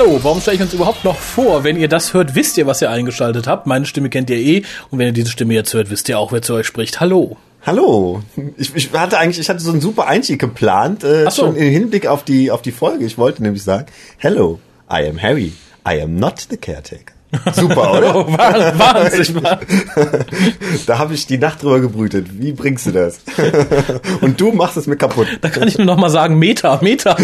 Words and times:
Hallo, 0.00 0.20
warum 0.22 0.40
stelle 0.40 0.54
ich 0.54 0.62
uns 0.62 0.72
überhaupt 0.72 1.02
noch 1.04 1.16
vor? 1.16 1.64
Wenn 1.64 1.76
ihr 1.76 1.88
das 1.88 2.14
hört, 2.14 2.36
wisst 2.36 2.56
ihr, 2.56 2.68
was 2.68 2.80
ihr 2.80 2.88
eingeschaltet 2.88 3.48
habt. 3.48 3.66
Meine 3.66 3.84
Stimme 3.84 4.10
kennt 4.10 4.30
ihr 4.30 4.36
eh. 4.36 4.62
Und 4.90 5.00
wenn 5.00 5.06
ihr 5.08 5.12
diese 5.12 5.32
Stimme 5.32 5.54
jetzt 5.54 5.74
hört, 5.74 5.90
wisst 5.90 6.08
ihr 6.08 6.20
auch, 6.20 6.30
wer 6.30 6.40
zu 6.40 6.54
euch 6.54 6.68
spricht. 6.68 7.00
Hallo. 7.00 7.36
Hallo. 7.66 8.22
Ich, 8.56 8.72
ich 8.76 8.92
hatte 8.92 9.18
eigentlich, 9.18 9.40
ich 9.40 9.48
hatte 9.48 9.58
so 9.58 9.72
einen 9.72 9.80
super 9.80 10.06
Einstieg 10.06 10.38
geplant, 10.40 11.02
äh, 11.02 11.24
Ach 11.26 11.32
so. 11.32 11.46
schon 11.46 11.56
im 11.56 11.72
Hinblick 11.72 12.06
auf 12.06 12.22
die, 12.22 12.52
auf 12.52 12.62
die 12.62 12.70
Folge. 12.70 13.04
Ich 13.06 13.18
wollte 13.18 13.42
nämlich 13.42 13.64
sagen, 13.64 13.86
Hello, 14.18 14.60
I 14.88 15.08
am 15.08 15.20
Harry. 15.20 15.52
I 15.84 16.00
am 16.00 16.14
not 16.14 16.46
the 16.48 16.56
caretaker. 16.56 17.14
Super, 17.52 17.92
oder? 17.98 18.14
Oh, 18.14 18.24
Wah- 18.28 18.78
Wahnsinn. 18.78 19.42
da 20.86 20.98
habe 20.98 21.14
ich 21.14 21.26
die 21.26 21.38
Nacht 21.38 21.60
drüber 21.64 21.80
gebrütet. 21.80 22.28
Wie 22.40 22.52
bringst 22.52 22.86
du 22.86 22.92
das? 22.92 23.18
Und 24.20 24.40
du 24.40 24.52
machst 24.52 24.76
es 24.76 24.86
mir 24.86 24.96
kaputt. 24.96 25.26
Da 25.40 25.48
kann 25.48 25.66
ich 25.66 25.76
nur 25.76 25.86
noch 25.88 25.96
mal 25.98 26.08
sagen, 26.08 26.38
Meter, 26.38 26.78
Meter. 26.82 27.16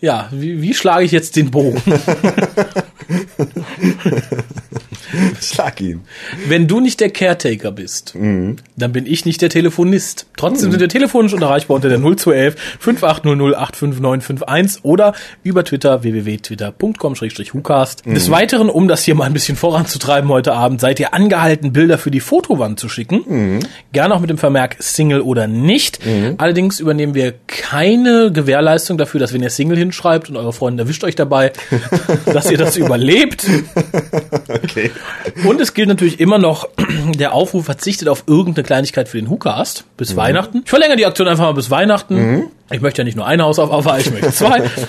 Ja, 0.00 0.28
wie, 0.30 0.60
wie 0.62 0.74
schlage 0.74 1.04
ich 1.04 1.12
jetzt 1.12 1.36
den 1.36 1.50
Bogen? 1.50 1.82
Schlag 5.40 5.80
ihn. 5.80 6.02
Wenn 6.46 6.68
du 6.68 6.80
nicht 6.80 7.00
der 7.00 7.10
Caretaker 7.10 7.72
bist, 7.72 8.14
dann 8.14 8.92
bin 8.92 9.06
ich 9.06 9.24
nicht 9.24 9.42
der 9.42 9.50
Telefonist. 9.50 10.26
Trotzdem 10.36 10.70
sind 10.70 10.80
wir 10.80 10.88
telefonisch 10.88 11.32
unterreichbar 11.32 11.76
unter 11.76 11.88
der 11.88 11.98
0211 11.98 12.54
5800 12.78 13.58
85951 13.58 14.84
oder 14.84 15.12
über 15.42 15.64
Twitter 15.64 16.02
www.twitter.com-hucast. 16.02 18.06
Des 18.06 18.30
Weiteren, 18.30 18.68
um 18.70 18.88
das 18.88 19.02
hier 19.02 19.14
mal 19.14 19.24
ein 19.24 19.32
bisschen 19.32 19.56
voranzutreiben 19.56 20.30
heute 20.30 20.52
Abend, 20.52 20.80
seid 20.80 21.00
ihr 21.00 21.14
angehalten, 21.14 21.72
Bilder 21.72 21.98
für 21.98 22.10
die 22.10 22.20
Fotowand 22.20 22.78
zu 22.78 22.88
schicken. 22.88 23.60
Gerne 23.92 24.14
auch 24.14 24.20
mit 24.20 24.30
dem 24.30 24.38
Vermerk 24.38 24.76
Single 24.80 25.20
oder 25.20 25.46
nicht. 25.46 26.00
Allerdings 26.38 26.80
übernehmen 26.80 27.14
wir 27.14 27.34
keine 27.46 28.30
Gewährleistung 28.32 28.98
dafür, 28.98 29.20
dass 29.20 29.32
wenn 29.32 29.42
ihr 29.42 29.50
Single 29.50 29.76
hinschreibt 29.78 30.28
und 30.30 30.36
eure 30.36 30.52
Freundin 30.52 30.86
erwischt 30.86 31.04
euch 31.04 31.16
dabei, 31.16 31.52
dass 32.26 32.50
ihr 32.50 32.58
das 32.58 32.76
überlebt. 32.76 33.46
Okay. 34.48 34.90
Und 35.44 35.60
es 35.60 35.74
gilt 35.74 35.88
natürlich 35.88 36.20
immer 36.20 36.38
noch, 36.38 36.68
der 37.14 37.32
Aufruf 37.32 37.64
verzichtet 37.64 38.08
auf 38.08 38.24
irgendeine 38.26 38.64
Kleinigkeit 38.64 39.08
für 39.08 39.18
den 39.18 39.30
Hookast 39.30 39.84
bis 39.96 40.16
Weihnachten. 40.16 40.62
Ich 40.64 40.70
verlängere 40.70 40.96
die 40.96 41.06
Aktion 41.06 41.28
einfach 41.28 41.44
mal 41.44 41.52
bis 41.52 41.70
Weihnachten. 41.70 42.50
Ich 42.70 42.80
möchte 42.80 43.00
ja 43.00 43.04
nicht 43.04 43.16
nur 43.16 43.26
eine 43.26 43.44
Hausaufgabe, 43.44 44.00
ich 44.00 44.10
möchte 44.10 44.32
zwei. 44.32 44.62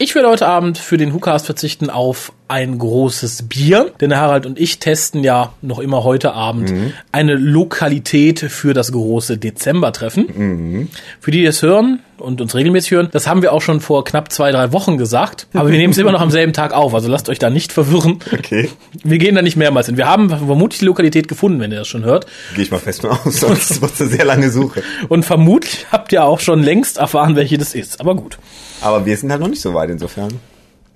Ich 0.00 0.14
werde 0.14 0.28
heute 0.28 0.46
Abend 0.46 0.78
für 0.78 0.96
den 0.96 1.12
Hookast 1.12 1.46
verzichten 1.46 1.90
auf 1.90 2.32
ein 2.46 2.78
großes 2.78 3.48
Bier, 3.48 3.90
denn 4.00 4.10
der 4.10 4.20
Harald 4.20 4.46
und 4.46 4.56
ich 4.58 4.78
testen 4.78 5.24
ja 5.24 5.52
noch 5.60 5.80
immer 5.80 6.04
heute 6.04 6.34
Abend 6.34 6.72
eine 7.10 7.34
Lokalität 7.34 8.38
für 8.38 8.74
das 8.74 8.92
große 8.92 9.38
Dezembertreffen. 9.38 10.88
Für 11.20 11.30
die, 11.32 11.40
die 11.40 11.46
es 11.46 11.62
hören 11.62 12.00
und 12.16 12.40
uns 12.40 12.54
regelmäßig 12.54 12.92
hören, 12.92 13.08
das 13.10 13.26
haben 13.26 13.42
wir 13.42 13.52
auch 13.52 13.60
schon 13.60 13.80
vor 13.80 14.04
knapp 14.04 14.32
zwei, 14.32 14.50
drei 14.50 14.72
Wochen 14.72 14.98
gesagt, 14.98 15.46
aber 15.52 15.70
wir 15.70 15.78
nehmen 15.78 15.92
es 15.92 15.98
immer 15.98 16.12
noch 16.12 16.20
am 16.20 16.30
selben 16.30 16.52
Tag 16.52 16.72
auf, 16.72 16.94
also 16.94 17.08
lasst 17.08 17.28
euch 17.28 17.38
da 17.38 17.50
nicht 17.50 17.72
verwirren. 17.72 18.20
Okay. 18.32 18.70
Wir 19.04 19.18
gehen 19.18 19.34
da 19.34 19.42
nicht 19.42 19.56
mehrmals 19.56 19.86
hin. 19.86 19.96
Wir 19.96 20.06
haben 20.06 20.30
vermutlich 20.30 20.78
die 20.78 20.86
Lokalität 20.86 21.28
gefunden, 21.28 21.60
wenn 21.60 21.70
ihr 21.70 21.78
das 21.78 21.88
schon 21.88 22.04
hört. 22.04 22.26
Gehe 22.54 22.64
ich 22.64 22.70
mal 22.70 22.78
fest 22.78 23.02
von 23.02 23.10
aus, 23.10 23.24
sonst 23.40 23.82
wird 23.82 23.92
es 23.92 24.00
eine 24.00 24.10
sehr 24.10 24.24
lange 24.24 24.50
Suche. 24.50 24.82
Und 25.08 25.24
vermutlich 25.24 25.86
habt 25.92 26.12
ihr 26.12 26.24
auch 26.24 26.40
schon 26.40 26.62
längst 26.62 26.98
erfahren, 26.98 27.27
welche 27.36 27.58
das 27.58 27.74
ist. 27.74 28.00
Aber 28.00 28.14
gut. 28.14 28.38
Aber 28.80 29.06
wir 29.06 29.16
sind 29.16 29.30
halt 29.30 29.40
noch 29.40 29.48
nicht 29.48 29.62
so 29.62 29.74
weit 29.74 29.90
insofern. 29.90 30.32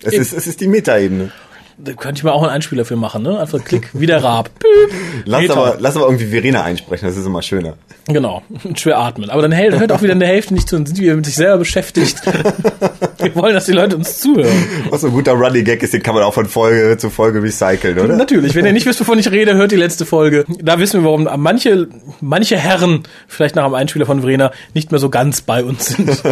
Es 0.03 0.15
ist, 0.15 0.33
es 0.33 0.47
ist 0.47 0.61
die 0.61 0.69
Metaebene. 0.69 1.31
Da 1.79 1.95
könnte 1.95 2.19
ich 2.19 2.25
mal 2.25 2.33
auch 2.33 2.43
einen 2.43 2.53
Einspieler 2.53 2.85
für 2.85 2.97
machen, 2.97 3.23
ne? 3.23 3.41
Einfach 3.41 3.65
Klick, 3.65 3.89
wie 3.93 4.07
der 4.07 4.23
Rab. 4.23 4.51
Piep. 4.59 4.99
Lass 5.25 5.51
aber, 5.51 5.77
lass 5.79 5.97
aber 5.97 6.07
irgendwie 6.07 6.27
Verena 6.27 6.63
einsprechen, 6.63 7.09
das 7.09 7.17
ist 7.17 7.27
immer 7.27 7.43
schöner. 7.43 7.77
Genau. 8.07 8.43
Schwer 8.75 8.99
atmen. 8.99 9.31
Aber 9.31 9.43
dann 9.43 9.57
hört 9.57 9.91
auch 9.91 10.03
wieder 10.03 10.13
eine 10.13 10.27
Hälfte 10.27 10.55
nicht 10.55 10.69
zu 10.69 10.77
und 10.77 10.87
sind 10.87 10.99
wieder 10.99 11.17
mit 11.17 11.25
sich 11.25 11.37
selber 11.37 11.59
beschäftigt. 11.59 12.21
wir 13.23 13.35
wollen, 13.35 13.55
dass 13.55 13.67
die 13.67 13.73
Leute 13.73 13.97
uns 13.97 14.19
zuhören. 14.19 14.53
Was 14.91 15.03
so 15.03 15.09
ein 15.09 15.13
guter 15.13 15.33
Running 15.33 15.65
Gag 15.65 15.83
ist, 15.83 15.93
den 15.93 16.03
kann 16.03 16.15
man 16.15 16.25
auch 16.25 16.35
von 16.35 16.47
Folge 16.47 16.97
zu 16.99 17.11
Folge 17.11 17.43
recyceln, 17.43 17.99
oder? 17.99 18.17
Natürlich. 18.17 18.55
Wenn 18.55 18.67
ihr 18.67 18.73
nicht 18.73 18.87
wisst, 18.87 19.01
wovon 19.01 19.19
ich 19.19 19.31
rede, 19.31 19.55
hört 19.55 19.73
die 19.73 19.77
letzte 19.77 20.07
Folge. 20.07 20.45
Da 20.61 20.79
wissen 20.79 21.01
wir, 21.01 21.05
warum 21.05 21.29
manche, 21.37 21.89
manche 22.21 22.57
Herren, 22.57 23.03
vielleicht 23.27 23.57
nach 23.57 23.65
dem 23.65 23.75
Einspieler 23.75 24.07
von 24.07 24.21
Verena, 24.21 24.53
nicht 24.75 24.91
mehr 24.91 25.01
so 25.01 25.11
ganz 25.11 25.43
bei 25.43 25.65
uns 25.65 25.87
sind. 25.87 26.09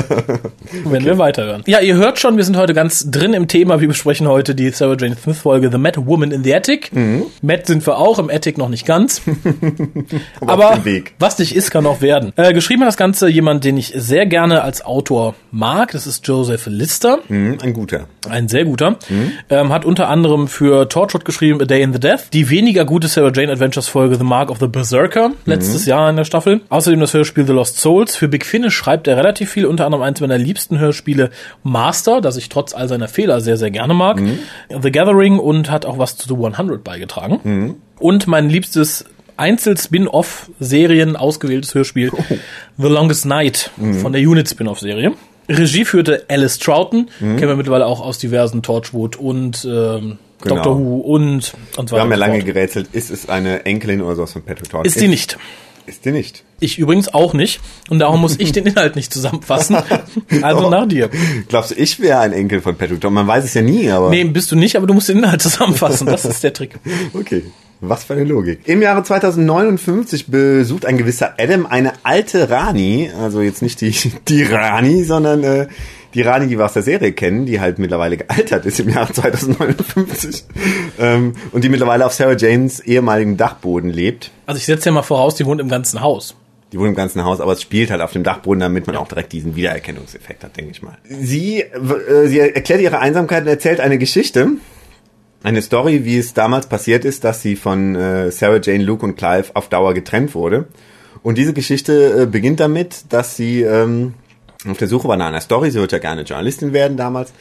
Wenn 0.85 1.05
wir 1.05 1.19
weiterhören. 1.19 1.63
Ja, 1.67 1.81
ihr 1.81 1.97
hört 1.97 2.19
schon, 2.19 2.37
wir 2.37 2.45
sind 2.45 2.57
heute 2.57 2.75
ganz 2.75 3.11
drin 3.11 3.35
im 3.35 3.49
Thema. 3.49 3.81
Wir 3.81 3.89
besprechen 3.89 4.29
heute 4.29 4.55
die 4.55 4.71
Sarah 4.71 4.97
Jane 4.99 5.17
Smith 5.21 5.39
Folge 5.39 5.71
The 5.71 5.79
Mad 5.79 6.01
Woman 6.07 6.31
in 6.31 6.45
the 6.45 6.55
Attic. 6.55 6.91
Mad 7.43 7.63
sind 7.67 7.87
wir 7.87 7.99
auch, 7.99 8.19
im 8.19 8.31
Attic 8.31 8.59
noch 8.59 8.69
nicht 8.69 8.87
ganz. 8.87 9.23
Aber 10.41 10.61
Aber 10.73 10.85
was 11.19 11.39
nicht 11.39 11.55
ist, 11.55 11.71
kann 11.71 11.85
noch 11.85 12.01
werden. 12.01 12.33
Äh, 12.37 12.53
geschrieben 12.53 12.83
hat 12.83 12.89
das 12.89 12.97
Ganze 12.97 13.29
jemand, 13.29 13.65
den 13.65 13.77
ich 13.77 13.93
sehr 13.97 14.27
gerne 14.27 14.63
als 14.63 14.85
Autor 14.85 15.35
mag. 15.51 15.93
Das 15.93 16.07
ist 16.07 16.27
Joseph 16.27 16.67
Lister. 16.81 17.19
Hm, 17.29 17.59
ein 17.63 17.73
guter. 17.73 18.07
Ein 18.29 18.49
sehr 18.49 18.65
guter. 18.65 18.97
Ähm, 19.49 19.73
hat 19.73 19.85
unter 19.85 20.09
anderem 20.09 20.49
für 20.49 20.89
Torchwood 20.89 21.25
geschrieben 21.25 21.61
A 21.61 21.65
Day 21.65 21.83
in 21.83 21.93
the 21.93 22.01
Death. 22.01 22.33
Die 22.33 22.51
weniger 22.51 22.85
gute 22.85 23.07
Sarah 23.09 23.31
Jane 23.35 23.53
Adventures 23.53 23.89
Folge 23.89 24.17
The 24.17 24.25
Mark 24.25 24.51
of 24.51 24.59
the 24.59 24.67
Berserker. 24.67 25.33
Letztes 25.45 25.87
Jahr 25.87 26.09
in 26.11 26.17
der 26.17 26.25
Staffel. 26.25 26.63
Außerdem 26.69 26.99
das 27.01 27.15
Hörspiel 27.15 27.47
The 27.47 27.53
Lost 27.53 27.79
Souls. 27.79 28.17
Für 28.17 28.29
Big 28.29 28.45
Finish 28.47 28.75
schreibt 28.75 29.07
er 29.09 29.17
relativ 29.17 29.51
viel. 29.51 29.67
Unter 29.67 29.85
anderem 29.85 30.03
eins 30.03 30.21
meiner 30.21 30.39
liebsten 30.39 30.79
Hörspiele 30.79 31.31
Master, 31.63 32.21
das 32.21 32.37
ich 32.37 32.49
trotz 32.49 32.75
all 32.75 32.89
seiner 32.89 33.09
Fehler 33.09 33.41
sehr, 33.41 33.57
sehr 33.57 33.71
gerne 33.71 33.95
mag. 33.95 34.21
The 34.83 34.91
Gathering 34.91 35.39
und 35.39 35.71
hat 35.71 35.85
auch 35.87 35.99
was 35.99 36.17
zu 36.17 36.27
The 36.29 36.35
100 36.43 36.83
beigetragen. 36.83 37.77
Und 37.99 38.27
mein 38.27 38.49
liebstes 38.49 39.05
Einzel-Spin-Off-Serien 39.37 41.17
ausgewähltes 41.17 41.75
Hörspiel 41.75 42.11
The 42.77 42.89
Longest 42.89 43.27
Night 43.27 43.71
von 44.01 44.13
der 44.13 44.23
Unit-Spin-Off-Serie. 44.23 45.13
Regie 45.51 45.85
führte 45.85 46.25
Alice 46.29 46.59
Troughton, 46.59 47.09
kennen 47.19 47.41
wir 47.41 47.57
mittlerweile 47.57 47.87
auch 47.87 48.01
aus 48.01 48.19
diversen 48.19 48.63
Torchwood 48.63 49.17
und 49.17 49.67
ähm, 49.69 50.19
Genau. 50.43 50.55
Doctor 50.57 50.79
Who 50.79 51.01
und, 51.01 51.53
und 51.77 51.89
so 51.91 51.97
Wir 51.97 52.01
haben 52.01 52.11
ja 52.11 52.17
lange 52.17 52.43
gerätselt, 52.43 52.89
ist 52.93 53.11
es 53.11 53.29
eine 53.29 53.67
Enkelin 53.67 54.01
oder 54.01 54.17
sowas 54.17 54.33
von 54.33 54.43
Patrick 54.43 54.71
Todd? 54.71 54.87
Ist 54.87 55.01
die 55.01 55.09
nicht. 55.09 55.37
Ist 55.87 56.05
die 56.05 56.13
nicht. 56.13 56.45
Ich 56.61 56.79
übrigens 56.79 57.13
auch 57.13 57.35
nicht. 57.35 57.61
Und 57.89 57.99
darum 57.99 58.21
muss 58.21 58.39
ich 58.39 58.53
den 58.53 58.65
Inhalt 58.67 58.97
nicht 58.97 59.13
zusammenfassen. 59.13 59.77
Also 60.43 60.71
nach 60.71 60.87
dir. 60.87 61.11
Glaubst 61.49 61.73
du, 61.73 61.75
ich 61.75 62.01
wäre 62.01 62.21
ein 62.21 62.33
Enkel 62.33 62.61
von 62.61 62.77
Patrick 62.77 63.01
Todd? 63.01 63.13
Man 63.13 63.27
weiß 63.27 63.45
es 63.45 63.55
ja 63.55 63.63
nie, 63.63 63.91
aber... 63.91 64.11
Nee, 64.11 64.25
bist 64.25 64.53
du 64.53 64.57
nicht, 64.57 64.77
aber 64.77 64.87
du 64.87 64.95
musst 64.95 65.09
den 65.09 65.19
Inhalt 65.19 65.43
zusammenfassen. 65.43 66.07
Das 66.07 66.25
ist 66.25 66.43
der 66.43 66.53
Trick. 66.53 66.79
Okay. 67.13 67.45
Was 67.83 68.05
für 68.05 68.13
eine 68.13 68.25
Logik. 68.25 68.61
Im 68.67 68.83
Jahre 68.83 69.03
2059 69.03 70.27
besucht 70.27 70.85
ein 70.85 70.99
gewisser 70.99 71.35
Adam 71.39 71.65
eine 71.65 71.93
alte 72.03 72.51
Rani, 72.51 73.11
also 73.19 73.41
jetzt 73.41 73.63
nicht 73.63 73.81
die, 73.81 73.95
die 74.29 74.43
Rani, 74.43 75.03
sondern 75.05 75.43
äh, 75.45 75.67
die 76.13 76.21
Rani, 76.21 76.47
die 76.49 76.59
wir 76.59 76.67
aus 76.67 76.75
der 76.75 76.83
Serie 76.83 77.13
kennen, 77.13 77.47
die 77.47 77.61
halt 77.61 77.79
mittlerweile 77.79 78.19
gealtert 78.19 78.67
ist 78.67 78.81
im 78.81 78.91
Jahre 78.91 79.13
2059 79.13 80.45
ähm, 80.99 81.35
und 81.53 81.65
die 81.65 81.71
mittlerweile 81.71 82.05
auf 82.05 82.13
Sarah 82.13 82.37
Janes 82.37 82.81
ehemaligem 82.81 83.37
Dachboden 83.37 83.91
lebt. 83.91 84.31
Also 84.45 84.59
ich 84.59 84.67
setze 84.67 84.91
ja 84.91 84.93
mal 84.93 85.03
voraus, 85.03 85.37
die 85.37 85.47
wohnt 85.47 85.61
im 85.61 85.69
ganzen 85.69 86.03
Haus. 86.03 86.35
Die 86.73 86.79
wohnt 86.79 86.91
im 86.91 86.95
ganzen 86.95 87.25
Haus, 87.25 87.41
aber 87.41 87.53
es 87.53 87.63
spielt 87.63 87.91
halt 87.91 88.03
auf 88.03 88.13
dem 88.13 88.25
Dachboden, 88.25 88.61
damit 88.61 88.87
man 88.87 88.97
auch 88.97 89.09
direkt 89.09 89.33
diesen 89.33 89.57
Wiedererkennungseffekt 89.57 90.45
hat, 90.45 90.57
denke 90.57 90.73
ich 90.73 90.83
mal. 90.83 90.99
Sie, 91.05 91.63
äh, 91.63 92.27
sie 92.27 92.41
erklärt 92.41 92.81
ihre 92.81 92.99
Einsamkeit 92.99 93.43
und 93.43 93.49
erzählt 93.49 93.81
eine 93.81 93.97
Geschichte, 93.97 94.51
eine 95.43 95.63
Story, 95.63 96.05
wie 96.05 96.19
es 96.19 96.35
damals 96.35 96.67
passiert 96.67 97.05
ist, 97.05 97.25
dass 97.25 97.43
sie 97.43 97.57
von 97.57 97.95
äh, 97.97 98.31
Sarah 98.31 98.61
Jane, 98.63 98.85
Luke 98.85 99.05
und 99.05 99.17
Clive 99.17 99.51
auf 99.55 99.69
Dauer 99.69 99.95
getrennt 99.95 100.35
wurde. 100.35 100.67
Und 101.23 101.39
diese 101.39 101.53
Geschichte 101.53 102.23
äh, 102.23 102.27
beginnt 102.27 102.61
damit, 102.61 103.05
dass 103.11 103.37
sie 103.37 103.63
ähm, 103.63 104.15
auf 104.69 104.79
der 104.79 104.89
Suche 104.89 105.09
war 105.09 105.17
nach 105.17 105.29
einer 105.29 105.41
Story. 105.41 105.71
Sie 105.71 105.81
wollte 105.81 105.97
ja 105.97 106.01
gerne 106.01 106.23
Journalistin 106.23 106.73
werden 106.73 106.97
damals 106.97 107.33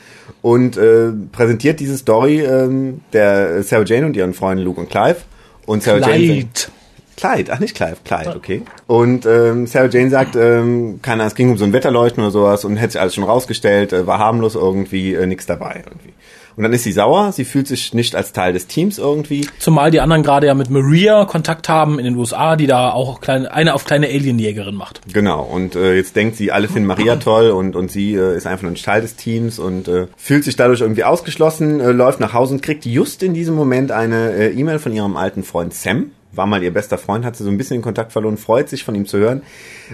und 0.41 0.77
äh, 0.77 1.11
präsentiert 1.31 1.79
diese 1.79 1.97
Story 1.97 2.41
ähm, 2.41 3.01
der 3.13 3.63
Sarah 3.63 3.83
Jane 3.83 4.05
und 4.05 4.15
ihren 4.15 4.33
Freunden 4.33 4.63
Luke 4.63 4.79
und 4.79 4.89
Clive. 4.89 5.17
Und 5.65 5.83
Sarah 5.83 5.99
Jane 5.99 6.25
Leid. 6.25 6.71
Clyde, 7.17 7.51
ach 7.51 7.59
nicht 7.59 7.75
Clive, 7.75 7.97
Clyde, 8.05 8.33
okay. 8.33 8.61
Und 8.87 9.25
ähm, 9.25 9.67
Sarah 9.67 9.89
Jane 9.89 10.09
sagt, 10.09 10.37
ähm, 10.37 10.99
keine 11.01 11.23
Ahnung, 11.23 11.27
es 11.27 11.35
ging 11.35 11.49
um 11.51 11.57
so 11.57 11.65
ein 11.65 11.73
Wetterleuchten 11.73 12.23
oder 12.23 12.31
sowas 12.31 12.63
und 12.63 12.77
hätte 12.77 12.93
sich 12.93 13.01
alles 13.01 13.13
schon 13.13 13.25
rausgestellt, 13.25 13.91
äh, 13.91 14.07
war 14.07 14.19
harmlos 14.19 14.55
irgendwie, 14.55 15.13
äh, 15.13 15.27
nix 15.27 15.45
dabei 15.45 15.83
irgendwie. 15.85 16.13
Und 16.59 16.63
dann 16.63 16.73
ist 16.73 16.83
sie 16.83 16.91
sauer, 16.91 17.31
sie 17.31 17.45
fühlt 17.45 17.67
sich 17.67 17.93
nicht 17.93 18.17
als 18.17 18.33
Teil 18.33 18.51
des 18.51 18.67
Teams 18.67 18.97
irgendwie. 18.97 19.47
Zumal 19.59 19.91
die 19.91 20.01
anderen 20.01 20.23
gerade 20.23 20.47
ja 20.47 20.53
mit 20.53 20.69
Maria 20.69 21.23
Kontakt 21.23 21.69
haben 21.69 21.99
in 21.99 22.03
den 22.03 22.17
USA, 22.17 22.57
die 22.57 22.67
da 22.67 22.91
auch 22.91 23.21
kleine, 23.21 23.49
eine 23.53 23.73
auf 23.73 23.85
kleine 23.85 24.07
Alienjägerin 24.07 24.75
macht. 24.75 24.99
Genau, 25.13 25.41
und 25.41 25.77
äh, 25.77 25.95
jetzt 25.95 26.17
denkt 26.17 26.35
sie, 26.35 26.51
alle 26.51 26.67
finden 26.67 26.87
Maria 26.87 27.15
toll 27.15 27.51
und, 27.51 27.77
und 27.77 27.89
sie 27.89 28.13
äh, 28.13 28.35
ist 28.35 28.45
einfach 28.45 28.63
nur 28.63 28.73
ein 28.73 28.75
Teil 28.75 29.01
des 29.01 29.15
Teams 29.15 29.57
und 29.57 29.87
äh, 29.87 30.07
fühlt 30.17 30.43
sich 30.43 30.57
dadurch 30.57 30.81
irgendwie 30.81 31.05
ausgeschlossen, 31.05 31.79
äh, 31.79 31.93
läuft 31.93 32.19
nach 32.19 32.33
Hause 32.33 32.55
und 32.55 32.61
kriegt 32.61 32.85
just 32.85 33.23
in 33.23 33.33
diesem 33.33 33.55
Moment 33.55 33.93
eine 33.93 34.33
äh, 34.33 34.51
E-Mail 34.51 34.79
von 34.79 34.91
ihrem 34.91 35.15
alten 35.15 35.43
Freund 35.43 35.73
Sam. 35.73 36.11
War 36.31 36.45
mal 36.45 36.61
ihr 36.61 36.71
bester 36.71 36.99
Freund, 36.99 37.25
hat 37.25 37.35
sie 37.35 37.43
so 37.43 37.49
ein 37.49 37.57
bisschen 37.57 37.77
den 37.77 37.81
Kontakt 37.81 38.11
verloren, 38.11 38.37
freut 38.37 38.69
sich 38.69 38.83
von 38.83 38.93
ihm 38.93 39.07
zu 39.07 39.17
hören. 39.17 39.41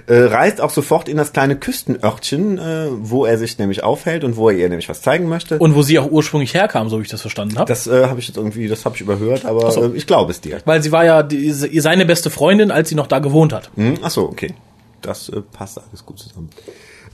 Äh, 0.06 0.24
reist 0.24 0.60
auch 0.60 0.70
sofort 0.70 1.08
in 1.08 1.16
das 1.16 1.32
kleine 1.32 1.56
Küstenörtchen, 1.56 2.58
äh, 2.58 2.88
wo 2.90 3.24
er 3.24 3.38
sich 3.38 3.58
nämlich 3.58 3.82
aufhält 3.82 4.22
und 4.22 4.36
wo 4.36 4.50
er 4.50 4.56
ihr 4.56 4.68
nämlich 4.68 4.88
was 4.90 5.00
zeigen 5.00 5.28
möchte. 5.28 5.58
Und 5.58 5.74
wo 5.74 5.82
sie 5.82 5.98
auch 5.98 6.10
ursprünglich 6.10 6.52
herkam, 6.52 6.90
so 6.90 6.98
wie 6.98 7.02
ich 7.02 7.08
das 7.08 7.22
verstanden 7.22 7.56
habe. 7.56 7.66
das 7.66 7.86
äh, 7.86 8.06
habe 8.06 8.20
ich 8.20 8.28
jetzt 8.28 8.36
irgendwie, 8.36 8.68
das 8.68 8.84
habe 8.84 8.94
ich 8.96 9.00
überhört, 9.00 9.46
aber 9.46 9.70
so. 9.70 9.84
äh, 9.84 9.96
ich 9.96 10.06
glaube 10.06 10.30
es 10.30 10.42
dir. 10.42 10.60
Weil 10.66 10.82
sie 10.82 10.92
war 10.92 11.04
ja 11.06 11.22
die, 11.22 11.50
seine 11.50 12.04
beste 12.04 12.28
Freundin, 12.28 12.70
als 12.70 12.90
sie 12.90 12.96
noch 12.96 13.06
da 13.06 13.18
gewohnt 13.18 13.54
hat. 13.54 13.70
Hm? 13.76 13.94
Ach 14.02 14.10
so, 14.10 14.24
okay. 14.24 14.54
Das 15.00 15.30
äh, 15.30 15.40
passt 15.40 15.78
alles 15.78 16.04
gut 16.04 16.18
zusammen. 16.18 16.50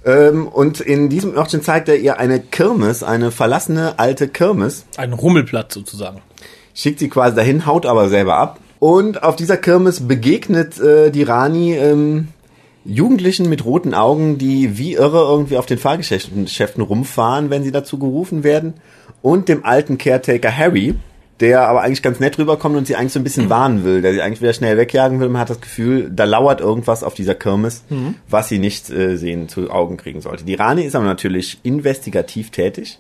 Ähm, 0.05 0.49
und 0.49 0.81
in 0.81 1.09
diesem 1.09 1.35
Örtchen 1.37 1.63
zeigt 1.63 1.89
er 1.89 1.97
ihr 1.97 2.19
eine 2.19 2.41
Kirmes, 2.41 3.03
eine 3.03 3.31
verlassene 3.31 3.99
alte 3.99 4.29
Kirmes. 4.29 4.85
Ein 4.97 5.13
Rummelplatz 5.13 5.75
sozusagen. 5.75 6.23
Schickt 6.75 6.99
sie 6.99 7.09
quasi 7.09 7.37
dahin, 7.37 7.67
haut 7.67 7.87
aber 7.87 8.09
selber 8.09 8.37
ab. 8.37 8.59
Und 8.83 9.23
auf 9.23 9.37
dieser 9.37 9.59
Kirmes 9.59 10.09
begegnet 10.09 10.81
äh, 10.81 11.13
die 11.13 11.23
Rani 11.23 11.77
ähm, 11.77 12.27
Jugendlichen 12.85 13.49
mit 13.49 13.65
roten 13.65 13.95
Augen, 13.95 14.39
die 14.39 14.77
wie 14.77 14.95
irre 14.95 15.21
irgendwie 15.21 15.57
auf 15.57 15.67
den 15.67 15.79
Fahrgeschäften 15.79 16.83
rumfahren, 16.83 17.49
wenn 17.49 17.63
sie 17.63 17.71
dazu 17.71 17.97
gerufen 18.01 18.43
werden. 18.43 18.75
Und 19.23 19.49
dem 19.49 19.65
alten 19.65 19.99
Caretaker 19.99 20.51
Harry, 20.51 20.97
der 21.39 21.69
aber 21.69 21.83
eigentlich 21.83 22.03
ganz 22.03 22.19
nett 22.19 22.37
rüberkommt 22.41 22.77
und 22.77 22.89
sie 22.89 22.97
eigentlich 22.97 23.13
so 23.13 23.21
ein 23.21 23.23
bisschen 23.23 23.49
warnen 23.49 23.85
will, 23.85 24.03
der 24.03 24.15
sie 24.15 24.21
eigentlich 24.21 24.43
wieder 24.43 24.53
schnell 24.53 24.77
wegjagen 24.77 25.21
will. 25.21 25.29
Man 25.29 25.43
hat 25.43 25.51
das 25.51 25.61
Gefühl, 25.61 26.11
da 26.13 26.25
lauert 26.25 26.61
irgendwas 26.61 27.05
auf 27.05 27.15
dieser 27.15 27.37
Kirmes, 27.37 27.85
mhm. 27.89 28.17
was 28.29 28.49
sie 28.49 28.59
nicht 28.59 28.91
äh, 28.91 29.15
sehen, 29.15 29.49
zu 29.49 29.71
Augen 29.71 29.97
kriegen 29.97 30.21
sollte. 30.21 30.43
Die 30.43 30.55
Rani 30.55 30.83
ist 30.83 30.97
aber 30.97 31.05
natürlich 31.05 31.61
investigativ 31.63 32.51
tätig 32.51 32.99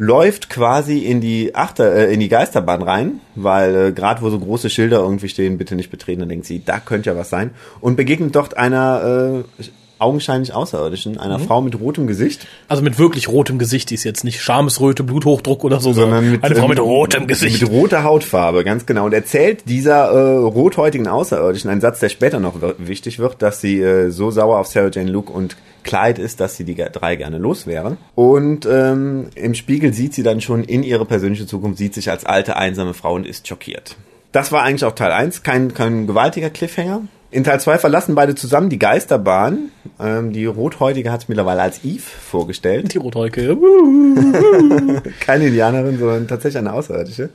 läuft 0.00 0.48
quasi 0.48 1.00
in 1.00 1.20
die 1.20 1.54
Achter, 1.54 1.94
äh, 1.94 2.14
in 2.14 2.20
die 2.20 2.30
Geisterbahn 2.30 2.80
rein, 2.80 3.20
weil 3.34 3.76
äh, 3.76 3.92
gerade 3.92 4.22
wo 4.22 4.30
so 4.30 4.38
große 4.38 4.70
Schilder 4.70 5.00
irgendwie 5.00 5.28
stehen, 5.28 5.58
bitte 5.58 5.76
nicht 5.76 5.90
betreten, 5.90 6.20
dann 6.20 6.30
denkt 6.30 6.46
sie, 6.46 6.64
da 6.64 6.80
könnte 6.80 7.10
ja 7.10 7.16
was 7.16 7.28
sein 7.28 7.50
und 7.82 7.96
begegnet 7.96 8.34
dort 8.34 8.56
einer 8.56 9.42
äh, 9.60 9.64
augenscheinlich 9.98 10.54
Außerirdischen, 10.54 11.18
einer 11.18 11.36
mhm. 11.36 11.42
Frau 11.42 11.60
mit 11.60 11.78
rotem 11.78 12.06
Gesicht. 12.06 12.46
Also 12.66 12.82
mit 12.82 12.98
wirklich 12.98 13.28
rotem 13.28 13.58
Gesicht, 13.58 13.90
die 13.90 13.94
ist 13.94 14.04
jetzt 14.04 14.24
nicht 14.24 14.40
Schamesröte, 14.40 15.04
Bluthochdruck 15.04 15.64
oder 15.64 15.80
so, 15.80 15.92
sondern 15.92 16.30
mit, 16.30 16.44
eine 16.44 16.54
Frau 16.54 16.68
mit 16.68 16.78
ähm, 16.78 16.84
rotem 16.84 17.26
Gesicht. 17.26 17.60
Mit 17.60 17.70
roter 17.70 18.02
Hautfarbe, 18.02 18.64
ganz 18.64 18.86
genau. 18.86 19.04
Und 19.04 19.12
erzählt 19.12 19.68
dieser 19.68 20.10
äh, 20.12 20.36
rothäutigen 20.38 21.08
Außerirdischen 21.08 21.68
einen 21.68 21.82
Satz, 21.82 22.00
der 22.00 22.08
später 22.08 22.40
noch 22.40 22.54
wichtig 22.78 23.18
wird, 23.18 23.42
dass 23.42 23.60
sie 23.60 23.82
äh, 23.82 24.08
so 24.08 24.30
sauer 24.30 24.58
auf 24.58 24.66
Sarah 24.66 24.90
Jane 24.90 25.10
Luke 25.10 25.30
und 25.30 25.56
Clyde 25.82 26.20
ist, 26.20 26.40
dass 26.40 26.56
sie 26.56 26.64
die 26.64 26.74
drei 26.74 27.16
gerne 27.16 27.38
los 27.38 27.66
wären. 27.66 27.96
Und 28.14 28.66
ähm, 28.66 29.28
im 29.34 29.54
Spiegel 29.54 29.92
sieht 29.92 30.14
sie 30.14 30.22
dann 30.22 30.40
schon 30.40 30.64
in 30.64 30.82
ihre 30.82 31.06
persönliche 31.06 31.46
Zukunft, 31.46 31.78
sieht 31.78 31.94
sich 31.94 32.10
als 32.10 32.24
alte, 32.24 32.56
einsame 32.56 32.94
Frau 32.94 33.14
und 33.14 33.26
ist 33.26 33.48
schockiert. 33.48 33.96
Das 34.32 34.52
war 34.52 34.62
eigentlich 34.62 34.84
auch 34.84 34.94
Teil 34.94 35.12
1, 35.12 35.42
kein, 35.42 35.74
kein 35.74 36.06
gewaltiger 36.06 36.50
Cliffhanger. 36.50 37.02
In 37.32 37.44
Teil 37.44 37.60
2 37.60 37.78
verlassen 37.78 38.14
beide 38.14 38.34
zusammen 38.34 38.70
die 38.70 38.78
Geisterbahn. 38.78 39.70
Ähm, 40.00 40.32
die 40.32 40.46
Rothäutige 40.46 41.12
hat 41.12 41.22
es 41.22 41.28
mittlerweile 41.28 41.62
als 41.62 41.84
Eve 41.84 42.02
vorgestellt. 42.02 42.92
Die 42.92 42.98
Rothäutige. 42.98 43.56
Keine 45.20 45.46
Indianerin, 45.46 45.98
sondern 45.98 46.28
tatsächlich 46.28 46.58
eine 46.58 46.72
Außerirdische. 46.72 47.30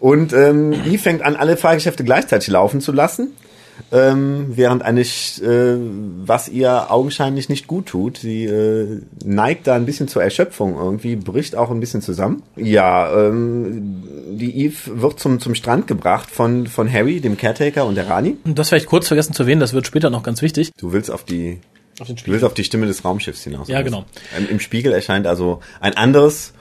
Und 0.00 0.32
ähm, 0.32 0.72
Eve 0.72 0.98
fängt 0.98 1.22
an, 1.22 1.36
alle 1.36 1.56
Fahrgeschäfte 1.56 2.04
gleichzeitig 2.04 2.48
laufen 2.48 2.80
zu 2.80 2.92
lassen 2.92 3.32
ähm, 3.92 4.46
während 4.56 4.82
eine, 4.82 5.00
äh, 5.02 5.76
was 6.24 6.48
ihr 6.48 6.90
augenscheinlich 6.90 7.48
nicht 7.48 7.66
gut 7.66 7.86
tut. 7.86 8.18
Sie 8.18 8.44
äh, 8.44 9.00
neigt 9.24 9.66
da 9.66 9.74
ein 9.74 9.86
bisschen 9.86 10.08
zur 10.08 10.22
Erschöpfung 10.22 10.76
irgendwie, 10.76 11.16
bricht 11.16 11.56
auch 11.56 11.70
ein 11.70 11.80
bisschen 11.80 12.02
zusammen. 12.02 12.42
Ja, 12.56 13.28
ähm, 13.28 14.02
die 14.32 14.64
Eve 14.64 15.00
wird 15.00 15.20
zum, 15.20 15.40
zum 15.40 15.54
Strand 15.54 15.86
gebracht 15.86 16.30
von, 16.30 16.66
von 16.66 16.92
Harry, 16.92 17.20
dem 17.20 17.36
Caretaker 17.36 17.86
und 17.86 17.94
der 17.94 18.08
Rani. 18.08 18.36
Und 18.44 18.58
das 18.58 18.68
vielleicht 18.68 18.86
kurz 18.86 19.08
vergessen 19.08 19.34
zu 19.34 19.44
erwähnen, 19.44 19.60
das 19.60 19.72
wird 19.72 19.86
später 19.86 20.10
noch 20.10 20.22
ganz 20.22 20.42
wichtig. 20.42 20.72
Du 20.78 20.92
willst 20.92 21.10
auf 21.10 21.24
die 21.24 21.60
auf 21.98 22.08
den 22.08 22.18
Spiegel. 22.18 22.24
Du 22.24 22.32
willst 22.32 22.44
auf 22.44 22.54
die 22.54 22.64
Stimme 22.64 22.86
des 22.86 23.04
Raumschiffs 23.04 23.44
hinaus. 23.44 23.68
Ja, 23.68 23.80
genau. 23.82 24.04
Im 24.50 24.60
Spiegel 24.60 24.92
erscheint 24.92 25.26
also 25.26 25.60
ein 25.80 25.96
anderes 25.96 26.52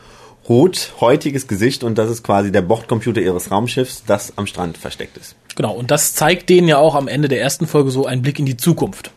rothäutiges 0.48 1.48
Gesicht 1.48 1.84
und 1.84 1.98
das 1.98 2.10
ist 2.10 2.24
quasi 2.24 2.52
der 2.52 2.62
Bordcomputer 2.62 3.22
ihres 3.22 3.52
Raumschiffs, 3.52 4.04
das 4.06 4.38
am 4.38 4.48
Strand 4.48 4.78
versteckt 4.78 5.18
ist. 5.18 5.36
Genau, 5.56 5.74
und 5.74 5.92
das 5.92 6.14
zeigt 6.14 6.50
denen 6.50 6.68
ja 6.68 6.78
auch 6.78 6.96
am 6.96 7.08
Ende 7.08 7.28
der 7.28 7.42
ersten 7.42 7.68
Folge 7.68 7.92
so 7.92 8.06
einen 8.06 8.22
Blick 8.22 8.40
in 8.40 8.46
die 8.46 8.58
Zukunft. 8.58 9.12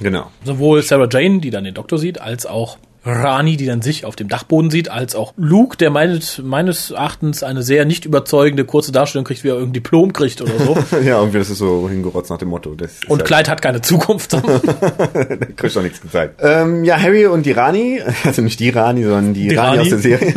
Genau. 0.00 0.30
Sowohl 0.44 0.82
Sarah 0.82 1.08
Jane, 1.10 1.40
die 1.40 1.50
dann 1.50 1.64
den 1.64 1.74
Doktor 1.74 1.98
sieht, 1.98 2.20
als 2.20 2.46
auch 2.46 2.78
Rani, 3.02 3.56
die 3.56 3.64
dann 3.64 3.80
sich 3.80 4.04
auf 4.04 4.14
dem 4.14 4.28
Dachboden 4.28 4.70
sieht, 4.70 4.90
als 4.90 5.14
auch 5.14 5.32
Luke, 5.38 5.78
der 5.78 5.88
meines, 5.88 6.38
meines 6.38 6.90
Erachtens 6.90 7.42
eine 7.42 7.62
sehr 7.62 7.86
nicht 7.86 8.04
überzeugende 8.04 8.66
kurze 8.66 8.92
Darstellung 8.92 9.24
kriegt, 9.24 9.42
wie 9.42 9.48
er 9.48 9.54
irgendein 9.54 9.72
Diplom 9.74 10.12
kriegt 10.12 10.42
oder 10.42 10.58
so. 10.58 10.76
ja, 11.02 11.18
irgendwie 11.18 11.38
das 11.38 11.48
ist 11.48 11.58
so 11.58 11.88
hingerotzt 11.88 12.30
nach 12.30 12.36
dem 12.36 12.48
Motto. 12.48 12.70
und 12.70 12.82
halt 12.82 13.24
Clyde 13.24 13.50
hat 13.50 13.62
keine 13.62 13.80
Zukunft. 13.80 14.32
der 14.34 15.38
kriegt 15.56 15.74
doch 15.76 15.82
nichts 15.82 16.02
gezeigt. 16.02 16.40
Ähm, 16.42 16.84
ja, 16.84 17.00
Harry 17.00 17.24
und 17.26 17.46
die 17.46 17.52
Rani, 17.52 18.02
also 18.24 18.42
nicht 18.42 18.60
die 18.60 18.68
Rani, 18.68 19.02
sondern 19.02 19.32
die, 19.32 19.48
die 19.48 19.54
Rani, 19.54 19.78
Rani 19.78 19.80
aus 19.80 19.88
der 19.88 19.98
Serie, 19.98 20.34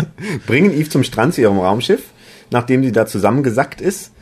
bringen 0.47 0.73
Eve 0.73 0.89
zum 0.89 1.03
Strand 1.03 1.33
zu 1.33 1.41
ihrem 1.41 1.59
Raumschiff, 1.59 2.03
nachdem 2.49 2.81
sie 2.83 2.93
da 2.93 3.05
zusammengesackt 3.05 3.81
ist 3.81 4.13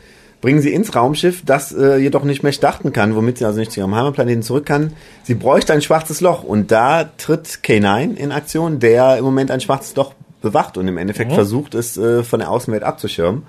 bringen 0.42 0.60
sie 0.60 0.74
ins 0.74 0.94
Raumschiff, 0.94 1.42
das 1.46 1.72
äh, 1.72 1.96
jedoch 1.96 2.24
nicht 2.24 2.42
mehr 2.42 2.52
starten 2.52 2.92
kann, 2.92 3.16
womit 3.16 3.38
sie 3.38 3.46
also 3.46 3.60
nicht 3.60 3.72
zu 3.72 3.80
ihrem 3.80 3.94
Heimatplaneten 3.94 4.42
zurück 4.42 4.66
kann. 4.66 4.92
Sie 5.22 5.34
bräuchte 5.34 5.72
ein 5.72 5.80
schwarzes 5.80 6.20
Loch 6.20 6.42
und 6.42 6.70
da 6.70 7.04
tritt 7.16 7.60
K9 7.64 8.16
in 8.16 8.32
Aktion, 8.32 8.80
der 8.80 9.16
im 9.16 9.24
Moment 9.24 9.50
ein 9.50 9.60
schwarzes 9.60 9.96
Loch 9.96 10.12
bewacht 10.42 10.76
und 10.76 10.88
im 10.88 10.98
Endeffekt 10.98 11.30
mhm. 11.30 11.36
versucht, 11.36 11.74
es 11.74 11.96
äh, 11.96 12.24
von 12.24 12.40
der 12.40 12.50
Außenwelt 12.50 12.82
abzuschirmen. 12.82 13.44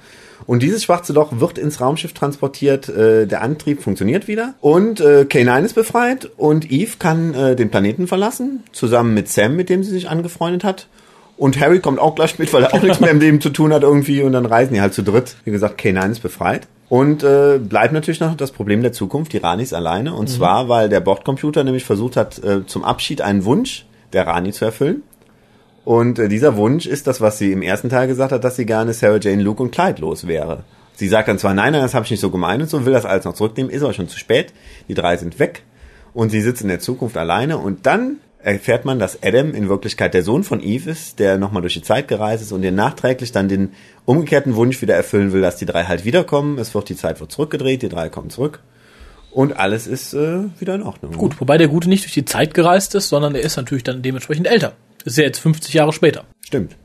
Und 0.46 0.62
dieses 0.62 0.84
schwarze 0.84 1.14
Loch 1.14 1.32
wird 1.40 1.58
ins 1.58 1.82
Raumschiff 1.82 2.14
transportiert, 2.14 2.90
äh, 2.90 3.26
der 3.26 3.42
Antrieb 3.42 3.82
funktioniert 3.82 4.28
wieder 4.28 4.54
und 4.62 5.00
äh, 5.00 5.26
K9 5.28 5.64
ist 5.64 5.74
befreit 5.74 6.30
und 6.38 6.72
Eve 6.72 6.98
kann 7.00 7.34
äh, 7.34 7.56
den 7.56 7.70
Planeten 7.70 8.08
verlassen, 8.08 8.64
zusammen 8.72 9.14
mit 9.14 9.30
Sam, 9.30 9.56
mit 9.56 9.70
dem 9.70 9.84
sie 9.84 9.92
sich 9.92 10.10
angefreundet 10.10 10.64
hat. 10.64 10.88
Und 11.38 11.60
Harry 11.60 11.80
kommt 11.80 12.00
auch 12.00 12.14
gleich 12.14 12.38
mit, 12.38 12.54
weil 12.54 12.64
er 12.64 12.74
auch 12.74 12.82
nichts 12.84 13.00
mehr 13.00 13.10
im 13.12 13.20
Leben 13.20 13.42
zu 13.42 13.50
tun 13.50 13.74
hat 13.74 13.84
irgendwie 13.84 14.22
und 14.22 14.34
dann 14.34 14.46
reisen 14.46 14.74
die 14.74 14.82
halt 14.82 14.94
zu 14.94 15.02
dritt. 15.02 15.36
Wie 15.46 15.52
gesagt, 15.52 15.82
K9 15.82 16.12
ist 16.12 16.20
befreit. 16.20 16.68
Und 16.94 17.24
äh, 17.24 17.58
bleibt 17.58 17.92
natürlich 17.92 18.20
noch 18.20 18.36
das 18.36 18.52
Problem 18.52 18.84
der 18.84 18.92
Zukunft, 18.94 19.34
die 19.34 19.40
Ranis 19.40 19.74
alleine. 19.74 20.14
Und 20.14 20.30
mhm. 20.30 20.34
zwar, 20.34 20.70
weil 20.70 20.90
der 20.90 21.00
Bordcomputer 21.00 21.64
nämlich 21.64 21.86
versucht 21.86 22.16
hat, 22.16 22.38
äh, 22.44 22.68
zum 22.68 22.84
Abschied 22.84 23.20
einen 23.20 23.46
Wunsch 23.46 23.88
der 24.14 24.28
Rani 24.28 24.52
zu 24.52 24.64
erfüllen. 24.64 25.02
Und 25.86 26.20
äh, 26.20 26.30
dieser 26.30 26.56
Wunsch 26.56 26.86
ist 26.86 27.08
das, 27.08 27.20
was 27.20 27.40
sie 27.40 27.52
im 27.52 27.64
ersten 27.64 27.90
Teil 27.90 28.08
gesagt 28.08 28.32
hat, 28.32 28.44
dass 28.44 28.58
sie 28.58 28.68
gerne 28.68 28.94
Sarah 28.94 29.18
Jane, 29.20 29.42
Luke 29.42 29.64
und 29.64 29.72
Clyde 29.72 30.02
los 30.02 30.28
wäre. 30.28 30.66
Sie 30.94 31.08
sagt 31.08 31.30
dann 31.30 31.40
zwar, 31.40 31.56
nein, 31.56 31.72
nein, 31.72 31.82
das 31.82 31.96
habe 31.96 32.06
ich 32.06 32.12
nicht 32.12 32.20
so 32.20 32.30
gemeint 32.30 32.62
und 32.62 32.70
so, 32.70 32.86
will 32.86 32.94
das 32.94 33.06
alles 33.06 33.26
noch 33.26 33.34
zurücknehmen, 33.34 33.72
ist 33.72 33.82
aber 33.82 33.94
schon 33.94 34.08
zu 34.08 34.20
spät. 34.20 34.54
Die 34.88 34.94
drei 34.94 35.18
sind 35.18 35.40
weg 35.40 35.64
und 36.14 36.30
sie 36.30 36.42
sitzt 36.42 36.62
in 36.62 36.68
der 36.68 36.80
Zukunft 36.80 37.18
alleine 37.18 37.58
und 37.58 37.88
dann 37.88 38.18
erfährt 38.44 38.86
man, 38.86 39.00
dass 39.00 39.24
Adam 39.24 39.54
in 39.54 39.70
Wirklichkeit 39.70 40.14
der 40.14 40.24
Sohn 40.24 40.44
von 40.44 40.62
Eve 40.62 40.92
ist, 40.92 41.20
der 41.20 41.38
nochmal 41.38 41.62
durch 41.62 41.74
die 41.74 41.82
Zeit 41.82 42.08
gereist 42.08 42.44
ist 42.44 42.52
und 42.52 42.62
den 42.62 42.76
nachträglich 42.76 43.32
dann 43.32 43.48
den 43.48 43.72
umgekehrten 44.06 44.56
Wunsch 44.56 44.82
wieder 44.82 44.96
erfüllen 44.96 45.32
will, 45.32 45.42
dass 45.42 45.58
die 45.58 45.66
drei 45.66 45.86
halt 45.86 46.06
wiederkommen. 46.06 46.58
Es 46.58 46.76
wird 46.76 46.90
die 46.90 46.96
Zeit 46.96 47.20
wird 47.20 47.32
zurückgedreht, 47.32 47.82
die 47.82 47.90
drei 47.90 48.10
kommen 48.10 48.30
zurück. 48.30 48.60
Und 49.32 49.54
alles 49.58 49.88
ist 49.88 50.14
äh, 50.14 50.44
wieder 50.60 50.76
in 50.76 50.84
Ordnung. 50.84 51.14
Gut, 51.14 51.40
wobei 51.42 51.58
der 51.58 51.68
Gute 51.68 51.90
nicht 51.90 52.04
durch 52.04 52.14
die 52.14 52.26
Zeit 52.26 52.54
gereist 52.54 52.94
ist, 52.94 53.10
sondern 53.10 53.34
er 53.34 53.42
ist 53.42 53.58
natürlich 53.58 53.84
dann 53.84 54.04
dementsprechend 54.04 54.48
älter. 54.48 54.74
Ist 55.06 55.18
ja 55.18 55.24
jetzt 55.24 55.40
50 55.40 55.74
Jahre 55.74 55.92
später. 55.92 56.26
Stimmt. 56.46 56.76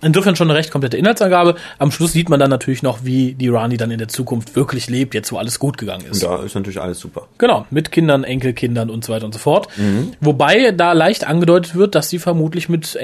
Insofern 0.00 0.36
schon 0.36 0.50
eine 0.50 0.58
recht 0.58 0.70
komplette 0.70 0.96
Inhaltsangabe. 0.96 1.54
Am 1.78 1.90
Schluss 1.90 2.12
sieht 2.12 2.28
man 2.28 2.40
dann 2.40 2.50
natürlich 2.50 2.82
noch, 2.82 3.04
wie 3.04 3.34
die 3.34 3.48
Rani 3.48 3.76
dann 3.76 3.90
in 3.90 3.98
der 3.98 4.08
Zukunft 4.08 4.56
wirklich 4.56 4.88
lebt, 4.88 5.14
jetzt 5.14 5.32
wo 5.32 5.36
alles 5.36 5.58
gut 5.58 5.78
gegangen 5.78 6.06
ist. 6.10 6.22
Da 6.22 6.42
ist 6.42 6.54
natürlich 6.54 6.80
alles 6.80 6.98
super. 6.98 7.28
Genau, 7.38 7.66
mit 7.70 7.92
Kindern, 7.92 8.24
Enkelkindern 8.24 8.90
und 8.90 9.04
so 9.04 9.12
weiter 9.12 9.24
und 9.24 9.32
so 9.32 9.38
fort. 9.38 9.68
Mhm. 9.76 10.12
Wobei 10.20 10.72
da 10.72 10.92
leicht 10.92 11.26
angedeutet 11.26 11.74
wird, 11.74 11.94
dass 11.94 12.08
sie 12.08 12.18
vermutlich 12.18 12.68
mit, 12.68 12.98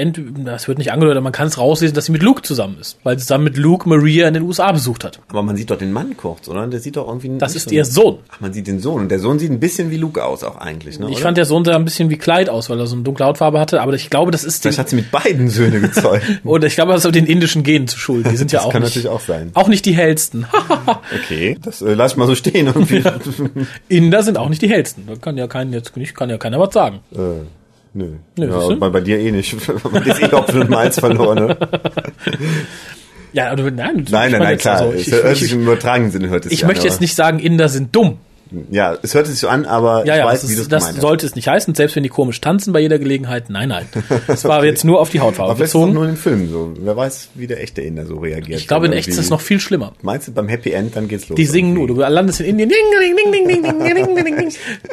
das 0.45 0.69
wird 0.69 0.79
nicht 0.79 0.93
angedeutet, 0.93 1.23
man 1.23 1.33
kann 1.33 1.49
es 1.49 1.59
rauslesen, 1.59 1.95
dass 1.95 2.07
sie 2.07 2.13
mit 2.13 2.23
Luke 2.23 2.43
zusammen 2.43 2.79
ist, 2.81 2.99
weil 3.03 3.19
sie 3.19 3.23
zusammen 3.23 3.45
mit 3.45 3.57
Luke 3.57 3.89
Maria 3.89 4.29
in 4.29 4.35
den 4.35 4.43
USA 4.43 4.73
besucht 4.73 5.05
hat. 5.05 5.21
Aber 5.29 5.43
man 5.43 5.57
sieht 5.57 5.71
doch 5.71 5.79
den 5.79 5.93
Mann 5.93 6.17
kurz, 6.17 6.49
oder? 6.49 6.67
Der 6.67 6.81
sieht 6.81 6.97
doch 6.97 7.09
irgendwie... 7.09 7.39
Das 7.39 7.57
ist 7.57 7.71
ihr 7.73 7.85
Sohn. 7.85 8.19
Ach, 8.31 8.41
man 8.41 8.53
sieht 8.53 8.67
den 8.67 8.81
Sohn. 8.81 9.03
Und 9.03 9.09
der 9.11 9.19
Sohn 9.19 9.39
sieht 9.39 9.51
ein 9.51 9.61
bisschen 9.61 9.91
wie 9.91 9.97
Luke 9.97 10.25
aus 10.25 10.45
auch 10.45 10.57
eigentlich, 10.57 10.99
ne? 10.99 11.07
Ich 11.07 11.17
oder? 11.17 11.23
fand 11.23 11.37
der 11.37 11.45
Sohn 11.45 11.65
sah 11.65 11.75
ein 11.75 11.85
bisschen 11.85 12.11
wie 12.11 12.17
Clyde 12.17 12.53
aus, 12.53 12.71
weil 12.71 12.79
er 12.79 12.87
so 12.87 12.95
eine 12.95 13.05
dunkle 13.05 13.27
Hautfarbe 13.27 13.61
hatte, 13.61 13.81
aber 13.81 13.93
ich 13.95 14.11
glaube, 14.11 14.31
das 14.31 14.45
ist... 14.45 14.63
Vielleicht 14.63 14.79
hat 14.79 14.89
sie 14.89 14.97
mit 14.97 15.11
beiden 15.11 15.49
Söhne 15.49 15.81
gezeugt. 15.81 16.25
und 16.45 16.65
ich 16.65 16.75
glaube, 16.75 16.93
das 16.93 17.05
ist 17.05 17.15
den 17.15 17.27
indischen 17.27 17.63
Genen 17.63 17.89
zu 17.89 17.99
schulden. 17.99 18.31
Die 18.31 18.37
sind 18.37 18.53
ja 18.53 18.61
das 18.61 18.67
auch 18.67 18.73
kann 18.73 18.83
nicht, 18.83 18.91
natürlich 18.91 19.09
auch 19.09 19.21
sein. 19.21 19.51
Auch 19.55 19.69
nicht 19.69 19.85
die 19.87 19.93
hellsten. 19.93 20.47
okay, 21.25 21.57
das 21.63 21.83
äh, 21.83 21.95
lass 21.95 22.13
ich 22.13 22.17
mal 22.19 22.27
so 22.27 22.35
stehen 22.35 22.67
irgendwie. 22.67 23.03
Inder 23.89 24.23
sind 24.23 24.39
auch 24.39 24.49
nicht 24.49 24.63
die 24.63 24.69
hellsten. 24.69 25.07
Da 25.07 25.17
kann 25.17 25.37
ja 25.37 25.47
kein 25.47 25.73
jetzt 25.73 25.97
nicht 25.97 26.15
kann 26.15 26.31
ja 26.31 26.39
keiner 26.39 26.59
was 26.59 26.73
sagen. 26.75 27.01
Äh, 27.13 27.45
nö. 27.95 28.13
nö 28.37 28.49
ja, 28.49 28.75
bei, 28.77 28.89
bei 28.89 29.01
dir 29.01 29.19
eh 29.19 29.31
nicht. 29.31 29.53
dir 29.53 30.07
ist 30.07 30.23
eh 30.23 30.33
Hopfen 30.33 30.63
und 30.63 30.71
Malz 30.71 30.99
verloren. 30.99 31.47
Ne? 31.47 31.57
Ja, 33.33 33.49
also, 33.51 33.65
nein, 33.65 34.07
nein, 34.11 34.33
nein, 34.33 34.33
nein, 34.33 34.59
klar. 34.59 34.81
Also, 34.81 34.93
ich, 34.93 35.13
ich, 35.43 35.53
im 35.53 35.63
übertragenen 35.63 36.11
Sinne 36.11 36.29
hört 36.29 36.47
es 36.47 36.53
Ich 36.53 36.65
möchte 36.65 36.87
jetzt 36.87 37.01
nicht 37.01 37.15
sagen, 37.15 37.39
Inder 37.39 37.69
sind 37.69 37.95
dumm. 37.95 38.19
Ja, 38.71 38.97
es 39.03 39.15
hört 39.15 39.27
sich 39.27 39.39
so 39.39 39.49
an, 39.49 39.65
aber 39.65 40.05
ja, 40.07 40.15
ich 40.15 40.19
ja, 40.21 40.27
weiß, 40.27 40.49
wie 40.49 40.55
ist, 40.55 40.73
das 40.73 40.93
Das 40.93 41.01
sollte 41.01 41.27
es 41.27 41.35
nicht 41.35 41.49
heißen, 41.49 41.75
selbst 41.75 41.97
wenn 41.97 42.03
die 42.03 42.09
komisch 42.09 42.41
tanzen 42.41 42.73
bei 42.73 42.81
jeder 42.81 42.99
Gelegenheit. 42.99 43.51
Nein, 43.51 43.69
nein. 43.69 43.87
Es 44.29 44.45
war 44.45 44.59
okay. 44.59 44.69
jetzt 44.69 44.85
nur 44.85 45.01
auf 45.01 45.11
die 45.11 45.21
Hautfarbe 45.21 45.53
aber 45.53 45.61
bezogen. 45.61 45.93
nur 45.93 46.05
in 46.05 46.11
den 46.11 46.17
Filmen 46.17 46.49
so. 46.49 46.73
Wer 46.79 46.97
weiß, 46.97 47.31
wie 47.35 47.47
der 47.47 47.63
echte 47.63 47.83
Inder 47.83 48.07
so 48.07 48.19
reagiert. 48.19 48.61
Ich 48.61 48.69
glaube, 48.69 48.87
in 48.87 48.93
echt 48.93 49.09
ist 49.09 49.19
es 49.19 49.31
noch 49.31 49.41
viel 49.41 49.61
schlimmer. 49.61 49.93
Meinst 50.03 50.29
du, 50.29 50.33
beim 50.33 50.49
Happy 50.49 50.71
End, 50.71 50.97
dann 50.97 51.09
geht's 51.09 51.29
los? 51.29 51.37
Die 51.37 51.47
singen 51.47 51.75
nur. 51.75 51.87
Du 51.87 51.95
landest 51.95 52.41
in 52.41 52.59
Indien. 52.59 52.71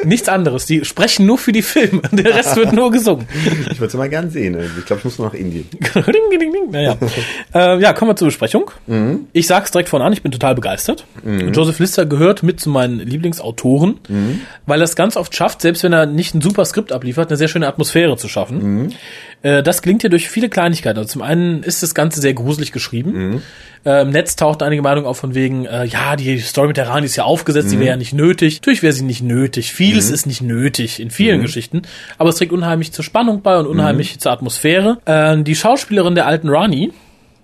Nichts 0.04 0.28
anderes. 0.28 0.66
Die 0.66 0.84
sprechen 0.84 1.26
nur 1.26 1.38
für 1.38 1.52
die 1.52 1.62
Filme. 1.62 2.02
Der 2.12 2.34
Rest 2.34 2.56
wird 2.56 2.72
nur 2.72 2.90
gesungen. 2.90 3.26
Ich 3.70 3.78
würde 3.78 3.86
es 3.86 3.94
mal 3.94 4.08
gern 4.08 4.30
sehen. 4.30 4.56
Ich 4.78 4.86
glaube, 4.86 5.00
ich 5.00 5.04
muss 5.04 5.18
nur 5.18 5.28
nach 5.28 5.34
Indien. 5.34 5.66
naja. 6.70 6.96
äh, 7.54 7.80
ja, 7.80 7.92
kommen 7.92 8.10
wir 8.10 8.16
zur 8.16 8.28
Besprechung. 8.28 8.70
Mhm. 8.86 9.26
Ich 9.32 9.46
sag's 9.46 9.70
direkt 9.70 9.88
von 9.88 10.02
an, 10.02 10.12
ich 10.12 10.22
bin 10.22 10.32
total 10.32 10.54
begeistert. 10.54 11.06
Mhm. 11.22 11.52
Joseph 11.52 11.78
Lister 11.78 12.06
gehört 12.06 12.42
mit 12.42 12.60
zu 12.60 12.70
meinen 12.70 12.98
Lieblings 12.98 13.40
Autoren, 13.48 13.98
weil 14.66 14.80
er 14.80 14.84
es 14.84 14.94
ganz 14.94 15.16
oft 15.16 15.34
schafft, 15.34 15.62
selbst 15.62 15.82
wenn 15.82 15.92
er 15.92 16.06
nicht 16.06 16.34
ein 16.34 16.40
super 16.40 16.64
Skript 16.64 16.92
abliefert, 16.92 17.28
eine 17.30 17.36
sehr 17.36 17.48
schöne 17.48 17.66
Atmosphäre 17.66 18.16
zu 18.16 18.28
schaffen. 18.28 18.92
Äh, 19.42 19.62
das 19.62 19.82
gelingt 19.82 20.02
hier 20.02 20.10
durch 20.10 20.28
viele 20.28 20.48
Kleinigkeiten. 20.48 20.98
Also 20.98 21.12
zum 21.12 21.22
einen 21.22 21.62
ist 21.62 21.82
das 21.82 21.94
Ganze 21.94 22.20
sehr 22.20 22.34
gruselig 22.34 22.72
geschrieben. 22.72 23.42
Äh, 23.84 24.02
Im 24.02 24.10
Netz 24.10 24.36
taucht 24.36 24.62
einige 24.62 24.82
Meinungen 24.82 25.06
auf 25.06 25.18
von 25.18 25.34
wegen, 25.34 25.64
äh, 25.66 25.84
ja, 25.84 26.16
die 26.16 26.38
Story 26.40 26.68
mit 26.68 26.76
der 26.76 26.88
Rani 26.88 27.06
ist 27.06 27.16
ja 27.16 27.24
aufgesetzt, 27.24 27.70
die 27.72 27.78
wäre 27.78 27.90
ja 27.90 27.96
nicht 27.96 28.12
nötig. 28.12 28.56
Natürlich 28.56 28.82
wäre 28.82 28.92
sie 28.92 29.04
nicht 29.04 29.22
nötig. 29.22 29.72
Vieles 29.72 30.10
ist 30.10 30.26
nicht 30.26 30.42
nötig 30.42 31.00
in 31.00 31.10
vielen 31.10 31.42
Geschichten, 31.42 31.82
aber 32.18 32.30
es 32.30 32.36
trägt 32.36 32.52
unheimlich 32.52 32.92
zur 32.92 33.04
Spannung 33.04 33.42
bei 33.42 33.56
und 33.58 33.66
unheimlich 33.66 34.18
zur 34.18 34.32
Atmosphäre. 34.32 34.98
Äh, 35.04 35.42
die 35.42 35.54
Schauspielerin 35.54 36.14
der 36.14 36.26
alten 36.26 36.48
Rani, 36.48 36.92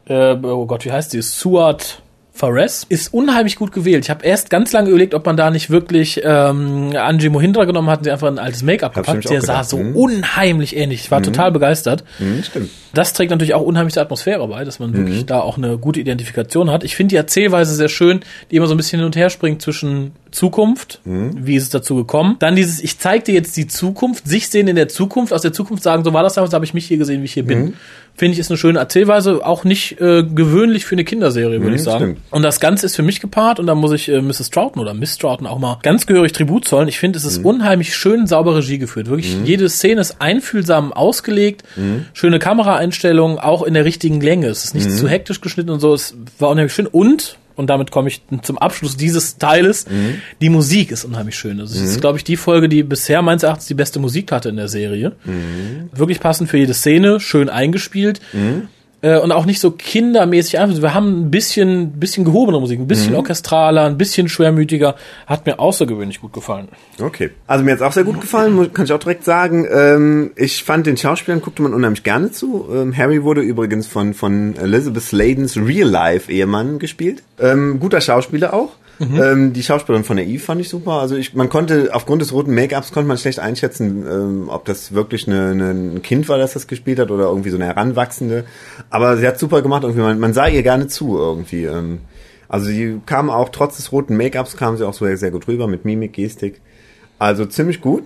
oh 0.07 0.67
Gott, 0.67 0.85
wie 0.85 0.93
heißt 0.93 1.13
sie? 1.13 1.23
Suat 1.23 2.03
Fares 2.37 2.85
ist 2.89 3.15
unheimlich 3.15 3.55
gut 3.55 3.71
gewählt. 3.71 4.03
Ich 4.05 4.11
habe 4.11 4.27
erst 4.27 4.51
ganz 4.51 4.73
lange 4.73 4.89
überlegt, 4.91 5.15
ob 5.15 5.25
man 5.25 5.37
da 5.37 5.53
nicht 5.53 5.71
wirklich 5.71 6.21
ähm, 6.25 6.91
Angie 6.97 7.29
Mohindra 7.29 7.65
genommen 7.65 7.89
hat 7.89 7.99
und 7.99 8.05
sie 8.05 8.11
einfach 8.11 8.27
ein 8.27 8.41
altes 8.41 8.65
Make-up 8.65 8.93
gepackt. 8.93 9.31
Der 9.31 9.41
sah 9.41 9.63
so 9.63 9.79
Mhm. 9.79 9.95
unheimlich 9.95 10.75
ähnlich. 10.77 11.03
Ich 11.05 11.11
war 11.13 11.23
total 11.23 11.53
begeistert. 11.53 12.03
Mhm, 12.19 12.43
stimmt. 12.43 12.71
Das 12.93 13.13
trägt 13.13 13.31
natürlich 13.31 13.55
auch 13.55 13.63
unheimlich 13.63 13.95
zur 13.95 14.03
Atmosphäre 14.03 14.47
bei, 14.49 14.65
dass 14.65 14.81
man 14.81 14.91
Mhm. 14.91 14.97
wirklich 14.97 15.27
da 15.27 15.41
auch 15.41 15.59
eine 15.59 15.79
gute 15.79 16.01
Identifikation 16.01 16.71
hat. 16.71 16.83
Ich 16.83 16.97
finde 16.97 17.11
die 17.11 17.17
Erzählweise 17.17 17.73
sehr 17.77 17.89
schön, 17.89 18.21
die 18.51 18.57
immer 18.57 18.67
so 18.67 18.75
ein 18.75 18.79
bisschen 18.79 18.99
hin 18.99 19.07
und 19.07 19.15
her 19.15 19.31
springt 19.31 19.63
zwischen 19.63 20.11
Zukunft, 20.33 21.01
Mhm. 21.05 21.47
wie 21.47 21.55
ist 21.55 21.63
es 21.65 21.71
dazu 21.71 21.95
gekommen, 21.95 22.35
dann 22.41 22.57
dieses, 22.57 22.83
ich 22.83 22.99
zeig 22.99 23.25
dir 23.27 23.35
jetzt 23.35 23.57
die 23.57 23.69
Zukunft, 23.69 24.27
sich 24.27 24.49
sehen 24.49 24.67
in 24.67 24.75
der 24.75 24.89
Zukunft, 24.89 25.33
aus 25.33 25.43
der 25.43 25.53
Zukunft 25.53 25.85
sagen, 25.85 26.03
so 26.03 26.13
war 26.13 26.25
das 26.25 26.35
damals, 26.35 26.51
da 26.51 26.57
habe 26.57 26.65
ich 26.65 26.75
mich 26.75 26.87
hier 26.87 26.99
gesehen, 26.99 27.21
wie 27.21 27.27
ich 27.27 27.33
hier 27.35 27.45
Mhm. 27.45 27.49
bin. 27.49 27.75
Finde 28.17 28.35
ich, 28.35 28.39
ist 28.39 28.49
eine 28.51 28.59
schöne 28.59 28.79
Erzählweise, 28.79 29.45
auch 29.45 29.65
nicht 29.65 30.01
äh, 30.01 30.23
gewöhnlich 30.23 30.85
für 30.87 30.95
eine 30.95 31.03
Kinderserie, 31.05 31.59
würde 31.59 31.71
Mhm, 31.71 31.75
ich 31.75 31.83
sagen. 31.83 32.05
stimmt. 32.05 32.19
Und 32.31 32.43
das 32.43 32.61
Ganze 32.61 32.87
ist 32.87 32.95
für 32.95 33.03
mich 33.03 33.21
gepaart 33.21 33.59
und 33.59 33.67
da 33.67 33.75
muss 33.75 33.91
ich 33.91 34.09
äh, 34.09 34.21
Mrs. 34.23 34.51
Troughton 34.51 34.81
oder 34.81 34.95
Miss 34.95 35.19
Troughton 35.19 35.49
auch 35.49 35.59
mal 35.59 35.79
ganz 35.83 36.07
gehörig 36.07 36.33
Tribut 36.33 36.65
zollen. 36.69 36.87
Ich 36.87 37.01
finde, 37.01 37.17
es 37.19 37.25
Mhm. 37.25 37.31
ist 37.31 37.39
unheimlich 37.45 37.97
schön 37.97 38.29
sauber 38.29 38.55
Regie 38.57 38.79
geführt. 38.79 39.09
Wirklich, 39.09 39.37
jede 39.45 39.69
Szene 39.69 40.01
ist 40.01 40.21
einfühlsam 40.21 40.93
ausgelegt, 40.93 41.65
Mhm. 41.75 42.07
schöne 42.13 42.39
Kameraeinstellungen, 42.39 43.39
auch 43.41 43.63
in 43.65 43.75
der 43.75 43.85
richtigen 43.85 44.21
Länge. 44.21 44.47
Es 44.47 44.65
ist 44.65 44.75
nicht 44.77 44.89
Mhm. 44.89 44.97
zu 44.97 45.09
hektisch 45.09 45.41
geschnitten 45.41 45.71
und 45.71 45.81
so. 45.81 45.93
Es 45.93 46.15
war 46.39 46.51
unheimlich 46.51 46.73
schön 46.73 46.87
und 46.87 47.37
und 47.57 47.69
damit 47.69 47.91
komme 47.91 48.09
ich 48.09 48.23
zum 48.43 48.59
Abschluss 48.59 48.97
dieses 48.97 49.39
Teiles. 49.39 49.89
Mhm. 49.89 50.21
Die 50.41 50.49
Musik 50.49 50.91
ist 50.91 51.05
unheimlich 51.05 51.37
schön. 51.37 51.61
Also 51.61 51.75
es 51.75 51.91
ist, 51.91 52.01
glaube 52.01 52.19
ich, 52.19 52.25
die 52.25 52.37
Folge, 52.37 52.69
die 52.69 52.83
bisher 52.83 53.23
meines 53.23 53.43
Erachtens 53.43 53.67
die 53.67 53.75
beste 53.75 54.01
Musik 54.01 54.33
hatte 54.33 54.49
in 54.49 54.57
der 54.57 54.69
Serie. 54.69 55.13
Mhm. 55.25 55.91
Wirklich 55.93 56.21
passend 56.21 56.51
für 56.51 56.59
jede 56.59 56.75
Szene, 56.75 57.21
schön 57.21 57.49
eingespielt. 57.49 58.21
Äh, 59.05 59.19
und 59.19 59.33
auch 59.33 59.45
nicht 59.45 59.61
so 59.61 59.71
kindermäßig 59.71 60.59
einfach. 60.59 60.81
Wir 60.81 60.95
haben 60.95 61.27
ein 61.27 61.31
bisschen, 61.31 61.93
bisschen 61.93 62.25
gehobene 62.25 62.59
Musik, 62.59 62.81
ein 62.81 62.87
bisschen 62.87 63.15
orchestraler, 63.15 63.85
ein 63.85 63.99
bisschen 63.99 64.31
schwermütiger. 64.31 64.95
Hat 65.27 65.45
mir 65.45 65.59
außergewöhnlich 65.59 66.23
gut 66.23 66.33
gefallen. 66.33 66.69
Okay. 66.99 67.31
Also 67.47 67.65
mir 67.65 67.73
hat's 67.73 67.83
auch 67.83 67.93
sehr 67.93 68.05
gut 68.05 68.23
gefallen, 68.23 68.73
kann 68.73 68.87
ich 68.87 68.93
auch 68.93 68.99
direkt 68.99 69.25
sagen. 69.25 69.67
Ähm, 69.71 70.31
ich 70.37 70.65
fand 70.65 70.87
den 70.87 70.97
Schauspielern, 70.97 71.43
guckte 71.43 71.61
man 71.61 71.75
unheimlich 71.75 72.03
gerne 72.03 72.31
zu. 72.31 72.67
Ähm, 72.73 72.97
Harry 72.97 73.23
wurde 73.23 73.43
übrigens 73.43 73.87
von, 73.87 74.15
von 74.15 74.57
Elizabeth 74.57 75.03
Sladens 75.03 75.59
Real-Life-Ehemann 75.59 76.79
gespielt. 76.79 77.23
Ähm, 77.39 77.81
guter 77.81 78.01
Schauspieler 78.01 78.55
auch. 78.55 78.71
Ähm, 79.01 79.53
die 79.53 79.63
Schauspielerin 79.63 80.05
von 80.05 80.17
der 80.17 80.27
Eve 80.27 80.43
fand 80.43 80.61
ich 80.61 80.69
super. 80.69 80.93
Also 80.93 81.17
ich, 81.17 81.35
man 81.35 81.49
konnte 81.49 81.91
aufgrund 81.93 82.23
des 82.23 82.33
roten 82.33 82.55
Make-ups 82.55 82.93
konnte 82.93 83.09
man 83.09 83.19
schlecht 83.19 83.41
einschätzen, 83.41 84.05
ähm, 84.09 84.49
ob 84.49 84.65
das 84.65 84.93
wirklich 84.95 85.27
eine, 85.27 85.51
eine, 85.51 85.71
ein 85.71 86.03
Kind 86.03 86.29
war, 86.29 86.39
das 86.39 86.53
das 86.53 86.67
gespielt 86.67 86.99
hat 86.99 87.11
oder 87.11 87.25
irgendwie 87.25 87.51
so 87.51 87.57
eine 87.57 87.67
Heranwachsende. 87.67 88.45
Aber 88.91 89.17
sie 89.17 89.27
hat 89.27 89.39
super 89.39 89.63
gemacht. 89.63 89.83
Irgendwie 89.83 90.03
man, 90.03 90.19
man 90.19 90.33
sah 90.33 90.47
ihr 90.47 90.63
gerne 90.63 90.87
zu 90.87 91.17
irgendwie. 91.17 91.65
Ähm, 91.65 92.01
also 92.49 92.67
sie 92.67 93.01
kam 93.07 93.31
auch 93.31 93.49
trotz 93.49 93.77
des 93.77 93.91
roten 93.91 94.17
Make-ups 94.17 94.57
kam 94.57 94.77
sie 94.77 94.87
auch 94.87 94.95
so 94.95 95.13
sehr 95.17 95.31
gut 95.31 95.49
rüber 95.49 95.67
mit 95.67 95.85
Mimik, 95.85 96.13
Gestik. 96.13 96.61
Also 97.19 97.47
ziemlich 97.47 97.81
gut. 97.81 98.05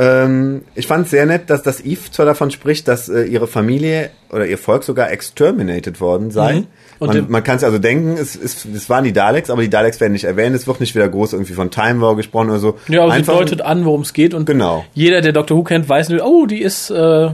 Ähm, 0.00 0.62
ich 0.74 0.86
fand 0.86 1.04
es 1.04 1.10
sehr 1.10 1.26
nett, 1.26 1.50
dass 1.50 1.62
das 1.62 1.82
Eve 1.84 2.10
zwar 2.10 2.24
davon 2.24 2.50
spricht, 2.50 2.88
dass 2.88 3.10
äh, 3.10 3.24
ihre 3.24 3.46
Familie 3.46 4.08
oder 4.30 4.46
ihr 4.46 4.56
Volk 4.56 4.82
sogar 4.82 5.10
exterminated 5.10 6.00
worden 6.00 6.30
sei. 6.30 6.60
Mhm. 6.60 6.66
Man, 7.00 7.26
man 7.28 7.44
kann 7.44 7.56
es 7.56 7.64
also 7.64 7.78
denken, 7.78 8.16
es, 8.18 8.34
es, 8.34 8.64
es 8.64 8.88
waren 8.88 9.04
die 9.04 9.12
Daleks, 9.12 9.50
aber 9.50 9.60
die 9.60 9.68
Daleks 9.68 10.00
werden 10.00 10.12
nicht 10.14 10.24
erwähnt. 10.24 10.56
Es 10.56 10.66
wird 10.66 10.80
nicht 10.80 10.94
wieder 10.94 11.08
groß 11.08 11.34
irgendwie 11.34 11.52
von 11.52 11.70
Time 11.70 12.00
War 12.00 12.16
gesprochen 12.16 12.48
oder 12.48 12.58
so. 12.60 12.78
Ja, 12.88 13.02
aber 13.02 13.12
sie 13.12 13.18
Einfach- 13.18 13.38
deutet 13.38 13.60
an, 13.60 13.84
worum 13.84 14.00
es 14.00 14.14
geht 14.14 14.32
und 14.32 14.46
Genau. 14.46 14.84
jeder, 14.94 15.20
der 15.20 15.32
Doctor 15.32 15.58
Who 15.58 15.64
kennt, 15.64 15.86
weiß 15.88 16.10
oh, 16.22 16.46
die 16.46 16.62
ist 16.62 16.90
äh, 16.90 17.30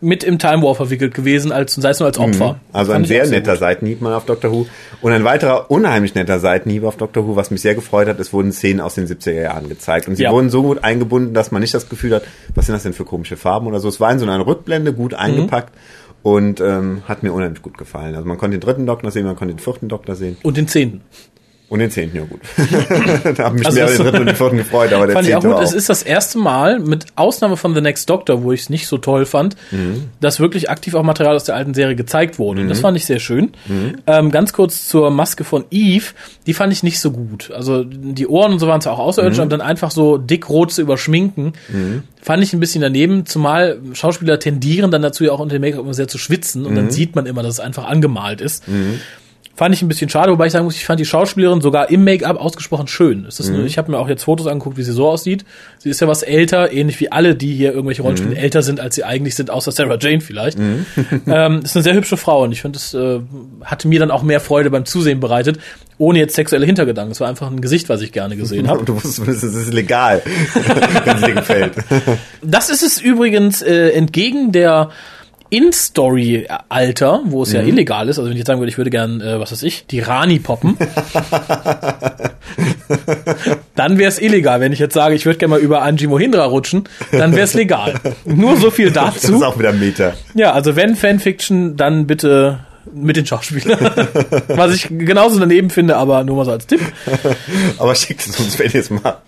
mit 0.00 0.22
im 0.22 0.38
Time 0.38 0.62
War 0.62 0.74
verwickelt 0.76 1.12
gewesen, 1.14 1.50
als 1.50 1.74
sei 1.74 1.90
es 1.90 1.98
nur 1.98 2.06
als 2.06 2.18
Opfer. 2.18 2.60
Also 2.72 2.92
Fand 2.92 3.04
ein 3.04 3.08
sehr 3.08 3.24
auch 3.24 3.30
netter 3.30 3.52
gut. 3.52 3.60
Seitenhieb 3.60 4.00
mal 4.00 4.14
auf 4.14 4.26
Doctor 4.26 4.52
Who. 4.52 4.66
Und 5.00 5.12
ein 5.12 5.24
weiterer 5.24 5.70
unheimlich 5.70 6.14
netter 6.14 6.38
Seitenhieb 6.38 6.84
auf 6.84 6.96
Doctor 6.96 7.26
Who, 7.26 7.34
was 7.36 7.50
mich 7.50 7.62
sehr 7.62 7.74
gefreut 7.74 8.06
hat, 8.06 8.20
es 8.20 8.32
wurden 8.32 8.52
Szenen 8.52 8.80
aus 8.80 8.94
den 8.94 9.06
70er 9.08 9.32
Jahren 9.42 9.68
gezeigt. 9.68 10.06
Und 10.06 10.14
sie 10.16 10.22
Ja. 10.22 10.30
wurden 10.32 10.50
so 10.50 10.62
gut 10.62 10.84
eingebunden, 10.84 11.34
dass 11.34 11.50
man 11.50 11.62
nicht 11.62 11.74
das 11.74 11.88
Gefühl 11.88 12.14
hat, 12.14 12.22
was 12.54 12.66
sind 12.66 12.74
das 12.74 12.84
denn 12.84 12.92
für 12.92 13.04
komische 13.04 13.36
Farben 13.36 13.66
oder 13.66 13.80
so. 13.80 13.88
Es 13.88 13.98
war 13.98 14.12
in 14.12 14.18
so 14.20 14.26
einer 14.26 14.46
Rückblende 14.46 14.92
gut 14.92 15.12
Mhm. 15.12 15.18
eingepackt 15.18 15.74
und 16.22 16.60
ähm, 16.60 17.02
hat 17.08 17.22
mir 17.24 17.32
unheimlich 17.32 17.62
gut 17.62 17.76
gefallen. 17.76 18.14
Also 18.14 18.26
man 18.28 18.38
konnte 18.38 18.56
den 18.56 18.60
dritten 18.64 18.86
Doktor 18.86 19.10
sehen, 19.10 19.24
man 19.26 19.34
konnte 19.36 19.54
den 19.54 19.60
vierten 19.60 19.88
Doktor 19.88 20.14
sehen 20.14 20.36
Und 20.44 20.56
den 20.56 20.68
zehnten. 20.68 21.00
Und 21.68 21.80
den 21.80 21.90
zehnten, 21.90 22.16
ja 22.16 22.24
gut. 22.24 22.40
da 23.36 23.44
haben 23.44 23.56
mich 23.56 23.66
Also 23.66 23.78
mehr 23.78 23.86
den 23.88 23.98
dritten 23.98 24.18
und 24.20 24.26
den 24.26 24.36
vierten 24.36 24.56
gefreut, 24.56 24.92
aber 24.92 25.06
der 25.06 25.14
Fand 25.16 25.28
ich 25.28 25.34
auch 25.34 25.40
zehnte 25.40 25.48
gut. 25.48 25.56
war 25.58 25.62
Es 25.64 25.74
ist 25.74 25.88
das 25.90 26.02
erste 26.02 26.38
Mal, 26.38 26.78
mit 26.78 27.04
Ausnahme 27.14 27.56
von 27.58 27.74
The 27.74 27.80
Next 27.82 28.08
Doctor, 28.08 28.42
wo 28.42 28.52
ich 28.52 28.60
es 28.62 28.70
nicht 28.70 28.86
so 28.86 28.96
toll 28.98 29.26
fand, 29.26 29.56
Mhm. 29.70 30.04
dass 30.20 30.40
wirklich 30.40 30.70
aktiv 30.70 30.94
auch 30.94 31.02
Material 31.02 31.36
aus 31.36 31.44
der 31.44 31.56
alten 31.56 31.74
Serie 31.74 31.94
gezeigt 31.96 32.38
wurde. 32.38 32.62
Und 32.62 32.68
das 32.68 32.80
fand 32.80 32.96
ich 32.96 33.04
sehr 33.04 33.18
schön. 33.18 33.52
Mhm. 33.66 33.96
Ähm, 34.06 34.30
ganz 34.30 34.52
kurz 34.52 34.88
zur 34.88 35.10
Maske 35.10 35.44
von 35.44 35.64
Eve. 35.70 36.06
Die 36.46 36.54
fand 36.54 36.72
ich 36.72 36.82
nicht 36.82 37.00
so 37.00 37.10
gut. 37.10 37.50
Also 37.54 37.84
die 37.84 38.26
Ohren 38.26 38.52
und 38.52 38.58
so 38.60 38.66
waren 38.66 38.80
zwar 38.80 38.94
auch 38.94 38.98
Mhm. 38.98 39.04
außerirdisch, 39.04 39.38
aber 39.40 39.48
dann 39.50 39.60
einfach 39.60 39.90
so 39.90 40.16
dickrot 40.16 40.72
zu 40.72 40.80
überschminken, 40.82 41.52
fand 42.22 42.42
ich 42.42 42.52
ein 42.54 42.60
bisschen 42.60 42.80
daneben. 42.80 43.26
Zumal 43.26 43.78
Schauspieler 43.92 44.38
tendieren 44.38 44.90
dann 44.90 45.02
dazu 45.02 45.24
ja 45.24 45.32
auch 45.32 45.40
unter 45.40 45.56
dem 45.58 45.60
Make-up 45.62 45.82
immer 45.84 45.94
sehr 45.94 46.08
zu 46.08 46.18
schwitzen. 46.18 46.64
Und 46.64 46.72
Mhm. 46.72 46.76
dann 46.76 46.90
sieht 46.90 47.14
man 47.14 47.26
immer, 47.26 47.42
dass 47.42 47.54
es 47.54 47.60
einfach 47.60 47.86
angemalt 47.86 48.40
ist. 48.40 48.64
Fand 49.58 49.74
ich 49.74 49.82
ein 49.82 49.88
bisschen 49.88 50.08
schade, 50.08 50.30
wobei 50.30 50.46
ich 50.46 50.52
sagen 50.52 50.66
muss, 50.66 50.76
ich 50.76 50.86
fand 50.86 51.00
die 51.00 51.04
Schauspielerin 51.04 51.60
sogar 51.60 51.90
im 51.90 52.04
Make-up 52.04 52.40
ausgesprochen 52.40 52.86
schön. 52.86 53.24
Ist 53.24 53.40
nur, 53.50 53.64
ich 53.64 53.76
habe 53.76 53.90
mir 53.90 53.98
auch 53.98 54.08
jetzt 54.08 54.22
Fotos 54.22 54.46
angeguckt, 54.46 54.76
wie 54.76 54.84
sie 54.84 54.92
so 54.92 55.08
aussieht. 55.08 55.44
Sie 55.78 55.90
ist 55.90 56.00
ja 56.00 56.06
was 56.06 56.22
älter, 56.22 56.72
ähnlich 56.72 57.00
wie 57.00 57.10
alle, 57.10 57.34
die 57.34 57.56
hier 57.56 57.72
irgendwelche 57.72 58.02
Rollenspiele 58.02 58.36
älter 58.36 58.62
sind, 58.62 58.78
als 58.78 58.94
sie 58.94 59.02
eigentlich 59.02 59.34
sind, 59.34 59.50
außer 59.50 59.72
Sarah 59.72 59.98
Jane 60.00 60.20
vielleicht. 60.20 60.58
ähm, 61.26 61.60
ist 61.64 61.74
eine 61.74 61.82
sehr 61.82 61.94
hübsche 61.94 62.16
Frau 62.16 62.44
und 62.44 62.52
ich 62.52 62.62
finde, 62.62 62.76
es 62.76 62.94
äh, 62.94 63.18
hatte 63.64 63.88
mir 63.88 63.98
dann 63.98 64.12
auch 64.12 64.22
mehr 64.22 64.38
Freude 64.38 64.70
beim 64.70 64.84
Zusehen 64.84 65.18
bereitet, 65.18 65.58
ohne 65.98 66.20
jetzt 66.20 66.36
sexuelle 66.36 66.64
Hintergedanken. 66.64 67.10
Es 67.10 67.18
war 67.18 67.26
einfach 67.26 67.50
ein 67.50 67.60
Gesicht, 67.60 67.88
was 67.88 68.00
ich 68.00 68.12
gerne 68.12 68.36
gesehen 68.36 68.68
habe. 68.68 68.84
Du 68.88 68.94
wusstest, 68.94 69.42
es 69.42 69.42
ist 69.42 69.74
legal, 69.74 70.22
wenn 71.04 71.16
es 71.16 71.22
dir 71.22 71.34
gefällt. 71.34 71.72
Das 72.42 72.70
ist 72.70 72.84
es 72.84 73.00
übrigens 73.00 73.60
äh, 73.62 73.88
entgegen 73.88 74.52
der 74.52 74.90
In-Story-Alter, 75.50 77.22
wo 77.24 77.42
es 77.42 77.52
ja 77.52 77.62
illegal 77.62 78.08
ist. 78.08 78.18
Also 78.18 78.26
wenn 78.28 78.32
ich 78.32 78.38
jetzt 78.38 78.48
sagen 78.48 78.60
würde, 78.60 78.70
ich 78.70 78.78
würde 78.78 78.90
gern, 78.90 79.20
äh, 79.20 79.40
was 79.40 79.52
weiß 79.52 79.62
ich, 79.62 79.86
die 79.86 80.00
Rani 80.00 80.38
poppen, 80.38 80.76
dann 83.74 83.98
wäre 83.98 84.08
es 84.08 84.20
illegal. 84.20 84.60
Wenn 84.60 84.72
ich 84.72 84.78
jetzt 84.78 84.94
sage, 84.94 85.14
ich 85.14 85.26
würde 85.26 85.38
gerne 85.38 85.54
mal 85.54 85.60
über 85.60 85.82
Angie 85.82 86.06
Mohindra 86.06 86.44
rutschen, 86.44 86.84
dann 87.12 87.32
wäre 87.32 87.44
es 87.44 87.54
legal. 87.54 87.94
Nur 88.24 88.56
so 88.56 88.70
viel 88.70 88.90
Das 88.90 89.16
ist 89.16 89.24
dazu. 89.24 89.44
auch 89.44 89.58
wieder 89.58 89.72
Meter. 89.72 90.14
Ja, 90.34 90.52
also 90.52 90.76
wenn 90.76 90.96
Fanfiction, 90.96 91.76
dann 91.76 92.06
bitte 92.06 92.60
mit 92.92 93.16
den 93.16 93.26
Schauspielern. 93.26 93.78
was 94.48 94.74
ich 94.74 94.88
genauso 94.88 95.38
daneben 95.38 95.70
finde, 95.70 95.96
aber 95.96 96.24
nur 96.24 96.36
mal 96.36 96.44
so 96.44 96.52
als 96.52 96.66
Tipp. 96.66 96.80
Aber 97.78 97.94
schickt 97.94 98.26
es 98.26 98.38
uns, 98.40 98.58
wenn 98.58 98.70
ihr 98.70 98.80
es 98.80 98.90
macht. 98.90 99.18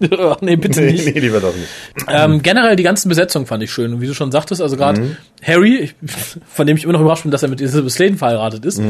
Ach, 0.18 0.36
nee, 0.40 0.56
bitte 0.56 0.80
Nee, 0.80 0.92
nicht. 0.92 1.14
nee, 1.14 1.20
lieber 1.20 1.40
doch 1.40 1.54
nicht. 1.54 1.68
Ähm, 2.08 2.42
generell 2.42 2.76
die 2.76 2.82
ganzen 2.82 3.08
Besetzungen 3.08 3.46
fand 3.46 3.62
ich 3.62 3.70
schön. 3.72 3.94
Und 3.94 4.00
wie 4.00 4.06
du 4.06 4.14
schon 4.14 4.30
sagtest, 4.32 4.60
also 4.60 4.76
gerade 4.76 5.16
Harry, 5.42 5.76
ich, 5.76 5.94
von 6.46 6.66
dem 6.66 6.76
ich 6.76 6.84
immer 6.84 6.92
noch 6.92 7.00
überrascht 7.00 7.22
bin, 7.22 7.30
dass 7.32 7.42
er 7.42 7.48
mit 7.48 7.60
Elizabeth 7.60 7.90
Sladen 7.92 8.16
verheiratet 8.18 8.64
ist, 8.64 8.80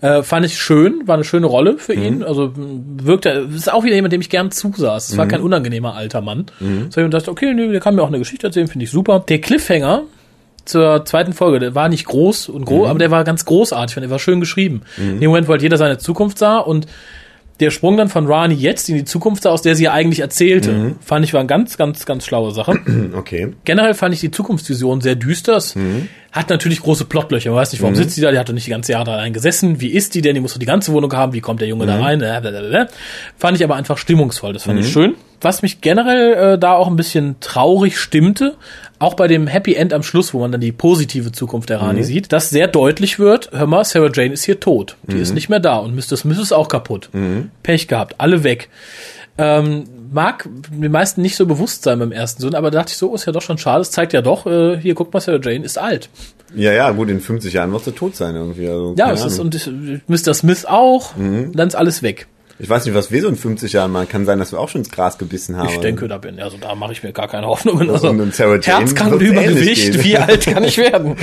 äh, 0.00 0.22
fand 0.22 0.46
ich 0.46 0.58
schön, 0.58 1.02
war 1.06 1.14
eine 1.14 1.24
schöne 1.24 1.46
Rolle 1.46 1.78
für 1.78 1.94
ihn. 1.94 2.22
Also 2.22 2.52
wirkte, 2.54 3.48
ist 3.54 3.72
auch 3.72 3.84
wieder 3.84 3.94
jemand, 3.94 4.12
dem 4.12 4.20
ich 4.20 4.30
gern 4.30 4.50
zusaß. 4.50 5.10
Es 5.10 5.16
war 5.16 5.26
kein 5.28 5.40
unangenehmer 5.40 5.94
alter 5.94 6.20
Mann. 6.20 6.46
So 6.90 7.00
ich 7.00 7.10
dachte, 7.10 7.30
okay, 7.30 7.54
nee, 7.54 7.68
der 7.68 7.80
kann 7.80 7.94
mir 7.94 8.02
auch 8.02 8.08
eine 8.08 8.18
Geschichte 8.18 8.46
erzählen, 8.48 8.68
finde 8.68 8.84
ich 8.84 8.90
super. 8.90 9.24
Der 9.28 9.40
Cliffhanger 9.40 10.02
zur 10.64 11.04
zweiten 11.04 11.32
Folge, 11.32 11.60
der 11.60 11.74
war 11.76 11.88
nicht 11.88 12.06
groß 12.06 12.48
und 12.48 12.64
groß, 12.64 12.88
aber 12.88 12.98
der 12.98 13.12
war 13.12 13.22
ganz 13.22 13.44
großartig 13.44 13.96
und 13.98 14.00
der 14.00 14.10
war 14.10 14.18
schön 14.18 14.40
geschrieben. 14.40 14.82
In 14.98 15.20
dem 15.20 15.28
Moment, 15.28 15.46
wo 15.46 15.52
halt 15.52 15.62
jeder 15.62 15.76
seine 15.76 15.98
Zukunft 15.98 16.38
sah 16.38 16.58
und 16.58 16.86
der 17.60 17.70
Sprung 17.70 17.96
dann 17.96 18.08
von 18.08 18.26
Rani 18.26 18.54
jetzt 18.54 18.88
in 18.88 18.96
die 18.96 19.04
Zukunft 19.04 19.46
aus 19.46 19.62
der 19.62 19.74
sie 19.74 19.84
ja 19.84 19.92
eigentlich 19.92 20.20
erzählte, 20.20 20.94
fand 21.00 21.24
ich 21.24 21.32
war 21.32 21.40
eine 21.40 21.46
ganz, 21.46 21.76
ganz, 21.78 22.04
ganz 22.04 22.24
schlaue 22.26 22.52
Sache. 22.52 22.78
Okay. 23.16 23.54
Generell 23.64 23.94
fand 23.94 24.14
ich 24.14 24.20
die 24.20 24.30
Zukunftsvision 24.30 25.00
sehr 25.00 25.14
düster. 25.14 25.56
Es 25.56 25.74
Hat 26.32 26.50
natürlich 26.50 26.80
große 26.82 27.06
Plottlöcher. 27.06 27.50
Man 27.50 27.58
weiß 27.60 27.72
nicht, 27.72 27.80
warum 27.82 27.94
sitzt 27.94 28.16
die 28.16 28.20
da? 28.20 28.30
Die 28.30 28.38
hat 28.38 28.48
doch 28.48 28.52
nicht 28.52 28.66
die 28.66 28.70
ganze 28.70 28.92
Jahre 28.92 29.06
da 29.06 29.12
allein 29.12 29.32
gesessen. 29.32 29.80
Wie 29.80 29.88
ist 29.88 30.14
die 30.14 30.20
denn? 30.20 30.34
Die 30.34 30.40
muss 30.40 30.52
doch 30.52 30.58
die 30.58 30.66
ganze 30.66 30.92
Wohnung 30.92 31.12
haben. 31.14 31.32
Wie 31.32 31.40
kommt 31.40 31.60
der 31.60 31.68
Junge 31.68 31.86
da 31.86 31.98
rein? 31.98 32.18
Blablabla. 32.18 32.88
Fand 33.38 33.56
ich 33.56 33.64
aber 33.64 33.76
einfach 33.76 33.96
stimmungsvoll. 33.96 34.52
Das 34.52 34.64
fand 34.64 34.80
ich 34.80 34.92
schön. 34.92 35.14
Was 35.40 35.62
mich 35.62 35.80
generell 35.80 36.54
äh, 36.54 36.58
da 36.58 36.72
auch 36.74 36.88
ein 36.88 36.96
bisschen 36.96 37.36
traurig 37.40 37.98
stimmte, 37.98 38.56
auch 38.98 39.14
bei 39.14 39.28
dem 39.28 39.46
Happy 39.46 39.74
End 39.74 39.92
am 39.92 40.02
Schluss, 40.02 40.32
wo 40.34 40.40
man 40.40 40.52
dann 40.52 40.60
die 40.60 40.72
positive 40.72 41.32
Zukunft 41.32 41.68
der 41.70 41.80
Rani 41.80 42.02
sieht, 42.04 42.32
dass 42.32 42.50
sehr 42.50 42.68
deutlich 42.68 43.18
wird, 43.18 43.50
hör 43.52 43.66
mal, 43.66 43.84
Sarah 43.84 44.10
Jane 44.12 44.32
ist 44.32 44.44
hier 44.44 44.58
tot. 44.60 44.96
Die 45.06 45.18
ist 45.18 45.34
nicht 45.34 45.48
mehr 45.48 45.60
da 45.60 45.76
und 45.78 45.94
Mrs. 45.94 46.20
Smith 46.20 46.38
ist 46.38 46.52
auch 46.52 46.68
kaputt. 46.68 47.10
Pech 47.62 47.88
gehabt, 47.88 48.14
alle 48.18 48.42
weg. 48.44 48.68
Ähm, 49.38 49.84
mag 50.12 50.48
den 50.70 50.90
meisten 50.90 51.20
nicht 51.20 51.36
so 51.36 51.44
bewusst 51.44 51.82
sein 51.82 51.98
beim 51.98 52.10
ersten 52.12 52.40
Sohn, 52.40 52.54
aber 52.54 52.70
da 52.70 52.78
dachte 52.78 52.92
ich 52.92 52.96
so, 52.96 53.10
oh, 53.10 53.14
ist 53.14 53.26
ja 53.26 53.32
doch 53.32 53.42
schon 53.42 53.58
schade. 53.58 53.82
Es 53.82 53.90
zeigt 53.90 54.14
ja 54.14 54.22
doch, 54.22 54.46
äh, 54.46 54.78
hier 54.80 54.94
guck 54.94 55.12
mal, 55.12 55.20
Sarah 55.20 55.40
Jane 55.42 55.64
ist 55.64 55.76
alt. 55.78 56.08
Ja, 56.54 56.72
ja, 56.72 56.90
gut, 56.92 57.10
in 57.10 57.20
50 57.20 57.52
Jahren 57.52 57.70
wird 57.72 57.84
sie 57.84 57.92
tot 57.92 58.16
sein 58.16 58.34
irgendwie. 58.34 58.66
Also, 58.68 58.94
Ja, 58.96 59.12
es 59.12 59.24
ist, 59.24 59.38
und 59.38 59.54
Mr. 60.08 60.32
Smith 60.32 60.64
auch, 60.64 61.12
dann 61.16 61.68
ist 61.68 61.74
alles 61.74 62.02
weg. 62.02 62.28
Ich 62.58 62.68
weiß 62.68 62.86
nicht, 62.86 62.94
was 62.94 63.10
wir 63.10 63.20
so 63.22 63.28
in 63.28 63.36
50 63.36 63.72
Jahren 63.72 63.92
machen. 63.92 64.08
Kann 64.08 64.24
sein, 64.24 64.38
dass 64.38 64.52
wir 64.52 64.58
auch 64.60 64.68
schon 64.68 64.80
ins 64.80 64.90
Gras 64.90 65.18
gebissen 65.18 65.56
haben. 65.56 65.68
Ich 65.68 65.78
denke, 65.80 66.08
da 66.08 66.18
bin, 66.18 66.40
also 66.40 66.56
da 66.58 66.74
mache 66.74 66.92
ich 66.92 67.02
mir 67.02 67.12
gar 67.12 67.28
keine 67.28 67.46
Hoffnungen. 67.46 67.90
Also, 67.90 68.08
Und- 68.08 68.34
Sarah 68.34 68.58
Jane 68.60 68.80
Herzkrank 68.86 69.20
Übergewicht, 69.20 70.02
wie 70.04 70.16
alt 70.16 70.46
kann 70.46 70.64
ich 70.64 70.78
werden? 70.78 71.16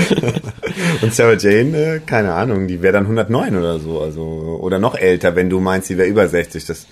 Und 1.01 1.13
Sarah 1.13 1.33
Jane, 1.37 1.95
äh, 1.95 1.99
keine 2.05 2.33
Ahnung, 2.33 2.67
die 2.67 2.81
wäre 2.81 2.93
dann 2.93 3.03
109 3.05 3.57
oder 3.57 3.79
so, 3.79 4.01
also 4.01 4.21
oder 4.61 4.79
noch 4.79 4.95
älter, 4.95 5.35
wenn 5.35 5.49
du 5.49 5.59
meinst, 5.59 5.87
sie 5.87 5.97
wäre 5.97 6.07
über 6.07 6.27
60. 6.27 6.65
Das 6.65 6.85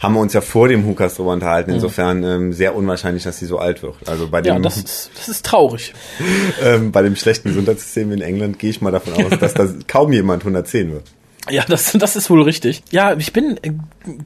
haben 0.00 0.14
wir 0.14 0.20
uns 0.20 0.32
ja 0.34 0.40
vor 0.40 0.68
dem 0.68 0.84
Hukas 0.86 1.14
drüber 1.16 1.32
unterhalten. 1.32 1.70
Insofern 1.70 2.22
ähm, 2.24 2.52
sehr 2.52 2.74
unwahrscheinlich, 2.74 3.22
dass 3.22 3.38
sie 3.38 3.46
so 3.46 3.58
alt 3.58 3.82
wird. 3.82 3.94
Also 4.06 4.28
bei 4.28 4.42
Ja, 4.42 4.54
dem 4.54 4.62
das 4.62 4.76
ist, 4.76 5.10
das 5.16 5.28
ist 5.28 5.46
traurig. 5.46 5.94
ähm, 6.62 6.92
bei 6.92 7.02
dem 7.02 7.16
schlechten 7.16 7.48
Gesundheitssystem 7.48 8.12
in 8.12 8.20
England 8.20 8.58
gehe 8.58 8.70
ich 8.70 8.80
mal 8.82 8.90
davon 8.90 9.14
aus, 9.14 9.38
dass 9.38 9.54
da 9.54 9.66
kaum 9.88 10.12
jemand 10.12 10.42
110 10.42 10.92
wird. 10.92 11.04
Ja, 11.50 11.62
das, 11.68 11.92
das 11.98 12.16
ist 12.16 12.30
wohl 12.30 12.42
richtig. 12.42 12.82
Ja, 12.90 13.14
ich 13.18 13.32
bin 13.32 13.56
äh, 13.62 13.72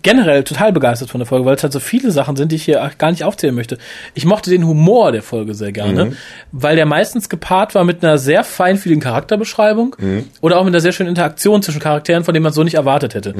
generell 0.02 0.44
total 0.44 0.72
begeistert 0.72 1.10
von 1.10 1.18
der 1.18 1.26
Folge, 1.26 1.44
weil 1.46 1.56
es 1.56 1.62
halt 1.62 1.72
so 1.72 1.80
viele 1.80 2.10
Sachen 2.10 2.36
sind, 2.36 2.52
die 2.52 2.56
ich 2.56 2.64
hier 2.64 2.90
gar 2.98 3.10
nicht 3.10 3.24
aufzählen 3.24 3.54
möchte. 3.54 3.78
Ich 4.14 4.24
mochte 4.24 4.50
den 4.50 4.66
Humor 4.66 5.12
der 5.12 5.22
Folge 5.22 5.54
sehr 5.54 5.72
gerne, 5.72 6.12
weil 6.52 6.76
der 6.76 6.86
meistens 6.86 7.28
gepaart 7.28 7.74
war 7.74 7.84
mit 7.84 8.04
einer 8.04 8.18
sehr 8.18 8.44
feinfühligen 8.44 9.02
Charakterbeschreibung 9.02 9.96
oder 10.40 10.58
auch 10.58 10.64
mit 10.64 10.72
einer 10.74 10.80
sehr 10.80 10.92
schönen 10.92 11.08
Interaktion 11.08 11.62
zwischen 11.62 11.80
Charakteren, 11.80 12.24
von 12.24 12.34
denen 12.34 12.44
man 12.44 12.52
so 12.52 12.62
nicht 12.64 12.74
erwartet 12.74 13.14
hätte. 13.14 13.30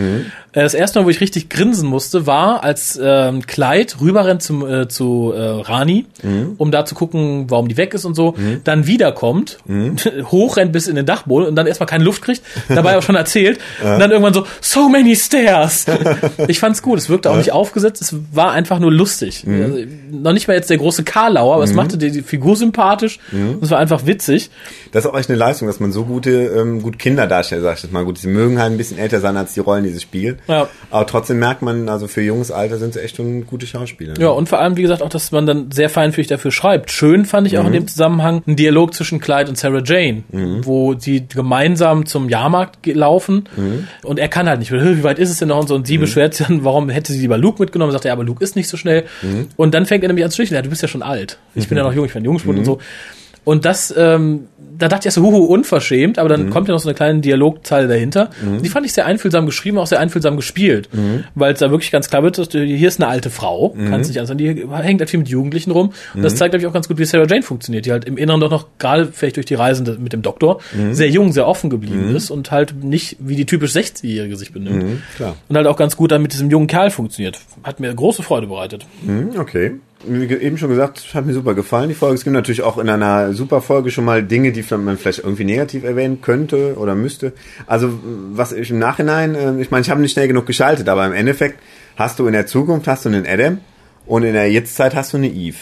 Äh, 0.52 0.62
Das 0.62 0.74
erste 0.74 0.98
Mal, 1.00 1.06
wo 1.06 1.10
ich 1.10 1.20
richtig 1.20 1.48
grinsen 1.48 1.88
musste, 1.88 2.26
war, 2.26 2.64
als 2.64 2.98
ähm, 3.02 3.46
Clyde 3.46 3.94
rüberrennt 4.00 4.42
zum, 4.42 4.66
äh, 4.68 4.88
zu 4.88 5.32
äh, 5.36 5.40
Rani, 5.40 6.06
um 6.58 6.70
da 6.70 6.84
zu 6.84 6.94
gucken, 6.94 7.46
warum 7.48 7.68
die 7.68 7.76
weg 7.76 7.94
ist 7.94 8.04
und 8.04 8.14
so, 8.14 8.34
dann 8.64 8.86
wiederkommt, 8.86 9.58
hochrennt 10.30 10.72
bis 10.72 10.86
in 10.88 10.96
den 10.96 11.06
Dachboden 11.06 11.48
und 11.48 11.56
dann 11.56 11.66
erstmal 11.66 11.86
keine 11.86 12.04
Luft 12.04 12.22
kriegt, 12.22 12.42
dabei 12.68 12.96
auch 12.98 13.02
schon 13.02 13.14
erzählt 13.16 13.58
und 13.82 13.98
dann 14.00 14.10
irgendwann 14.10 14.34
so, 14.34 14.46
so 14.60 14.88
many 14.88 15.14
stairs. 15.16 15.86
ich 16.48 16.58
fand's 16.60 16.82
gut, 16.82 16.98
es 16.98 17.08
wirkte 17.08 17.30
auch 17.30 17.36
nicht 17.36 17.52
aufgesetzt, 17.52 18.02
es 18.02 18.14
war 18.32 18.52
einfach 18.52 18.78
nur 18.78 18.92
lustig. 18.92 19.44
Also, 19.46 19.78
noch 20.10 20.32
nicht 20.32 20.48
mal 20.48 20.54
jetzt 20.54 20.70
der 20.70 20.78
große 20.78 21.04
Karlauer, 21.04 21.54
aber 21.54 21.64
es 21.64 21.72
machte 21.74 21.98
die, 21.98 22.10
die 22.10 22.22
Figur 22.22 22.56
sympathisch 22.56 23.18
und 23.32 23.62
es 23.62 23.70
war 23.70 23.78
einfach 23.78 24.06
witzig. 24.06 24.50
Das 24.92 25.04
ist 25.04 25.10
auch 25.10 25.18
echt 25.18 25.28
eine 25.28 25.38
Leistung, 25.38 25.68
dass 25.68 25.80
man 25.80 25.92
so 25.92 26.04
gute, 26.04 26.30
ähm, 26.30 26.82
gut 26.82 26.98
Kinder 26.98 27.26
darstellt, 27.26 27.62
sag 27.62 27.76
ich 27.76 27.82
jetzt 27.82 27.92
mal. 27.92 28.04
Gut, 28.04 28.18
sie 28.18 28.28
mögen 28.28 28.58
halt 28.60 28.72
ein 28.72 28.78
bisschen 28.78 28.98
älter 28.98 29.20
sein 29.20 29.36
als 29.36 29.54
die 29.54 29.60
Rollen, 29.60 29.84
die 29.84 29.90
sie 29.90 30.00
spielen. 30.00 30.38
Ja. 30.48 30.68
Aber 30.90 31.06
trotzdem 31.06 31.38
merkt 31.38 31.62
man, 31.62 31.88
also 31.88 32.06
für 32.08 32.22
junges 32.22 32.50
Alter 32.50 32.78
sind 32.78 32.94
sie 32.94 33.00
echt 33.02 33.16
schon 33.16 33.46
gute 33.46 33.66
Schauspieler. 33.66 34.14
Ja, 34.18 34.28
und 34.28 34.48
vor 34.48 34.58
allem, 34.60 34.76
wie 34.76 34.82
gesagt, 34.82 35.02
auch, 35.02 35.08
dass 35.10 35.30
man 35.32 35.46
dann 35.46 35.70
sehr 35.70 35.90
feinfühlig 35.90 36.28
dafür 36.28 36.50
schreibt. 36.52 36.90
Schön 36.90 37.24
fand 37.26 37.46
ich 37.46 37.58
auch 37.58 37.66
in 37.66 37.72
dem 37.72 37.86
Zusammenhang 37.88 38.42
einen 38.46 38.56
Dialog 38.56 38.94
zwischen 38.94 39.20
Clyde 39.20 39.50
und 39.50 39.58
Sarah 39.58 39.82
Jane, 39.84 40.22
wo 40.62 40.94
sie 40.98 41.26
gemeinsam 41.28 42.06
zum 42.06 42.28
Jahrmarkt 42.28 42.82
ge- 42.82 42.94
laufen 43.58 43.88
und 44.04 44.18
er 44.18 44.28
kann 44.28 44.48
halt 44.48 44.58
nicht, 44.60 44.70
"Hö, 44.70 44.96
wie 44.96 45.02
weit 45.02 45.18
ist 45.18 45.30
es 45.30 45.38
denn 45.38 45.48
noch? 45.48 45.60
Und 45.60 45.68
so. 45.68 45.74
Und 45.74 45.86
sie 45.86 45.98
beschwert 45.98 46.34
sich 46.34 46.46
dann, 46.46 46.64
warum 46.64 46.88
hätte 46.88 47.12
sie 47.12 47.20
lieber 47.20 47.38
Luke 47.38 47.60
mitgenommen, 47.62 47.92
sagt 47.92 48.04
er, 48.04 48.12
aber 48.12 48.24
Luke 48.24 48.42
ist 48.42 48.56
nicht 48.56 48.68
so 48.68 48.76
schnell. 48.76 49.04
Und 49.56 49.74
dann 49.74 49.86
fängt 49.86 50.02
er 50.04 50.08
nämlich 50.08 50.24
an 50.24 50.30
zu 50.30 50.36
schwicheln, 50.36 50.56
ja, 50.56 50.62
du 50.62 50.70
bist 50.70 50.82
ja 50.82 50.88
schon 50.88 51.02
alt, 51.02 51.38
ich 51.54 51.68
bin 51.68 51.76
ja 51.78 51.84
noch 51.84 51.92
jung, 51.92 52.04
ich 52.06 52.12
bin 52.12 52.24
Jungspund 52.24 52.58
und 52.58 52.64
so 52.64 52.78
und 53.48 53.64
das, 53.64 53.92
ähm, 53.96 54.44
da 54.78 54.86
dachte 54.88 55.00
ich 55.02 55.06
erst 55.06 55.16
so, 55.16 55.22
huhu, 55.22 55.44
unverschämt, 55.44 56.18
aber 56.18 56.28
dann 56.28 56.50
kommt 56.50 56.68
ja 56.68 56.72
noch 56.74 56.78
so 56.80 56.88
eine 56.88 56.94
kleine 56.94 57.18
Dialogzeile 57.20 57.88
dahinter. 57.88 58.30
Die 58.62 58.68
fand 58.68 58.86
ich 58.86 58.92
sehr 58.92 59.06
einfühlsam 59.06 59.44
geschrieben, 59.46 59.76
auch 59.78 59.86
sehr 59.88 59.98
einfühlsam 59.98 60.36
gespielt. 60.36 60.88
Weil 61.34 61.52
es 61.54 61.58
da 61.58 61.70
wirklich 61.70 61.90
ganz 61.90 62.08
klar 62.08 62.22
wird, 62.22 62.38
dass 62.38 62.48
du- 62.48 62.62
hier 62.62 62.86
ist 62.86 63.00
eine 63.00 63.08
alte 63.10 63.30
Frau, 63.30 63.74
kannst 63.90 64.08
nicht 64.10 64.18
anders 64.18 64.28
sagen, 64.28 64.38
die 64.38 64.48
hängt 64.70 65.00
halt 65.00 65.10
viel 65.10 65.18
mit 65.18 65.28
Jugendlichen 65.28 65.72
rum. 65.72 65.90
Und 66.14 66.22
das 66.22 66.36
zeigt, 66.36 66.52
glaube 66.52 66.60
ich, 66.62 66.66
auch 66.68 66.72
ganz 66.72 66.86
gut, 66.86 66.98
wie 66.98 67.04
Sarah 67.06 67.26
Jane 67.26 67.42
funktioniert, 67.42 67.86
die 67.86 67.90
halt 67.92 68.04
im 68.04 68.16
Inneren 68.16 68.40
doch 68.40 68.50
noch, 68.50 68.66
gerade 68.78 69.06
vielleicht 69.12 69.34
durch 69.36 69.46
die 69.46 69.54
Reisen 69.54 69.84
mit 70.00 70.12
dem 70.12 70.22
Doktor, 70.22 70.60
sehr 70.92 71.08
jung, 71.10 71.32
sehr 71.32 71.48
offen 71.48 71.70
geblieben 71.70 72.14
ist 72.14 72.30
und 72.30 72.50
halt 72.52 72.84
nicht 72.84 73.16
wie 73.18 73.34
die 73.34 73.46
typisch 73.46 73.72
60-Jährige 73.72 74.36
sich 74.36 74.52
benimmt. 74.52 74.82
Mhm, 74.84 75.02
klar. 75.16 75.34
Und 75.48 75.56
halt 75.56 75.66
auch 75.66 75.76
ganz 75.76 75.96
gut 75.96 76.12
dann 76.12 76.22
mit 76.22 76.32
diesem 76.34 76.50
jungen 76.50 76.68
Kerl 76.68 76.90
funktioniert. 76.90 77.40
Hat 77.64 77.80
mir 77.80 77.92
große 77.92 78.22
Freude 78.22 78.46
bereitet. 78.46 78.86
Okay. 79.36 79.72
Wie 80.06 80.32
eben 80.32 80.58
schon 80.58 80.70
gesagt, 80.70 81.12
hat 81.14 81.26
mir 81.26 81.32
super 81.32 81.54
gefallen, 81.54 81.88
die 81.88 81.94
Folge. 81.94 82.14
Es 82.14 82.22
gibt 82.22 82.34
natürlich 82.34 82.62
auch 82.62 82.78
in 82.78 82.88
einer 82.88 83.32
super 83.34 83.60
Folge 83.60 83.90
schon 83.90 84.04
mal 84.04 84.22
Dinge, 84.22 84.52
die 84.52 84.64
man 84.76 84.96
vielleicht 84.96 85.20
irgendwie 85.20 85.44
negativ 85.44 85.82
erwähnen 85.82 86.20
könnte 86.20 86.76
oder 86.76 86.94
müsste. 86.94 87.32
Also, 87.66 87.98
was 88.30 88.52
ich 88.52 88.70
im 88.70 88.78
Nachhinein, 88.78 89.34
äh, 89.34 89.60
ich 89.60 89.72
meine, 89.72 89.82
ich 89.82 89.90
habe 89.90 90.00
nicht 90.00 90.12
schnell 90.12 90.28
genug 90.28 90.46
geschaltet, 90.46 90.88
aber 90.88 91.04
im 91.04 91.12
Endeffekt 91.12 91.60
hast 91.96 92.20
du 92.20 92.26
in 92.28 92.32
der 92.32 92.46
Zukunft 92.46 92.86
hast 92.86 93.06
du 93.06 93.08
einen 93.08 93.26
Adam 93.26 93.58
und 94.06 94.22
in 94.22 94.34
der 94.34 94.50
Jetztzeit 94.50 94.94
hast 94.94 95.12
du 95.12 95.16
eine 95.16 95.28
Eve. 95.28 95.58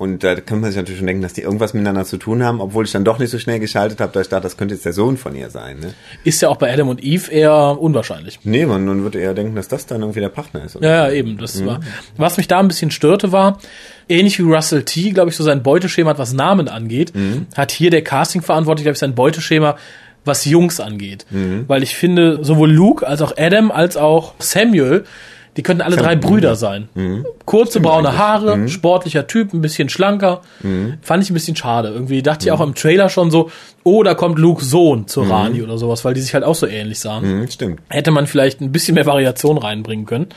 Und 0.00 0.24
da 0.24 0.34
kann 0.34 0.62
man 0.62 0.70
sich 0.70 0.78
natürlich 0.78 0.96
schon 0.96 1.06
denken, 1.06 1.20
dass 1.20 1.34
die 1.34 1.42
irgendwas 1.42 1.74
miteinander 1.74 2.06
zu 2.06 2.16
tun 2.16 2.42
haben, 2.42 2.62
obwohl 2.62 2.86
ich 2.86 2.90
dann 2.90 3.04
doch 3.04 3.18
nicht 3.18 3.28
so 3.28 3.38
schnell 3.38 3.60
geschaltet 3.60 4.00
habe, 4.00 4.10
da 4.14 4.22
ich 4.22 4.30
dachte, 4.30 4.44
das 4.44 4.56
könnte 4.56 4.72
jetzt 4.72 4.86
der 4.86 4.94
Sohn 4.94 5.18
von 5.18 5.34
ihr 5.36 5.50
sein. 5.50 5.78
Ne? 5.78 5.92
Ist 6.24 6.40
ja 6.40 6.48
auch 6.48 6.56
bei 6.56 6.72
Adam 6.72 6.88
und 6.88 7.04
Eve 7.04 7.30
eher 7.30 7.76
unwahrscheinlich. 7.78 8.40
Nee, 8.42 8.64
man, 8.64 8.86
man 8.86 9.02
würde 9.02 9.20
eher 9.20 9.34
denken, 9.34 9.56
dass 9.56 9.68
das 9.68 9.84
dann 9.84 10.00
irgendwie 10.00 10.20
der 10.20 10.30
Partner 10.30 10.64
ist. 10.64 10.78
Ja, 10.80 11.06
ja, 11.06 11.10
eben. 11.10 11.36
Das 11.36 11.62
war. 11.66 11.80
Was 12.16 12.38
mich 12.38 12.48
da 12.48 12.60
ein 12.60 12.68
bisschen 12.68 12.90
störte, 12.90 13.30
war, 13.30 13.58
ähnlich 14.08 14.38
wie 14.38 14.50
Russell 14.50 14.84
T, 14.84 15.10
glaube 15.10 15.28
ich, 15.28 15.36
so 15.36 15.44
sein 15.44 15.62
Beuteschema, 15.62 16.08
hat, 16.08 16.18
was 16.18 16.32
Namen 16.32 16.68
angeht, 16.68 17.12
hat 17.54 17.70
hier 17.70 17.90
der 17.90 18.02
Casting-Verantwortliche, 18.02 18.84
glaube 18.84 18.94
ich, 18.94 19.00
sein 19.00 19.14
Beuteschema, 19.14 19.76
was 20.24 20.46
Jungs 20.46 20.80
angeht. 20.80 21.26
Weil 21.66 21.82
ich 21.82 21.94
finde, 21.94 22.38
sowohl 22.42 22.72
Luke 22.72 23.06
als 23.06 23.20
auch 23.20 23.34
Adam 23.36 23.70
als 23.70 23.98
auch 23.98 24.32
Samuel, 24.38 25.04
die 25.56 25.62
könnten 25.62 25.82
alle 25.82 25.96
drei 25.96 26.14
Brüder 26.16 26.54
sein. 26.54 26.88
Kurze 27.44 27.80
braune 27.80 28.16
Haare, 28.16 28.68
sportlicher 28.68 29.26
Typ, 29.26 29.52
ein 29.52 29.60
bisschen 29.60 29.88
schlanker. 29.88 30.42
Fand 31.02 31.22
ich 31.24 31.30
ein 31.30 31.34
bisschen 31.34 31.56
schade. 31.56 31.88
Irgendwie 31.88 32.22
dachte 32.22 32.46
ich 32.46 32.52
auch 32.52 32.60
im 32.60 32.74
Trailer 32.74 33.08
schon 33.08 33.30
so, 33.30 33.50
oh, 33.82 34.02
da 34.02 34.14
kommt 34.14 34.38
Lukes 34.38 34.70
Sohn 34.70 35.08
zu 35.08 35.22
Rani 35.22 35.62
oder 35.62 35.76
sowas, 35.78 36.04
weil 36.04 36.14
die 36.14 36.20
sich 36.20 36.34
halt 36.34 36.44
auch 36.44 36.54
so 36.54 36.66
ähnlich 36.66 37.00
sahen 37.00 37.24
Hm, 37.24 37.50
stimmt. 37.50 37.80
hätte 37.88 38.10
man 38.10 38.26
vielleicht 38.26 38.60
ein 38.60 38.70
bisschen 38.72 38.94
mehr 38.94 39.06
Variation 39.06 39.58
reinbringen 39.58 40.06
können. 40.06 40.28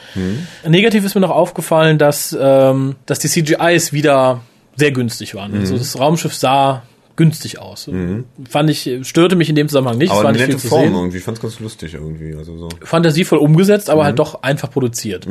Negativ 0.68 1.06
ist 1.06 1.16
mir 1.16 1.22
noch 1.22 1.30
aufgefallen, 1.32 1.98
dass, 1.98 2.36
ähm, 2.40 2.96
dass 3.06 3.20
die 3.20 3.28
CGIs 3.28 3.94
wieder 3.94 4.42
sehr 4.76 4.92
günstig 4.92 5.36
waren. 5.36 5.54
Also 5.60 5.78
das 5.78 6.00
Raumschiff 6.00 6.34
sah 6.34 6.82
günstig 7.16 7.60
aus. 7.60 7.90
Fand 8.50 8.70
ich, 8.70 8.90
störte 9.04 9.36
mich 9.36 9.50
in 9.50 9.56
dem 9.56 9.68
Zusammenhang 9.68 9.98
nicht. 9.98 10.08
es 10.10 10.12
Aber 10.12 10.24
war 10.24 10.30
eine 10.30 10.38
nicht 10.38 10.46
viel 10.46 10.54
nette 10.56 10.62
zu 10.62 10.68
Form 10.70 10.82
sehen. 10.84 10.94
irgendwie. 10.96 11.18
Ich 11.18 11.24
fand's 11.24 11.42
ganz 11.42 11.60
lustig 11.60 11.94
irgendwie. 11.94 12.36
Also 12.36 12.58
so. 12.58 12.70
Fantasievoll 12.82 13.40
umgesetzt, 13.40 13.90
aber 13.90 14.04
halt 14.06 14.18
doch 14.20 14.42
einfach 14.44 14.72
produziert. 14.72 15.28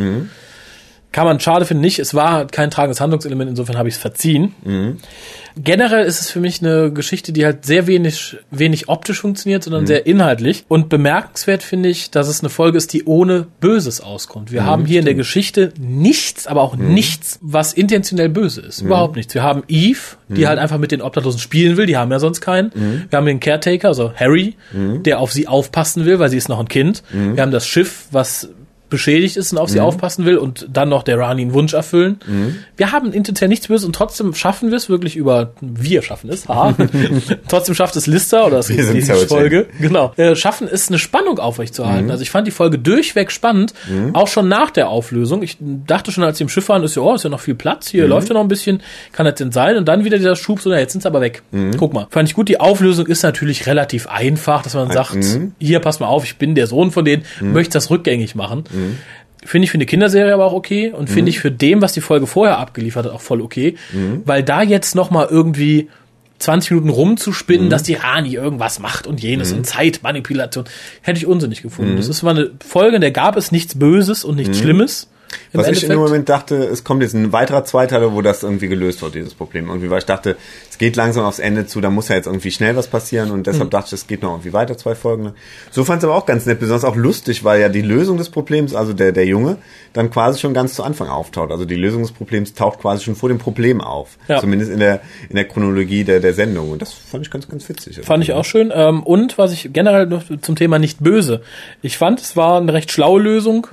Kann 1.13 1.27
man 1.27 1.39
schade 1.41 1.65
finden, 1.67 1.83
nicht. 1.83 1.99
Es 1.99 2.15
war 2.15 2.47
kein 2.47 2.71
tragendes 2.71 3.01
Handlungselement, 3.01 3.51
insofern 3.51 3.77
habe 3.77 3.89
ich 3.89 3.97
es 3.97 4.01
verziehen. 4.01 4.55
Generell 5.55 6.07
ist 6.07 6.21
es 6.21 6.31
für 6.31 6.41
mich 6.41 6.63
eine 6.63 6.91
Geschichte, 6.91 7.33
die 7.33 7.45
halt 7.45 7.67
sehr 7.67 7.87
wenig, 7.87 8.39
wenig 8.51 8.89
optisch 8.89 9.21
funktioniert, 9.21 9.63
sondern 9.63 9.87
sehr 9.87 10.07
inhaltlich. 10.07 10.65
Und 10.69 10.89
bemerkenswert 10.89 11.63
finde 11.63 11.91
ich, 11.91 12.11
dass 12.11 12.29
es 12.29 12.41
eine 12.41 12.49
Folge 12.49 12.79
ist, 12.79 12.95
die 12.95 13.05
ohne 13.05 13.47
Böses 13.61 14.01
auskommt. 14.01 14.51
Wir 14.51 14.65
haben 14.65 14.87
hier 14.87 15.01
in 15.01 15.05
der 15.05 15.15
Geschichte 15.15 15.75
nichts, 15.79 16.47
aber 16.47 16.63
auch 16.63 16.77
nichts, 16.77 17.39
was 17.43 17.75
intentionell 17.75 18.31
böse 18.31 18.63
ist. 18.63 18.81
Überhaupt 18.81 19.17
nichts. 19.17 19.35
Wir 19.35 19.43
haben 19.43 19.63
Eve, 19.69 20.17
die 20.29 20.47
halt 20.47 20.59
einfach 20.59 20.79
mit 20.79 20.91
den 20.93 21.03
Obdachlosen 21.03 21.41
spielen 21.41 21.77
will, 21.77 21.85
die 21.85 21.99
haben 21.99 22.11
ja 22.11 22.19
sonst 22.19 22.41
keinen. 22.41 22.73
Wir 23.11 23.19
haben 23.19 23.27
den 23.27 23.39
Caretaker, 23.41 23.89
also 23.89 24.15
Harry, 24.15 24.57
der 24.73 25.21
auf 25.21 25.33
sie 25.33 25.47
aufpassen 25.47 26.07
will, 26.07 26.19
weil 26.19 26.31
sie 26.31 26.39
ist 26.39 26.49
noch 26.49 26.61
ein 26.61 26.69
Kind. 26.69 27.03
Wir 27.13 27.43
haben 27.43 27.53
das 27.53 27.67
Schiff, 27.67 28.07
was 28.11 28.49
beschädigt 28.93 29.37
ist 29.37 29.53
und 29.53 29.59
auf 29.59 29.71
sie 29.71 29.81
aufpassen 29.81 30.25
will 30.25 30.37
und 30.37 30.69
dann 30.73 30.89
noch 30.89 31.03
der 31.03 31.19
Rani 31.19 31.43
einen 31.43 31.53
Wunsch 31.53 31.75
erfüllen. 31.75 32.21
Wir 32.77 32.93
haben 32.93 33.13
intensiv 33.13 33.49
nichts 33.49 33.67
Böses 33.67 33.85
und 33.85 33.95
trotzdem 33.95 34.35
schaffen 34.35 34.71
wir 34.71 34.77
es 34.77 34.89
wirklich 34.89 35.17
über, 35.17 35.55
wir 35.61 36.03
schaffen 36.03 36.31
es, 36.31 36.49
haha. 36.49 36.77
trotzdem 37.49 37.75
schafft 37.75 37.97
es 37.97 38.07
Lister 38.07 38.47
oder 38.47 38.59
das 38.59 38.69
Wir 38.69 38.85
sind 38.85 38.97
die 38.97 39.03
Folge, 39.03 39.67
genau, 39.81 40.13
äh, 40.17 40.37
schaffen 40.37 40.69
es 40.71 40.89
eine 40.89 40.99
Spannung 40.99 41.39
aufrechtzuerhalten. 41.39 42.11
Also 42.11 42.23
ich 42.23 42.31
fand 42.31 42.47
die 42.47 42.53
Folge 42.53 42.79
durchweg 42.79 43.33
spannend, 43.33 43.75
auch 44.13 44.29
schon 44.29 44.49
nach 44.49 44.71
der 44.71 44.89
Auflösung. 44.89 45.43
Ich 45.43 45.57
dachte 45.61 46.13
schon, 46.13 46.23
als 46.23 46.39
sie 46.39 46.45
im 46.45 46.49
Schiff 46.49 46.69
waren, 46.69 46.85
ist 46.85 46.95
ja, 46.95 47.03
oh, 47.03 47.15
ist 47.15 47.25
ja 47.25 47.31
noch 47.31 47.41
viel 47.41 47.55
Platz, 47.55 47.89
hier 47.89 48.07
läuft 48.07 48.29
ja 48.29 48.35
noch 48.35 48.43
ein 48.43 48.49
bisschen, 48.49 48.83
kann 49.13 49.27
das 49.27 49.37
denn 49.37 49.51
sein? 49.51 49.77
Und 49.77 49.87
dann 49.89 50.05
wieder 50.05 50.19
dieser 50.19 50.37
Schub, 50.37 50.61
so, 50.61 50.71
na, 50.71 50.79
jetzt 50.79 50.93
sind 50.93 51.01
sie 51.01 51.09
aber 51.09 51.21
weg. 51.21 51.43
Guck 51.79 51.95
mal, 51.95 52.07
fand 52.11 52.29
ich 52.29 52.35
gut. 52.35 52.49
Die 52.49 52.61
Auflösung 52.61 53.07
ist 53.07 53.23
natürlich 53.23 53.67
relativ 53.67 54.07
einfach, 54.07 54.63
dass 54.63 54.75
man 54.75 54.91
sagt, 54.91 55.17
hier, 55.59 55.81
pass 55.81 56.01
mal 56.01 56.07
auf, 56.07 56.25
ich 56.25 56.37
bin 56.37 56.55
der 56.55 56.67
Sohn 56.67 56.91
von 56.91 57.05
denen, 57.05 57.25
möchte 57.41 57.73
das 57.75 57.91
rückgängig 57.91 58.35
machen. 58.35 58.65
Finde 59.45 59.65
ich 59.65 59.71
für 59.73 59.77
eine 59.79 59.87
Kinderserie 59.87 60.33
aber 60.33 60.45
auch 60.45 60.53
okay 60.53 60.93
und 60.93 61.11
finde 61.11 61.31
ich 61.31 61.41
für 61.41 61.51
dem, 61.51 61.83
was 61.83 61.93
die 61.93 62.01
Folge 62.01 62.29
vorher 62.29 62.59
abgeliefert 62.59 63.07
hat, 63.07 63.13
auch 63.13 63.21
voll 63.21 63.41
okay, 63.41 63.77
weil 64.25 64.43
da 64.43 64.63
jetzt 64.63 64.95
noch 64.95 65.11
mal 65.11 65.27
irgendwie 65.29 65.89
20 66.39 66.71
Minuten 66.73 66.89
rumzuspinnen, 66.91 67.71
dass 67.71 67.83
die 67.83 67.95
Rani 67.95 68.35
irgendwas 68.35 68.79
macht 68.79 69.07
und 69.07 69.21
jenes 69.21 69.53
und 69.53 69.65
Zeitmanipulation, 69.67 70.65
hätte 71.01 71.19
ich 71.19 71.27
unsinnig 71.27 71.63
gefunden. 71.63 71.97
Das 71.97 72.09
ist 72.09 72.23
mal 72.23 72.37
eine 72.37 72.51
Folge, 72.65 72.97
in 72.97 73.01
der 73.01 73.13
gab 73.13 73.37
es 73.37 73.53
nichts 73.53 73.79
Böses 73.79 74.25
und 74.25 74.37
nichts 74.37 74.59
Schlimmes. 74.59 75.09
Im 75.53 75.61
Was 75.61 75.67
ich 75.67 75.85
in 75.85 75.91
Endeffekt- 75.91 75.93
dem 75.93 75.99
Moment 75.99 76.29
dachte, 76.29 76.57
es 76.57 76.85
kommt 76.85 77.03
jetzt 77.03 77.15
ein 77.15 77.33
weiterer 77.33 77.65
Zweiteiler, 77.65 78.13
wo 78.13 78.23
das 78.23 78.43
irgendwie 78.43 78.69
gelöst 78.69 79.03
wird, 79.03 79.15
dieses 79.15 79.35
Problem. 79.35 79.69
Irgendwie, 79.69 79.91
weil 79.91 79.99
ich 79.99 80.07
dachte, 80.07 80.37
es 80.71 80.79
geht 80.79 80.97
langsam 80.97 81.25
aufs 81.25 81.39
Ende 81.39 81.67
zu, 81.67 81.81
da 81.81 81.91
muss 81.91 82.09
ja 82.09 82.17
jetzt 82.17 82.27
irgendwie 82.27 82.51
schnell 82.51 82.77
was 82.77 82.89
passieren 82.89 83.31
und 83.31 83.47
deshalb 83.47 83.71
dachte 83.71 83.89
ich, 83.89 83.93
es 83.95 84.07
geht 84.07 84.23
noch 84.23 84.33
irgendwie 84.33 84.53
weiter, 84.53 84.77
zwei 84.77 84.95
Folgen. 84.95 85.33
So 85.71 85.85
fand 85.85 86.03
es 86.03 86.05
aber 86.05 86.15
auch 86.17 86.27
ganz 86.27 86.47
nett, 86.47 86.61
besonders 86.61 86.85
auch 86.85 86.97
lustig, 86.97 87.45
weil 87.45 87.61
ja 87.61 87.69
die 87.69 87.83
Lösung 87.83 88.17
des 88.19 88.31
Problems, 88.31 88.75
also 88.75 88.93
der, 88.93 89.13
der 89.13 89.27
Junge, 89.27 89.57
dann 89.93 90.11
quasi 90.11 90.39
schon 90.41 90.55
ganz 90.55 90.75
zu 90.75 90.83
Anfang 90.83 91.09
auftaucht. 91.09 91.51
Also 91.51 91.65
die 91.65 91.77
Lösung 91.77 92.03
des 92.03 92.13
Problems 92.13 92.55
taucht 92.55 92.81
quasi 92.81 93.05
schon 93.05 93.15
vor 93.17 93.29
dem 93.29 93.39
Problem 93.39 93.81
auf. 93.81 94.17
Ja. 94.29 94.41
Zumindest 94.41 94.71
in 94.71 94.79
der, 94.79 95.01
in 95.29 95.37
der 95.37 95.45
Chronologie 95.47 96.05
der, 96.05 96.21
der 96.21 96.35
Sendung. 96.35 96.71
Und 96.71 96.83
das 96.83 96.93
fand 96.93 97.25
ich 97.27 97.31
ganz, 97.31 97.49
ganz 97.49 97.69
witzig. 97.69 98.01
Fand 98.03 98.23
ich 98.25 98.33
auch 98.33 98.45
schön. 98.45 98.73
Ähm, 98.75 99.03
und 99.03 99.39
was 99.39 99.53
ich 99.53 99.71
generell 99.73 100.07
noch 100.07 100.23
zum 100.41 100.57
Thema 100.57 100.79
nicht 100.79 101.01
böse. 101.03 101.43
Ich 101.83 101.99
fand, 101.99 102.21
es 102.21 102.37
war 102.37 102.61
eine 102.61 102.73
recht 102.73 102.91
schlaue 102.91 103.21
Lösung, 103.21 103.67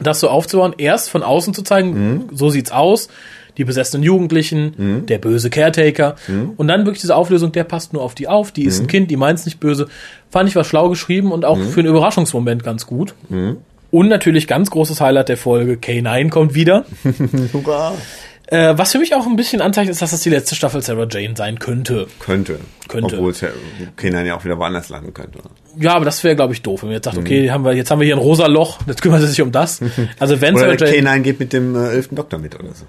das 0.00 0.20
so 0.20 0.28
aufzubauen. 0.28 0.74
Erst 0.78 1.10
von 1.10 1.22
außen 1.22 1.54
zu 1.54 1.62
zeigen, 1.62 2.28
so 2.32 2.50
sieht's 2.50 2.70
aus. 2.70 3.08
Die 3.56 3.64
besessenen 3.64 4.04
Jugendlichen, 4.04 5.04
der 5.06 5.18
böse 5.18 5.50
Caretaker. 5.50 6.14
Und 6.56 6.68
dann 6.68 6.84
wirklich 6.86 7.00
diese 7.00 7.16
Auflösung, 7.16 7.50
der 7.50 7.64
passt 7.64 7.92
nur 7.92 8.02
auf 8.02 8.14
die 8.14 8.28
auf, 8.28 8.52
die 8.52 8.62
ist 8.64 8.80
ein 8.80 8.86
Kind, 8.86 9.10
die 9.10 9.16
meint's 9.16 9.46
nicht 9.46 9.58
böse. 9.58 9.88
Fand 10.30 10.48
ich 10.48 10.54
war 10.54 10.62
schlau 10.62 10.88
geschrieben 10.88 11.32
und 11.32 11.44
auch 11.44 11.58
für 11.58 11.80
einen 11.80 11.88
Überraschungsmoment 11.88 12.62
ganz 12.62 12.86
gut. 12.86 13.14
Und 13.90 14.08
natürlich 14.08 14.46
ganz 14.46 14.70
großes 14.70 15.00
Highlight 15.00 15.28
der 15.30 15.36
Folge, 15.38 15.72
K9 15.74 16.28
kommt 16.28 16.54
wieder. 16.54 16.84
Hurra! 17.52 17.94
Äh, 18.50 18.78
was 18.78 18.92
für 18.92 18.98
mich 18.98 19.14
auch 19.14 19.26
ein 19.26 19.36
bisschen 19.36 19.60
anzeichnet, 19.60 19.92
ist, 19.92 20.00
dass 20.00 20.12
das 20.12 20.22
die 20.22 20.30
letzte 20.30 20.54
Staffel 20.54 20.80
Sarah 20.80 21.06
Jane 21.10 21.34
sein 21.36 21.58
könnte. 21.58 22.06
Könnte. 22.18 22.58
Könnte. 22.88 23.16
Obwohl 23.16 23.32
es 23.32 23.42
ja 23.42 23.48
ja 24.24 24.34
auch 24.36 24.44
wieder 24.44 24.58
woanders 24.58 24.88
landen 24.88 25.12
könnte. 25.12 25.40
Ja, 25.78 25.94
aber 25.94 26.06
das 26.06 26.24
wäre, 26.24 26.34
glaube 26.34 26.54
ich, 26.54 26.62
doof, 26.62 26.82
wenn 26.82 26.88
man 26.88 26.94
jetzt 26.94 27.06
Mhm. 27.06 27.10
sagt, 27.16 27.26
okay, 27.26 27.50
haben 27.50 27.64
wir, 27.64 27.74
jetzt 27.74 27.90
haben 27.90 28.00
wir 28.00 28.06
hier 28.06 28.16
ein 28.16 28.20
rosa 28.20 28.46
Loch, 28.46 28.78
jetzt 28.86 29.02
kümmert 29.02 29.20
er 29.20 29.26
sich 29.26 29.42
um 29.42 29.52
das. 29.52 29.80
Also 30.18 30.40
wenn 30.40 30.54
Oder 30.56 30.78
Sarah 30.78 30.90
Jane, 30.92 31.10
K9 31.10 31.20
geht 31.20 31.40
mit 31.40 31.52
dem 31.52 31.76
äh, 31.76 31.90
elften 31.90 32.16
Doktor 32.16 32.38
mit 32.38 32.54
oder 32.58 32.74
so. 32.74 32.86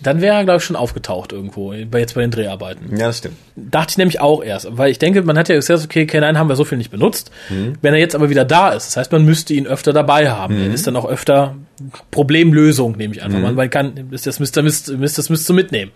Dann 0.00 0.20
wäre 0.20 0.36
er, 0.36 0.44
glaube 0.44 0.58
ich, 0.58 0.64
schon 0.64 0.76
aufgetaucht 0.76 1.32
irgendwo, 1.32 1.74
bei, 1.90 1.98
jetzt 1.98 2.14
bei 2.14 2.20
den 2.20 2.30
Dreharbeiten. 2.30 2.96
Ja, 2.96 3.08
das 3.08 3.18
stimmt. 3.18 3.36
Dachte 3.56 3.90
ich 3.92 3.98
nämlich 3.98 4.20
auch 4.20 4.42
erst, 4.44 4.68
weil 4.70 4.90
ich 4.90 4.98
denke, 4.98 5.22
man 5.22 5.36
hat 5.36 5.48
ja 5.48 5.56
gesagt, 5.56 5.84
okay, 5.84 6.04
K9 6.04 6.36
haben 6.36 6.48
wir 6.48 6.56
so 6.56 6.64
viel 6.64 6.78
nicht 6.78 6.90
benutzt. 6.90 7.30
Wenn 7.82 7.94
er 7.94 7.98
jetzt 8.00 8.14
aber 8.14 8.30
wieder 8.30 8.44
da 8.44 8.70
ist, 8.70 8.86
das 8.86 8.96
heißt, 8.96 9.12
man 9.12 9.24
müsste 9.24 9.54
ihn 9.54 9.66
öfter 9.66 9.92
dabei 9.92 10.30
haben. 10.30 10.56
Er 10.56 10.72
ist 10.72 10.86
dann 10.86 10.96
auch 10.96 11.06
öfter 11.06 11.56
Problemlösung, 12.10 12.96
nehme 12.96 13.14
ich 13.14 13.22
einfach 13.22 13.38
mal, 13.40 13.56
weil 13.56 13.68
kann, 13.68 14.08
ist 14.10 14.26
das 14.26 14.40
Mr. 14.40 14.62
Mist, 14.62 14.96
Mist, 14.96 15.18
das 15.18 15.30
müsst 15.30 15.48
du 15.48 15.52
mitnehmen. 15.54 15.90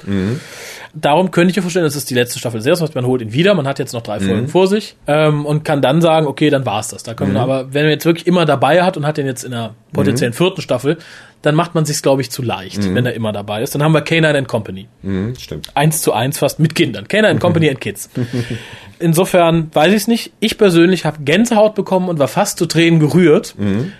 Darum 0.94 1.30
könnte 1.30 1.50
ich 1.50 1.56
mir 1.56 1.62
vorstellen, 1.62 1.84
das 1.84 1.96
ist 1.96 2.10
die 2.10 2.14
letzte 2.14 2.38
Staffel 2.38 2.60
sehr, 2.60 2.72
das 2.72 2.82
heißt, 2.82 2.94
man 2.94 3.06
holt 3.06 3.22
ihn 3.22 3.32
wieder, 3.32 3.54
man 3.54 3.66
hat 3.66 3.78
jetzt 3.78 3.92
noch 3.92 4.02
drei 4.02 4.20
Folgen 4.20 4.48
vor 4.48 4.66
sich 4.66 4.96
ähm, 5.06 5.46
und 5.46 5.64
kann 5.64 5.80
dann 5.80 6.00
sagen, 6.00 6.26
okay, 6.26 6.50
dann 6.50 6.66
war's 6.66 6.88
das. 6.88 7.02
Da 7.02 7.14
können 7.14 7.34
wir, 7.34 7.40
aber 7.40 7.72
wenn 7.72 7.82
man 7.82 7.92
jetzt 7.92 8.04
wirklich 8.04 8.26
immer 8.26 8.44
dabei 8.44 8.82
hat 8.82 8.96
und 8.96 9.06
hat 9.06 9.16
den 9.16 9.26
jetzt 9.26 9.44
in 9.44 9.54
einer 9.54 9.74
potenziellen 9.92 10.34
vierten 10.34 10.60
Staffel, 10.60 10.98
dann 11.42 11.54
macht 11.54 11.74
man 11.74 11.84
sich's, 11.84 12.02
glaube 12.02 12.22
ich, 12.22 12.30
zu 12.30 12.40
leicht, 12.42 12.94
wenn 12.94 13.04
er 13.04 13.14
immer 13.14 13.32
dabei 13.32 13.62
ist. 13.62 13.74
Dann 13.74 13.82
haben 13.82 13.92
wir 13.92 14.04
K9 14.04 14.36
and 14.36 14.48
Company 14.48 14.88
Mhm, 15.02 15.34
stimmt. 15.38 15.68
eins 15.74 16.00
zu 16.02 16.12
eins 16.12 16.38
fast 16.38 16.58
mit 16.60 16.74
Kindern. 16.74 17.08
Kenner 17.08 17.28
and 17.28 17.40
Company 17.40 17.68
and 17.68 17.80
Kids. 17.80 18.08
Insofern 18.98 19.70
weiß 19.74 19.88
ich 19.90 19.96
es 19.96 20.08
nicht. 20.08 20.32
Ich 20.40 20.58
persönlich 20.58 21.04
habe 21.04 21.22
Gänsehaut 21.24 21.74
bekommen 21.74 22.08
und 22.08 22.18
war 22.18 22.28
fast 22.28 22.58
zu 22.58 22.66
Tränen 22.66 23.00
gerührt, 23.00 23.54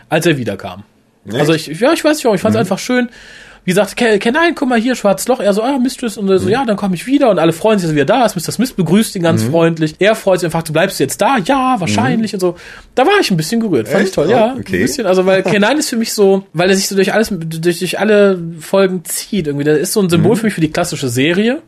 als 0.09 0.27
er 0.27 0.37
wiederkam. 0.39 0.85
Also 1.33 1.53
ich, 1.55 1.67
ja, 1.67 1.93
ich 1.93 2.05
weiß 2.05 2.17
nicht 2.17 2.25
warum, 2.25 2.37
ich 2.37 2.41
fand 2.43 2.55
es 2.55 2.61
einfach 2.61 2.79
schön. 2.79 3.09
Wie 3.65 3.71
gesagt, 3.71 3.97
Ken, 3.97 4.19
Ken, 4.19 4.35
nein, 4.35 4.55
guck 4.57 4.69
mal 4.69 4.81
hier, 4.81 4.97
schwarzes 4.97 5.29
Loch. 5.29 5.39
Er 5.39 5.53
so, 5.53 5.63
ah, 5.63 5.79
Mistress. 5.79 6.19
Und 6.19 6.29
er 6.29 6.39
so, 6.41 6.49
ja, 6.49 6.65
dann 6.65 6.77
komme 6.77 6.97
ich 6.97 7.07
wieder. 7.07 7.31
Und 7.31 7.39
alle 7.39 7.53
freuen 7.53 7.79
sich, 7.79 7.87
dass 7.87 7.93
er 7.93 7.95
wieder 7.95 8.05
da 8.07 8.25
ist. 8.25 8.35
Mr. 8.35 8.51
Smith 8.53 8.73
begrüßt 8.73 9.15
ihn 9.15 9.23
ganz 9.23 9.45
freundlich. 9.45 9.95
Er 10.01 10.17
freut 10.17 10.41
sich 10.41 10.47
und 10.47 10.51
fragt, 10.51 10.69
du 10.69 10.73
bleibst 10.73 10.99
jetzt 10.99 11.21
da? 11.21 11.37
Ja, 11.45 11.77
wahrscheinlich. 11.79 12.35
Und 12.35 12.41
so. 12.41 12.57
Da 12.97 13.07
war 13.07 13.13
ich 13.21 13.31
ein 13.31 13.37
bisschen 13.37 13.61
gerührt. 13.61 13.87
Fand 13.87 14.01
ich 14.01 14.07
Echt? 14.07 14.15
toll, 14.17 14.27
Oh, 14.29 14.33
ja. 14.33 14.57
okay. 14.59 14.77
Ein 14.79 14.83
bisschen. 14.83 15.07
Also, 15.07 15.27
weil 15.27 15.43
Ken 15.45 15.63
ist 15.79 15.91
für 15.91 15.97
mich 15.97 16.13
so, 16.13 16.45
weil 16.53 16.71
er 16.71 16.77
sich 16.77 16.89
so 16.89 16.97
durch 16.97 17.15
alles, 17.15 17.33
durch, 17.33 17.79
durch 17.79 17.99
alle 18.01 18.37
Folgen 18.59 19.05
zieht. 19.05 19.47
Irgendwie, 19.47 19.65
der 19.65 19.79
ist 19.79 19.93
so 19.93 20.01
ein 20.01 20.11
Symbol 20.11 20.35
für 20.35 20.47
mich 20.47 20.55
für 20.55 20.61
die 20.61 20.71
klassische 20.73 21.09
Serie 21.09 21.63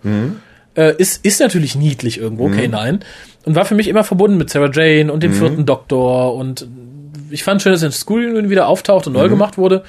äh, 0.76 0.96
ist, 0.96 1.24
ist 1.24 1.38
natürlich 1.40 1.76
niedlich 1.76 2.18
irgendwo, 2.18 2.48
K9. 2.48 3.00
Und 3.44 3.54
war 3.54 3.64
für 3.66 3.74
mich 3.76 3.86
immer 3.88 4.02
verbunden 4.02 4.36
mit 4.36 4.50
Sarah 4.50 4.70
Jane 4.72 5.12
und 5.12 5.22
dem 5.22 5.32
vierten 5.32 5.64
Doktor. 5.66 6.34
Und 6.34 6.66
ich 7.30 7.44
fand 7.44 7.62
schön, 7.62 7.72
dass 7.72 7.82
er 7.82 7.86
in 7.86 7.92
School 7.92 8.24
Union 8.26 8.50
wieder 8.50 8.66
auftaucht 8.66 9.06
und 9.06 9.12
neu 9.12 9.28
gemacht 9.28 9.58
wurde. 9.58 9.84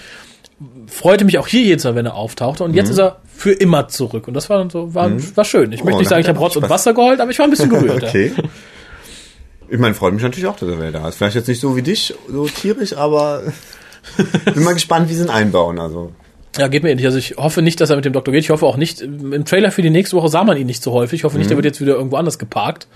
Freute 0.87 1.25
mich 1.25 1.37
auch 1.37 1.47
hier 1.47 1.61
jedes 1.63 1.83
Mal, 1.83 1.95
wenn 1.95 2.05
er 2.05 2.15
auftauchte. 2.15 2.63
Und 2.63 2.73
jetzt 2.73 2.89
ist 2.89 2.97
er 2.99 3.17
für 3.27 3.51
immer 3.51 3.87
zurück. 3.89 4.27
Und 4.27 4.33
das 4.35 4.49
war 4.49 4.69
so, 4.69 4.93
war, 4.93 5.11
war 5.35 5.43
schön. 5.45 5.71
Ich 5.73 5.83
möchte 5.83 5.97
Oh, 5.97 5.99
nicht 5.99 6.09
sagen, 6.09 6.21
ich 6.21 6.29
habe 6.29 6.39
Rotz 6.39 6.55
und. 6.55 6.69
Wasser 6.69 6.93
geheult, 6.93 7.19
aber 7.19 7.31
ich 7.31 7.39
war 7.39 7.45
ein 7.45 7.49
bisschen 7.51 7.69
gerührt. 7.71 8.01
ja. 8.03 8.07
Okay. 8.09 8.31
Ich 9.69 9.79
meine, 9.79 9.95
freut 9.95 10.13
mich 10.13 10.23
natürlich 10.23 10.45
auch, 10.47 10.55
dass 10.55 10.69
er 10.69 10.77
wieder 10.77 10.91
da 10.91 11.09
ist. 11.09 11.15
Vielleicht 11.15 11.35
jetzt 11.35 11.47
nicht 11.47 11.59
so 11.59 11.75
wie 11.75 11.81
dich, 11.81 12.13
so 12.29 12.47
tierisch, 12.47 12.95
aber 12.95 13.41
bin 14.53 14.63
mal 14.63 14.73
gespannt, 14.75 15.09
wie 15.09 15.13
sie 15.15 15.23
ihn 15.23 15.29
einbauen. 15.29 15.79
Also 15.79 16.11
Ja, 16.57 16.67
geht 16.67 16.83
mir 16.83 16.91
ähnlich. 16.91 17.05
Also 17.07 17.17
ich 17.17 17.35
hoffe 17.37 17.61
nicht, 17.61 17.81
dass 17.81 17.89
er 17.89 17.95
mit 17.97 18.05
dem 18.05 18.13
Doktor 18.13 18.31
geht. 18.31 18.43
Ich 18.43 18.51
hoffe 18.51 18.65
auch 18.65 18.77
nicht, 18.77 19.01
im 19.01 19.43
Trailer 19.43 19.71
für 19.71 19.81
die 19.81 19.89
nächste 19.89 20.15
Woche 20.15 20.29
sah 20.29 20.43
man 20.43 20.55
ihn 20.55 20.67
nicht 20.67 20.83
so 20.83 20.91
häufig. 20.93 21.19
Ich 21.21 21.23
hoffe 21.25 21.37
nicht, 21.37 21.49
der 21.49 21.57
wird 21.57 21.65
jetzt 21.65 21.81
wieder 21.81 21.95
irgendwo 21.95 22.15
anders 22.17 22.37
geparkt. 22.39 22.87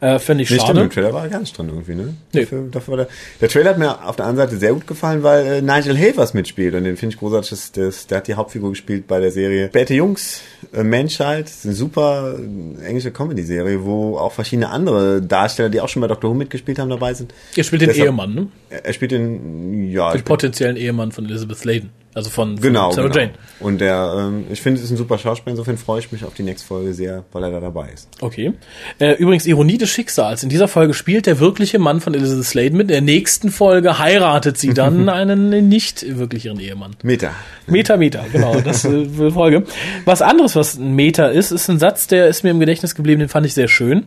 Äh, 0.00 0.18
Fände 0.18 0.42
ich 0.42 0.50
Nee, 0.50 0.56
stimmt, 0.56 0.68
schade. 0.68 0.80
im 0.82 0.90
Trailer 0.90 1.12
war 1.14 1.22
er 1.24 1.30
gar 1.30 1.40
nicht 1.40 1.56
drin 1.56 1.68
irgendwie, 1.70 1.94
ne? 1.94 2.14
Nee. 2.34 2.40
Dafür, 2.42 2.68
dafür 2.70 2.96
der, 2.98 3.08
der 3.40 3.48
Trailer 3.48 3.70
hat 3.70 3.78
mir 3.78 4.06
auf 4.06 4.16
der 4.16 4.26
anderen 4.26 4.48
Seite 4.48 4.60
sehr 4.60 4.74
gut 4.74 4.86
gefallen, 4.86 5.22
weil 5.22 5.46
äh, 5.46 5.62
Nigel 5.62 5.96
Havers 5.98 6.34
mitspielt 6.34 6.74
und 6.74 6.84
den 6.84 6.96
finde 6.98 7.14
ich 7.14 7.18
großartig. 7.18 7.48
Das, 7.50 7.72
das, 7.72 8.06
der 8.06 8.18
hat 8.18 8.28
die 8.28 8.34
Hauptfigur 8.34 8.68
gespielt 8.70 9.06
bei 9.06 9.20
der 9.20 9.30
Serie 9.30 9.68
Bette 9.68 9.94
Jungs, 9.94 10.42
äh, 10.74 10.82
Menschheit. 10.82 11.46
Das 11.46 11.54
ist 11.56 11.64
eine 11.64 11.74
super 11.74 12.34
äh, 12.38 12.84
englische 12.84 13.10
Comedy-Serie, 13.10 13.84
wo 13.84 14.18
auch 14.18 14.32
verschiedene 14.32 14.68
andere 14.68 15.22
Darsteller, 15.22 15.70
die 15.70 15.80
auch 15.80 15.88
schon 15.88 16.02
bei 16.02 16.08
Doctor 16.08 16.28
Who 16.30 16.34
mitgespielt 16.34 16.78
haben, 16.78 16.90
dabei 16.90 17.14
sind. 17.14 17.32
Ihr 17.54 17.64
spielt 17.64 17.80
den 17.80 17.88
Deshalb- 17.88 18.08
Ehemann, 18.08 18.34
ne? 18.34 18.48
Er, 18.68 18.84
er 18.84 18.92
spielt 18.92 19.12
den, 19.12 19.90
ja, 19.90 20.12
Den 20.12 20.24
potenziellen 20.24 20.76
Ehemann 20.76 21.10
von 21.12 21.24
Elizabeth 21.24 21.56
Sladen. 21.58 21.88
Also 22.16 22.30
von, 22.30 22.56
von 22.56 22.62
genau, 22.62 22.92
Sarah 22.92 23.08
genau. 23.08 23.20
Jane. 23.20 23.32
Und 23.60 23.78
der, 23.78 24.14
ähm, 24.18 24.44
ich 24.50 24.62
finde, 24.62 24.78
es 24.78 24.86
ist 24.86 24.90
ein 24.90 24.96
super 24.96 25.18
Schauspieler. 25.18 25.50
Insofern 25.50 25.76
freue 25.76 25.98
ich 25.98 26.10
mich 26.12 26.24
auf 26.24 26.32
die 26.32 26.44
nächste 26.44 26.66
Folge 26.66 26.94
sehr, 26.94 27.24
weil 27.32 27.44
er 27.44 27.50
da 27.50 27.60
dabei 27.60 27.90
ist. 27.92 28.08
Okay. 28.22 28.54
Äh, 28.98 29.16
übrigens, 29.16 29.44
Ironie 29.44 29.76
des 29.76 29.90
Schicksals. 29.90 30.42
In 30.42 30.48
dieser 30.48 30.66
Folge 30.66 30.94
spielt 30.94 31.26
der 31.26 31.40
wirkliche 31.40 31.78
Mann 31.78 32.00
von 32.00 32.14
Elizabeth 32.14 32.46
Sladen 32.46 32.78
mit. 32.78 32.84
In 32.84 32.88
der 32.88 33.00
nächsten 33.02 33.50
Folge 33.50 33.98
heiratet 33.98 34.56
sie 34.56 34.72
dann 34.72 35.08
einen 35.10 35.68
nicht 35.68 36.16
wirklich 36.16 36.46
ihren 36.46 36.58
Ehemann. 36.58 36.96
Meta. 37.02 37.32
Meter, 37.66 37.98
Meter, 37.98 38.24
genau, 38.32 38.60
das 38.62 38.86
äh, 38.86 39.04
für 39.16 39.32
Folge. 39.32 39.64
Was 40.06 40.22
anderes, 40.22 40.56
was 40.56 40.78
ein 40.78 40.94
Meter 40.94 41.32
ist, 41.32 41.50
ist 41.50 41.68
ein 41.68 41.78
Satz, 41.78 42.06
der 42.06 42.28
ist 42.28 42.44
mir 42.44 42.50
im 42.50 42.60
Gedächtnis 42.60 42.94
geblieben, 42.94 43.20
den 43.20 43.28
fand 43.28 43.44
ich 43.44 43.52
sehr 43.52 43.68
schön. 43.68 44.06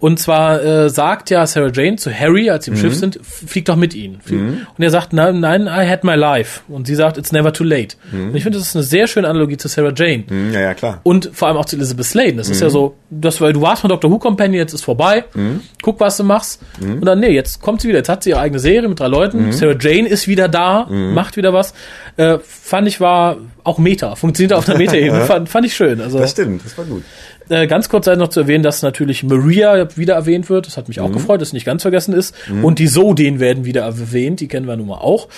Und 0.00 0.18
zwar 0.18 0.62
äh, 0.62 0.90
sagt 0.90 1.30
ja 1.30 1.46
Sarah 1.46 1.70
Jane 1.72 1.96
zu 1.96 2.12
Harry, 2.12 2.50
als 2.50 2.64
sie 2.64 2.72
im 2.72 2.76
Schiff 2.76 2.96
sind, 2.96 3.20
flieg 3.22 3.66
doch 3.66 3.76
mit 3.76 3.94
ihnen. 3.94 4.20
Flieg. 4.20 4.40
Und 4.40 4.82
er 4.82 4.90
sagt, 4.90 5.12
nein, 5.12 5.38
nein, 5.40 5.62
I 5.62 5.88
had 5.88 6.02
my 6.02 6.16
life. 6.16 6.62
Und 6.68 6.88
sie 6.88 6.96
sagt, 6.96 7.18
it's 7.22 7.32
never 7.32 7.52
too 7.52 7.64
late. 7.64 7.96
Und 8.12 8.34
ich 8.36 8.42
finde, 8.42 8.58
das 8.58 8.68
ist 8.68 8.76
eine 8.76 8.82
sehr 8.82 9.06
schöne 9.06 9.28
Analogie 9.28 9.56
zu 9.56 9.68
Sarah 9.68 9.92
Jane. 9.96 10.24
Hm, 10.28 10.52
Ja, 10.52 10.60
ja, 10.60 10.74
klar. 10.74 11.00
Und 11.04 11.30
vor 11.32 11.48
allem 11.48 11.56
auch 11.56 11.64
zu 11.64 11.76
Elizabeth 11.76 12.04
Sladen. 12.06 12.36
Das 12.36 12.48
ist 12.50 12.60
ja 12.60 12.68
so, 12.70 12.96
das, 13.10 13.40
weil 13.40 13.52
du 13.52 13.62
warst 13.62 13.80
von 13.82 13.88
Dr. 13.88 14.10
Who 14.10 14.18
Company, 14.18 14.56
jetzt 14.56 14.74
ist 14.74 14.84
vorbei. 14.84 15.24
Guck, 15.82 16.00
was 16.00 16.16
du 16.18 16.24
machst. 16.24 16.60
Und 16.80 17.04
dann, 17.04 17.20
nee, 17.20 17.30
jetzt 17.30 17.62
kommt 17.62 17.80
sie 17.80 17.88
wieder. 17.88 17.98
Jetzt 17.98 18.08
hat 18.08 18.22
sie 18.24 18.30
ihre 18.30 18.40
eigene 18.40 18.58
Serie 18.60 18.88
mit 18.88 19.00
drei 19.00 19.06
Leuten. 19.08 19.52
Sarah 19.52 19.76
Jane 19.80 20.08
ist 20.08 20.28
wieder 20.28 20.48
da, 20.48 20.86
macht 20.90 21.36
wieder 21.36 21.52
was. 21.52 21.72
Äh, 22.16 22.38
fand 22.42 22.88
ich 22.88 23.00
war 23.00 23.38
auch 23.64 23.78
Meta. 23.78 24.16
Funktioniert 24.16 24.52
auf 24.52 24.64
der 24.64 24.76
Meta-Ebene. 24.76 25.20
fand, 25.26 25.48
fand 25.48 25.64
ich 25.66 25.74
schön. 25.74 26.00
Also, 26.00 26.18
Das 26.18 26.32
stimmt, 26.32 26.64
das 26.64 26.76
war 26.76 26.84
gut. 26.84 27.02
Äh, 27.48 27.66
ganz 27.66 27.88
kurz 27.88 28.04
sei 28.06 28.14
noch 28.16 28.28
zu 28.28 28.40
erwähnen, 28.40 28.62
dass 28.62 28.82
natürlich 28.82 29.22
Maria 29.22 29.88
wieder 29.96 30.14
erwähnt 30.14 30.48
wird. 30.50 30.66
Das 30.66 30.76
hat 30.76 30.88
mich 30.88 31.00
auch 31.00 31.08
Mhm. 31.08 31.12
gefreut, 31.14 31.40
dass 31.40 31.52
nicht 31.52 31.64
ganz 31.64 31.82
vergessen 31.82 32.14
ist. 32.14 32.34
Und 32.62 32.78
die 32.78 32.86
Sodin 32.86 33.40
werden 33.40 33.64
wieder 33.64 33.82
erwähnt. 33.82 34.40
Die 34.40 34.48
kennen 34.48 34.66
wir 34.66 34.76
nun 34.76 34.86
mal 34.88 34.98
auch. 34.98 35.28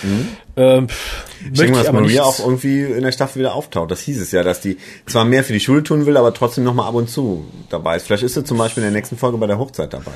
Ähm, 0.56 0.88
pff, 0.88 1.24
Ich 1.52 1.58
denke 1.58 1.72
mal, 1.72 1.78
dass 1.80 1.88
aber 1.88 2.00
Maria 2.00 2.22
auch 2.22 2.38
irgendwie 2.38 2.82
in 2.82 3.02
der 3.02 3.12
Staffel 3.12 3.40
wieder 3.40 3.54
auftaucht. 3.54 3.90
Das 3.90 4.00
hieß 4.02 4.20
es 4.20 4.30
ja, 4.32 4.42
dass 4.42 4.60
die 4.60 4.76
zwar 5.06 5.24
mehr 5.24 5.42
für 5.44 5.52
die 5.52 5.60
Schule 5.60 5.82
tun 5.82 6.06
will, 6.06 6.16
aber 6.16 6.32
trotzdem 6.32 6.62
noch 6.64 6.74
mal 6.74 6.86
ab 6.86 6.94
und 6.94 7.08
zu 7.10 7.44
dabei 7.70 7.96
ist. 7.96 8.06
Vielleicht 8.06 8.22
ist 8.22 8.34
sie 8.34 8.44
zum 8.44 8.58
Beispiel 8.58 8.82
in 8.84 8.90
der 8.90 8.96
nächsten 8.96 9.16
Folge 9.16 9.36
bei 9.38 9.46
der 9.46 9.58
Hochzeit 9.58 9.92
dabei. 9.92 10.12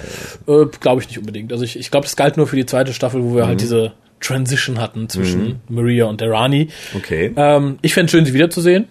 Äh, 0.46 0.66
glaube 0.81 1.01
ich 1.03 1.09
nicht 1.09 1.18
unbedingt. 1.18 1.53
Also 1.53 1.64
ich, 1.64 1.79
ich 1.79 1.90
glaube, 1.90 2.05
das 2.05 2.14
galt 2.16 2.37
nur 2.37 2.46
für 2.46 2.57
die 2.57 2.66
zweite 2.66 2.92
Staffel, 2.92 3.22
wo 3.24 3.35
wir 3.35 3.44
Mhm. 3.44 3.48
halt 3.48 3.61
diese 3.61 3.92
Transition 4.20 4.81
hatten 4.81 5.09
zwischen 5.09 5.61
Maria 5.68 6.07
und 6.07 6.20
der 6.20 6.31
Rani. 6.31 6.68
Okay. 6.96 7.33
Ähm, 7.37 7.79
ich 7.83 7.94
fände 7.94 8.11
schön, 8.11 8.24
sie 8.24 8.35
wiederzusehen. 8.35 8.87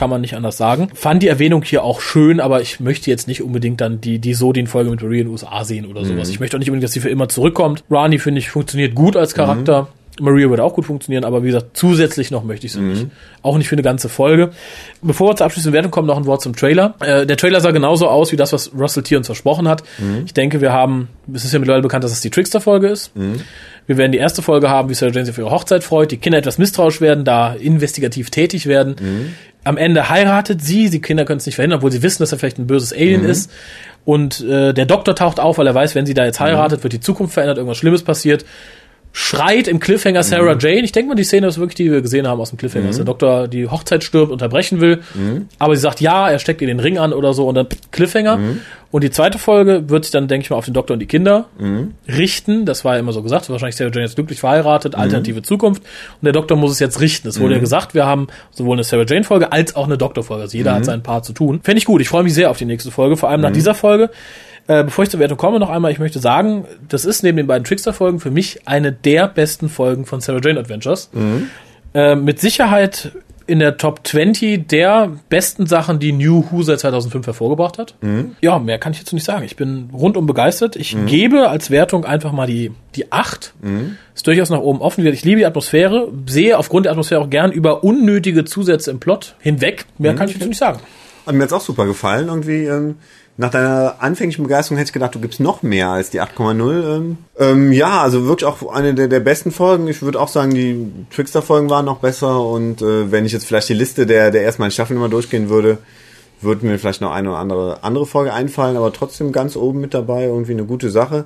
Kann 0.00 0.08
man 0.08 0.22
nicht 0.22 0.34
anders 0.34 0.56
sagen. 0.56 0.88
Fand 0.94 1.22
die 1.22 1.28
Erwähnung 1.28 1.62
hier 1.62 1.84
auch 1.84 2.00
schön, 2.00 2.40
aber 2.40 2.62
ich 2.62 2.80
möchte 2.80 3.10
jetzt 3.10 3.28
nicht 3.28 3.42
unbedingt 3.42 3.82
dann 3.82 4.00
die, 4.00 4.18
die 4.18 4.32
Sodin-Folge 4.32 4.88
mit 4.90 5.02
Maria 5.02 5.20
in 5.20 5.26
den 5.26 5.32
USA 5.32 5.62
sehen 5.62 5.84
oder 5.84 6.06
sowas. 6.06 6.30
Ich 6.30 6.40
möchte 6.40 6.56
auch 6.56 6.58
nicht 6.58 6.70
unbedingt, 6.70 6.84
dass 6.84 6.92
sie 6.92 7.00
für 7.00 7.10
immer 7.10 7.28
zurückkommt. 7.28 7.84
Rani, 7.90 8.18
finde 8.18 8.38
ich, 8.38 8.48
funktioniert 8.48 8.94
gut 8.94 9.14
als 9.14 9.34
Charakter. 9.34 9.88
Maria 10.18 10.50
würde 10.50 10.64
auch 10.64 10.74
gut 10.74 10.84
funktionieren, 10.86 11.24
aber 11.24 11.42
wie 11.42 11.46
gesagt, 11.46 11.68
zusätzlich 11.74 12.30
noch 12.30 12.44
möchte 12.44 12.66
ich 12.66 12.72
sie 12.72 12.80
nicht. 12.80 13.06
Auch 13.42 13.56
nicht 13.56 13.68
für 13.68 13.74
eine 13.74 13.82
ganze 13.82 14.08
Folge. 14.10 14.50
Bevor 15.02 15.28
wir 15.30 15.36
zur 15.36 15.46
abschließenden 15.46 15.72
Wertung 15.74 15.90
kommen, 15.90 16.06
noch 16.08 16.16
ein 16.18 16.26
Wort 16.26 16.42
zum 16.42 16.54
Trailer. 16.56 16.94
Äh, 17.00 17.26
der 17.26 17.36
Trailer 17.38 17.60
sah 17.60 17.70
genauso 17.70 18.06
aus 18.08 18.30
wie 18.32 18.36
das, 18.36 18.52
was 18.52 18.72
Russell 18.78 19.02
T. 19.02 19.16
uns 19.16 19.26
versprochen 19.26 19.66
hat. 19.68 19.82
Ich 20.26 20.34
denke, 20.34 20.60
wir 20.60 20.72
haben, 20.72 21.08
es 21.32 21.44
ist 21.44 21.52
ja 21.52 21.58
mittlerweile 21.58 21.82
bekannt, 21.82 22.04
dass 22.04 22.12
es 22.12 22.20
die 22.20 22.28
Trickster-Folge 22.30 22.88
ist. 22.88 23.12
Wir 23.86 23.96
werden 23.96 24.12
die 24.12 24.18
erste 24.18 24.42
Folge 24.42 24.68
haben, 24.68 24.88
wie 24.90 24.94
Sarah 24.94 25.10
Jane 25.12 25.24
sich 25.24 25.34
auf 25.34 25.38
ihre 25.38 25.50
Hochzeit 25.50 25.82
freut, 25.84 26.10
die 26.10 26.18
Kinder 26.18 26.38
etwas 26.38 26.58
misstrauisch 26.58 27.00
werden, 27.00 27.24
da 27.24 27.54
investigativ 27.54 28.30
tätig 28.30 28.66
werden. 28.66 28.96
Am 29.62 29.76
Ende 29.76 30.08
heiratet 30.08 30.62
sie, 30.62 30.88
die 30.88 31.00
Kinder 31.00 31.24
können 31.24 31.38
es 31.38 31.46
nicht 31.46 31.56
verhindern, 31.56 31.78
obwohl 31.78 31.92
sie 31.92 32.02
wissen, 32.02 32.22
dass 32.22 32.32
er 32.32 32.38
vielleicht 32.38 32.58
ein 32.58 32.66
böses 32.66 32.92
Alien 32.92 33.24
ist. 33.24 33.50
Und 34.04 34.40
äh, 34.40 34.72
der 34.72 34.86
Doktor 34.86 35.14
taucht 35.14 35.38
auf, 35.38 35.58
weil 35.58 35.66
er 35.66 35.74
weiß, 35.74 35.94
wenn 35.94 36.06
sie 36.06 36.14
da 36.14 36.24
jetzt 36.24 36.40
heiratet, 36.40 36.82
wird 36.82 36.94
die 36.94 37.00
Zukunft 37.00 37.34
verändert, 37.34 37.58
irgendwas 37.58 37.76
Schlimmes 37.76 38.02
passiert. 38.02 38.46
Schreit 39.12 39.66
im 39.66 39.80
Cliffhanger 39.80 40.22
Sarah 40.22 40.56
Jane. 40.58 40.82
Ich 40.82 40.92
denke 40.92 41.08
mal, 41.08 41.14
die 41.14 41.24
Szene 41.24 41.48
ist 41.48 41.58
wirklich, 41.58 41.74
die 41.74 41.90
wir 41.90 42.00
gesehen 42.00 42.28
haben 42.28 42.40
aus 42.40 42.50
dem 42.50 42.58
Cliffhanger, 42.58 42.86
dass 42.86 42.96
der 42.96 43.04
Doktor 43.04 43.48
die 43.48 43.66
Hochzeit 43.66 44.04
stirbt, 44.04 44.30
unterbrechen 44.30 44.80
will. 44.80 45.00
Aber 45.58 45.74
sie 45.74 45.82
sagt 45.82 46.00
ja, 46.00 46.28
er 46.30 46.38
steckt 46.38 46.60
ihr 46.60 46.68
den 46.68 46.80
Ring 46.80 46.98
an 46.98 47.12
oder 47.12 47.34
so 47.34 47.48
und 47.48 47.54
dann 47.56 47.66
Cliffhanger. 47.90 48.38
Und 48.92 49.04
die 49.04 49.10
zweite 49.10 49.38
Folge 49.38 49.88
wird 49.88 50.04
sich 50.04 50.10
dann, 50.10 50.26
denke 50.26 50.44
ich 50.44 50.50
mal, 50.50 50.56
auf 50.56 50.64
den 50.64 50.74
Doktor 50.74 50.94
und 50.94 51.00
die 51.00 51.06
Kinder 51.06 51.46
richten. 52.08 52.66
Das 52.66 52.84
war 52.84 52.94
ja 52.94 53.00
immer 53.00 53.12
so 53.12 53.22
gesagt. 53.22 53.48
Wahrscheinlich 53.50 53.76
Sarah 53.76 53.90
Jane 53.92 54.04
ist 54.04 54.14
glücklich 54.14 54.40
verheiratet, 54.40 54.94
alternative 54.94 55.42
Zukunft. 55.42 55.82
Und 55.82 56.24
der 56.24 56.32
Doktor 56.32 56.56
muss 56.56 56.70
es 56.72 56.78
jetzt 56.78 57.00
richten. 57.00 57.28
Es 57.28 57.40
wurde 57.40 57.54
ja 57.54 57.60
gesagt, 57.60 57.94
wir 57.94 58.06
haben 58.06 58.28
sowohl 58.50 58.76
eine 58.76 58.84
Sarah 58.84 59.04
Jane 59.08 59.24
Folge 59.24 59.50
als 59.52 59.74
auch 59.74 59.86
eine 59.86 59.98
Doktor 59.98 60.22
Folge. 60.22 60.42
Also 60.42 60.56
jeder 60.56 60.74
hat 60.74 60.84
seinen 60.84 61.02
Part 61.02 61.24
zu 61.24 61.32
tun. 61.32 61.60
Fände 61.62 61.78
ich 61.78 61.84
gut. 61.84 62.00
Ich 62.00 62.08
freue 62.08 62.22
mich 62.22 62.34
sehr 62.34 62.50
auf 62.50 62.58
die 62.58 62.64
nächste 62.64 62.90
Folge, 62.90 63.16
vor 63.16 63.28
allem 63.28 63.40
nach 63.40 63.52
dieser 63.52 63.74
Folge. 63.74 64.10
Äh, 64.70 64.84
bevor 64.84 65.02
ich 65.02 65.10
zur 65.10 65.18
Wertung 65.18 65.36
komme, 65.36 65.58
noch 65.58 65.68
einmal, 65.68 65.90
ich 65.90 65.98
möchte 65.98 66.20
sagen, 66.20 66.64
das 66.88 67.04
ist 67.04 67.24
neben 67.24 67.36
den 67.36 67.48
beiden 67.48 67.64
Trickster-Folgen 67.64 68.20
für 68.20 68.30
mich 68.30 68.68
eine 68.68 68.92
der 68.92 69.26
besten 69.26 69.68
Folgen 69.68 70.06
von 70.06 70.20
Sarah 70.20 70.38
Jane 70.40 70.60
Adventures. 70.60 71.10
Äh, 71.92 72.14
mit 72.14 72.38
Sicherheit 72.38 73.10
in 73.48 73.58
der 73.58 73.78
Top 73.78 74.06
20 74.06 74.68
der 74.68 75.10
besten 75.28 75.66
Sachen, 75.66 75.98
die 75.98 76.12
New 76.12 76.44
Who 76.48 76.62
seit 76.62 76.78
2005 76.78 77.26
hervorgebracht 77.26 77.78
hat. 77.78 77.96
Ja, 78.42 78.60
mehr 78.60 78.78
kann 78.78 78.92
ich 78.92 79.00
jetzt 79.00 79.12
nicht 79.12 79.24
sagen. 79.24 79.44
Ich 79.44 79.56
bin 79.56 79.90
rundum 79.92 80.26
begeistert. 80.26 80.76
Ich 80.76 80.96
gebe 81.06 81.48
als 81.48 81.72
Wertung 81.72 82.04
einfach 82.04 82.30
mal 82.30 82.46
die, 82.46 82.70
die 82.94 83.10
8. 83.10 83.54
Ist 84.14 84.28
durchaus 84.28 84.50
nach 84.50 84.60
oben 84.60 84.80
offen. 84.82 85.04
Ich 85.04 85.24
liebe 85.24 85.38
die 85.40 85.46
Atmosphäre, 85.46 86.12
sehe 86.26 86.56
aufgrund 86.56 86.86
der 86.86 86.92
Atmosphäre 86.92 87.20
auch 87.22 87.30
gern 87.30 87.50
über 87.50 87.82
unnötige 87.82 88.44
Zusätze 88.44 88.92
im 88.92 89.00
Plot 89.00 89.34
hinweg. 89.40 89.86
Mehr 89.98 90.14
kann 90.14 90.28
ich 90.28 90.36
jetzt 90.36 90.46
nicht 90.46 90.58
sagen. 90.58 90.78
Hat 91.26 91.34
mir 91.34 91.42
jetzt 91.42 91.52
auch 91.52 91.60
super 91.60 91.86
gefallen. 91.86 92.28
Irgendwie, 92.28 92.66
ähm, 92.66 92.96
nach 93.40 93.50
deiner 93.50 93.96
anfänglichen 94.00 94.44
Begeisterung 94.44 94.76
hätte 94.76 94.90
ich 94.90 94.92
gedacht, 94.92 95.14
du 95.14 95.18
gibst 95.18 95.40
noch 95.40 95.62
mehr 95.62 95.88
als 95.88 96.10
die 96.10 96.20
8,0. 96.20 96.96
Ähm, 96.96 97.18
ähm, 97.38 97.72
ja, 97.72 98.02
also 98.02 98.26
wirklich 98.26 98.46
auch 98.46 98.70
eine 98.70 98.92
der, 98.92 99.08
der 99.08 99.20
besten 99.20 99.50
Folgen. 99.50 99.88
Ich 99.88 100.02
würde 100.02 100.20
auch 100.20 100.28
sagen, 100.28 100.52
die 100.52 100.92
Trickster-Folgen 101.10 101.70
waren 101.70 101.86
noch 101.86 102.00
besser. 102.00 102.44
Und 102.44 102.82
äh, 102.82 103.10
wenn 103.10 103.24
ich 103.24 103.32
jetzt 103.32 103.46
vielleicht 103.46 103.70
die 103.70 103.74
Liste 103.74 104.04
der, 104.04 104.30
der 104.30 104.44
ersten 104.44 104.60
beiden 104.60 104.72
Staffeln 104.72 104.98
immer 104.98 105.08
durchgehen 105.08 105.48
würde, 105.48 105.78
würde 106.42 106.66
mir 106.66 106.78
vielleicht 106.78 107.00
noch 107.00 107.12
eine 107.12 107.30
oder 107.30 107.38
andere 107.38 107.82
andere 107.82 108.04
Folge 108.04 108.34
einfallen, 108.34 108.76
aber 108.76 108.92
trotzdem 108.92 109.32
ganz 109.32 109.56
oben 109.56 109.80
mit 109.80 109.94
dabei. 109.94 110.24
Irgendwie 110.24 110.52
eine 110.52 110.64
gute 110.64 110.90
Sache. 110.90 111.24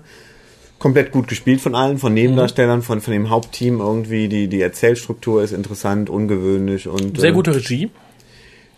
Komplett 0.79 1.11
gut 1.11 1.27
gespielt 1.27 1.61
von 1.61 1.75
allen, 1.75 1.99
von 1.99 2.15
Nebendarstellern, 2.15 2.83
von, 2.83 3.01
von 3.01 3.13
dem 3.13 3.29
Hauptteam 3.29 3.81
irgendwie. 3.81 4.29
Die, 4.29 4.47
die 4.47 4.61
Erzählstruktur 4.61 5.43
ist 5.43 5.53
interessant, 5.53 6.11
ungewöhnlich 6.11 6.87
und 6.87 7.19
Sehr 7.19 7.31
äh, 7.31 7.35
gute 7.35 7.57
Regie. 7.57 7.91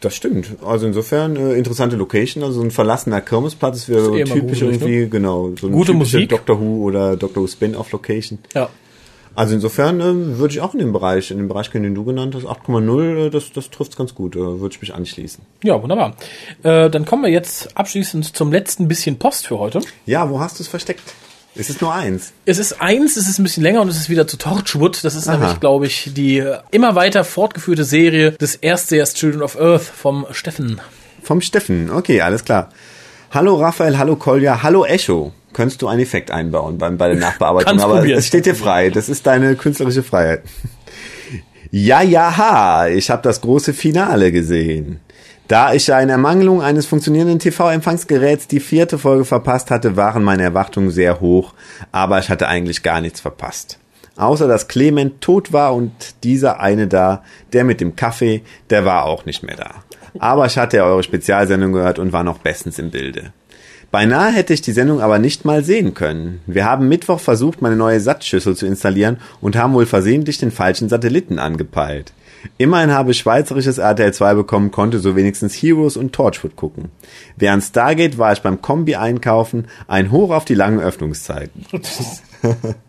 Das 0.06 0.14
stimmt. 0.14 0.56
Also 0.64 0.86
insofern 0.86 1.36
äh, 1.36 1.54
interessante 1.54 1.96
Location, 1.96 2.44
also 2.44 2.60
so 2.60 2.64
ein 2.64 2.70
verlassener 2.70 3.20
Kirmesplatz 3.20 3.76
ist 3.76 3.88
wieder 3.88 4.04
so 4.04 4.16
eh 4.16 4.24
typisch 4.24 4.60
gruselig, 4.60 4.80
irgendwie, 4.82 5.08
genau. 5.10 5.50
So 5.60 5.66
eine 5.66 5.76
Gute 5.76 5.92
typische 5.92 6.16
Musik. 6.16 6.28
Doctor 6.30 6.60
Who 6.60 6.84
oder 6.84 7.16
Doctor 7.16 7.42
Who 7.42 7.48
Spin-off 7.48 7.90
Location. 7.92 8.38
Ja. 8.54 8.68
Also 9.34 9.54
insofern 9.54 10.00
äh, 10.00 10.38
würde 10.38 10.54
ich 10.54 10.60
auch 10.60 10.72
in 10.72 10.78
dem 10.78 10.92
Bereich, 10.92 11.30
in 11.30 11.38
dem 11.38 11.48
Bereich, 11.48 11.70
den 11.70 11.94
du 11.94 12.04
genannt 12.04 12.34
hast, 12.34 12.46
8,0, 12.46 13.26
äh, 13.26 13.30
das, 13.30 13.52
das 13.52 13.68
trifft 13.70 13.96
ganz 13.96 14.14
gut, 14.14 14.36
äh, 14.36 14.38
würde 14.38 14.74
ich 14.74 14.80
mich 14.80 14.94
anschließen. 14.94 15.44
Ja, 15.62 15.82
wunderbar. 15.82 16.14
Äh, 16.62 16.88
dann 16.88 17.04
kommen 17.04 17.24
wir 17.24 17.30
jetzt 17.30 17.76
abschließend 17.76 18.36
zum 18.36 18.52
letzten 18.52 18.88
bisschen 18.88 19.18
Post 19.18 19.48
für 19.48 19.58
heute. 19.58 19.80
Ja, 20.06 20.30
wo 20.30 20.40
hast 20.40 20.58
du 20.58 20.62
es 20.62 20.68
versteckt? 20.68 21.02
Es 21.58 21.70
ist 21.70 21.80
nur 21.80 21.94
eins. 21.94 22.32
Es 22.44 22.58
ist 22.58 22.80
eins, 22.82 23.16
es 23.16 23.28
ist 23.28 23.38
ein 23.38 23.42
bisschen 23.42 23.62
länger 23.62 23.80
und 23.80 23.88
es 23.88 23.96
ist 23.96 24.10
wieder 24.10 24.26
zu 24.26 24.36
Torchwood. 24.36 25.02
Das 25.04 25.14
ist 25.14 25.26
Aha. 25.26 25.38
nämlich, 25.38 25.58
glaube 25.60 25.86
ich, 25.86 26.10
die 26.14 26.38
äh, 26.38 26.58
immer 26.70 26.94
weiter 26.94 27.24
fortgeführte 27.24 27.84
Serie 27.84 28.32
des 28.32 28.56
Erstsehers 28.56 29.14
Children 29.14 29.42
of 29.42 29.58
Earth 29.58 29.82
vom 29.84 30.26
Steffen. 30.32 30.80
Vom 31.22 31.40
Steffen, 31.40 31.90
okay, 31.90 32.20
alles 32.20 32.44
klar. 32.44 32.68
Hallo 33.30 33.56
Raphael, 33.56 33.98
hallo 33.98 34.16
Kolja, 34.16 34.62
hallo 34.62 34.84
Echo. 34.84 35.32
Könntest 35.52 35.80
du 35.80 35.88
einen 35.88 36.00
Effekt 36.00 36.30
einbauen 36.30 36.76
beim, 36.76 36.98
bei 36.98 37.08
der 37.08 37.16
Nachbearbeitung? 37.16 37.80
Aber 37.80 37.96
probieren. 37.96 38.18
es 38.18 38.26
steht 38.26 38.44
dir 38.44 38.54
frei. 38.54 38.90
Das 38.90 39.08
ist 39.08 39.26
deine 39.26 39.56
künstlerische 39.56 40.02
Freiheit. 40.02 40.42
Ja, 41.72 42.00
ja, 42.00 42.36
ha, 42.36 42.86
ich 42.88 43.10
habe 43.10 43.22
das 43.22 43.40
große 43.40 43.74
Finale 43.74 44.30
gesehen. 44.30 45.00
Da 45.48 45.72
ich 45.72 45.88
in 45.88 46.08
Ermangelung 46.08 46.60
eines 46.60 46.86
funktionierenden 46.86 47.38
TV-Empfangsgeräts 47.38 48.48
die 48.48 48.58
vierte 48.58 48.98
Folge 48.98 49.24
verpasst 49.24 49.70
hatte, 49.70 49.96
waren 49.96 50.24
meine 50.24 50.42
Erwartungen 50.42 50.90
sehr 50.90 51.20
hoch, 51.20 51.54
aber 51.92 52.18
ich 52.18 52.30
hatte 52.30 52.48
eigentlich 52.48 52.82
gar 52.82 53.00
nichts 53.00 53.20
verpasst. 53.20 53.78
Außer 54.16 54.48
dass 54.48 54.66
Clement 54.66 55.20
tot 55.20 55.52
war 55.52 55.74
und 55.74 55.92
dieser 56.24 56.58
eine 56.58 56.88
da, 56.88 57.22
der 57.52 57.62
mit 57.62 57.80
dem 57.80 57.94
Kaffee, 57.94 58.42
der 58.70 58.84
war 58.84 59.04
auch 59.04 59.24
nicht 59.24 59.44
mehr 59.44 59.56
da. 59.56 59.85
Aber 60.20 60.46
ich 60.46 60.58
hatte 60.58 60.78
ja 60.78 60.84
eure 60.84 61.02
Spezialsendung 61.02 61.72
gehört 61.72 61.98
und 61.98 62.12
war 62.12 62.24
noch 62.24 62.38
bestens 62.38 62.78
im 62.78 62.90
Bilde. 62.90 63.32
Beinahe 63.90 64.32
hätte 64.32 64.52
ich 64.52 64.62
die 64.62 64.72
Sendung 64.72 65.00
aber 65.00 65.18
nicht 65.18 65.44
mal 65.44 65.62
sehen 65.62 65.94
können. 65.94 66.40
Wir 66.46 66.64
haben 66.64 66.88
Mittwoch 66.88 67.20
versucht, 67.20 67.62
meine 67.62 67.76
neue 67.76 68.00
Satzschüssel 68.00 68.56
zu 68.56 68.66
installieren 68.66 69.18
und 69.40 69.56
haben 69.56 69.74
wohl 69.74 69.86
versehentlich 69.86 70.38
den 70.38 70.50
falschen 70.50 70.88
Satelliten 70.88 71.38
angepeilt. 71.38 72.12
Immerhin 72.58 72.92
habe 72.92 73.12
ich 73.12 73.18
schweizerisches 73.18 73.78
RTL 73.78 74.12
2 74.12 74.34
bekommen, 74.34 74.70
konnte 74.70 74.98
so 74.98 75.16
wenigstens 75.16 75.54
Heroes 75.54 75.96
und 75.96 76.12
Torchwood 76.12 76.56
gucken. 76.56 76.90
Während 77.36 77.62
Stargate 77.62 78.18
war 78.18 78.32
ich 78.32 78.42
beim 78.42 78.60
Kombi 78.60 78.96
einkaufen, 78.96 79.66
ein 79.88 80.10
Hoch 80.10 80.30
auf 80.30 80.44
die 80.44 80.54
langen 80.54 80.80
Öffnungszeiten. 80.80 81.64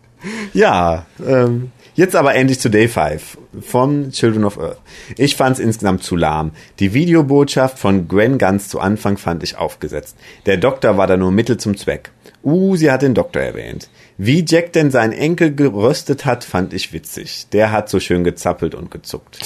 Ja, 0.52 1.06
ähm, 1.24 1.70
jetzt 1.98 2.14
aber 2.14 2.34
endlich 2.34 2.60
zu 2.60 2.70
Day 2.70 2.88
5 2.88 3.36
von 3.60 4.12
Children 4.12 4.44
of 4.44 4.58
Earth. 4.58 4.78
Ich 5.16 5.36
fand's 5.36 5.58
insgesamt 5.58 6.04
zu 6.04 6.14
lahm. 6.14 6.52
Die 6.78 6.94
Videobotschaft 6.94 7.78
von 7.78 8.06
Gwen 8.06 8.38
ganz 8.38 8.68
zu 8.68 8.78
Anfang 8.78 9.18
fand 9.18 9.42
ich 9.42 9.58
aufgesetzt. 9.58 10.16
Der 10.46 10.56
Doktor 10.56 10.96
war 10.96 11.08
da 11.08 11.16
nur 11.16 11.32
Mittel 11.32 11.58
zum 11.58 11.76
Zweck. 11.76 12.12
Uh, 12.44 12.76
sie 12.76 12.90
hat 12.90 13.02
den 13.02 13.14
Doktor 13.14 13.42
erwähnt. 13.42 13.90
Wie 14.16 14.44
Jack 14.46 14.72
denn 14.72 14.92
seinen 14.92 15.12
Enkel 15.12 15.54
geröstet 15.54 16.24
hat, 16.24 16.44
fand 16.44 16.72
ich 16.72 16.92
witzig. 16.92 17.48
Der 17.52 17.72
hat 17.72 17.88
so 17.88 17.98
schön 17.98 18.22
gezappelt 18.22 18.76
und 18.76 18.92
gezuckt. 18.92 19.40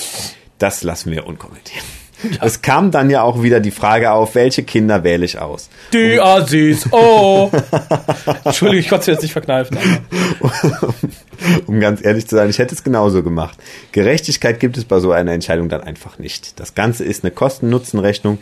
Das 0.58 0.82
lassen 0.82 1.10
wir 1.10 1.26
unkommentiert. 1.26 1.84
Es 2.40 2.62
kam 2.62 2.90
dann 2.90 3.10
ja 3.10 3.22
auch 3.22 3.42
wieder 3.42 3.60
die 3.60 3.70
Frage 3.70 4.12
auf, 4.12 4.34
welche 4.34 4.62
Kinder 4.62 5.04
wähle 5.04 5.24
ich 5.24 5.38
aus? 5.38 5.68
Die 5.92 6.20
Assis, 6.20 6.88
oh! 6.90 7.50
Entschuldigung, 8.44 8.80
ich 8.80 8.88
konnte 8.88 9.02
es 9.02 9.06
jetzt 9.08 9.22
nicht 9.22 9.32
verkneifen. 9.32 9.78
Um 11.66 11.80
ganz 11.80 12.04
ehrlich 12.04 12.28
zu 12.28 12.36
sein, 12.36 12.48
ich 12.50 12.60
hätte 12.60 12.74
es 12.74 12.84
genauso 12.84 13.24
gemacht. 13.24 13.58
Gerechtigkeit 13.90 14.60
gibt 14.60 14.76
es 14.76 14.84
bei 14.84 15.00
so 15.00 15.10
einer 15.10 15.32
Entscheidung 15.32 15.68
dann 15.68 15.82
einfach 15.82 16.20
nicht. 16.20 16.60
Das 16.60 16.76
Ganze 16.76 17.04
ist 17.04 17.24
eine 17.24 17.32
Kosten-Nutzen-Rechnung, 17.32 18.38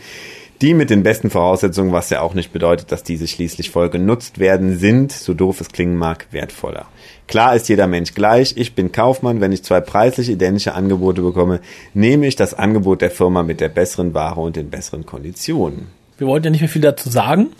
die 0.62 0.74
mit 0.74 0.90
den 0.90 1.02
besten 1.02 1.30
Voraussetzungen, 1.30 1.92
was 1.92 2.10
ja 2.10 2.20
auch 2.20 2.34
nicht 2.34 2.52
bedeutet, 2.52 2.92
dass 2.92 3.02
diese 3.02 3.26
schließlich 3.26 3.70
voll 3.70 3.88
genutzt 3.88 4.38
werden, 4.38 4.78
sind, 4.78 5.12
so 5.12 5.32
doof 5.32 5.60
es 5.60 5.70
klingen 5.70 5.96
mag, 5.96 6.26
wertvoller. 6.30 6.86
Klar 7.26 7.54
ist 7.54 7.68
jeder 7.68 7.86
Mensch 7.86 8.14
gleich. 8.14 8.54
Ich 8.56 8.74
bin 8.74 8.92
Kaufmann. 8.92 9.40
Wenn 9.40 9.52
ich 9.52 9.62
zwei 9.62 9.80
preislich 9.80 10.28
identische 10.28 10.74
Angebote 10.74 11.22
bekomme, 11.22 11.60
nehme 11.94 12.26
ich 12.26 12.36
das 12.36 12.54
Angebot 12.54 13.02
der 13.02 13.10
Firma 13.10 13.42
mit 13.42 13.60
der 13.60 13.68
besseren 13.68 14.14
Ware 14.14 14.40
und 14.40 14.56
den 14.56 14.68
besseren 14.68 15.06
Konditionen. 15.06 15.86
Wir 16.18 16.26
wollten 16.26 16.46
ja 16.46 16.50
nicht 16.50 16.60
mehr 16.60 16.68
viel 16.68 16.82
dazu 16.82 17.08
sagen. 17.08 17.50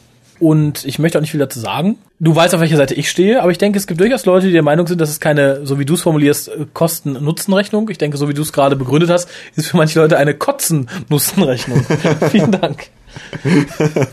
Und 0.40 0.86
ich 0.86 0.98
möchte 0.98 1.18
auch 1.18 1.20
nicht 1.20 1.30
viel 1.30 1.40
dazu 1.40 1.60
sagen. 1.60 1.98
Du 2.18 2.34
weißt, 2.34 2.54
auf 2.54 2.60
welcher 2.60 2.78
Seite 2.78 2.94
ich 2.94 3.10
stehe, 3.10 3.42
aber 3.42 3.50
ich 3.50 3.58
denke, 3.58 3.78
es 3.78 3.86
gibt 3.86 4.00
durchaus 4.00 4.24
Leute, 4.24 4.46
die 4.46 4.52
der 4.52 4.62
Meinung 4.62 4.86
sind, 4.86 5.00
dass 5.00 5.10
es 5.10 5.20
keine, 5.20 5.66
so 5.66 5.78
wie 5.78 5.84
du 5.84 5.94
es 5.94 6.00
formulierst, 6.00 6.48
äh, 6.48 6.66
Kosten-Nutzen-Rechnung. 6.72 7.90
Ich 7.90 7.98
denke, 7.98 8.16
so 8.16 8.28
wie 8.28 8.34
du 8.34 8.40
es 8.40 8.52
gerade 8.52 8.74
begründet 8.74 9.10
hast, 9.10 9.28
ist 9.54 9.68
für 9.68 9.76
manche 9.76 10.00
Leute 10.00 10.16
eine 10.16 10.34
Kotzen-Nutzen-Rechnung. 10.34 11.84
Vielen 12.30 12.52
Dank. 12.52 12.88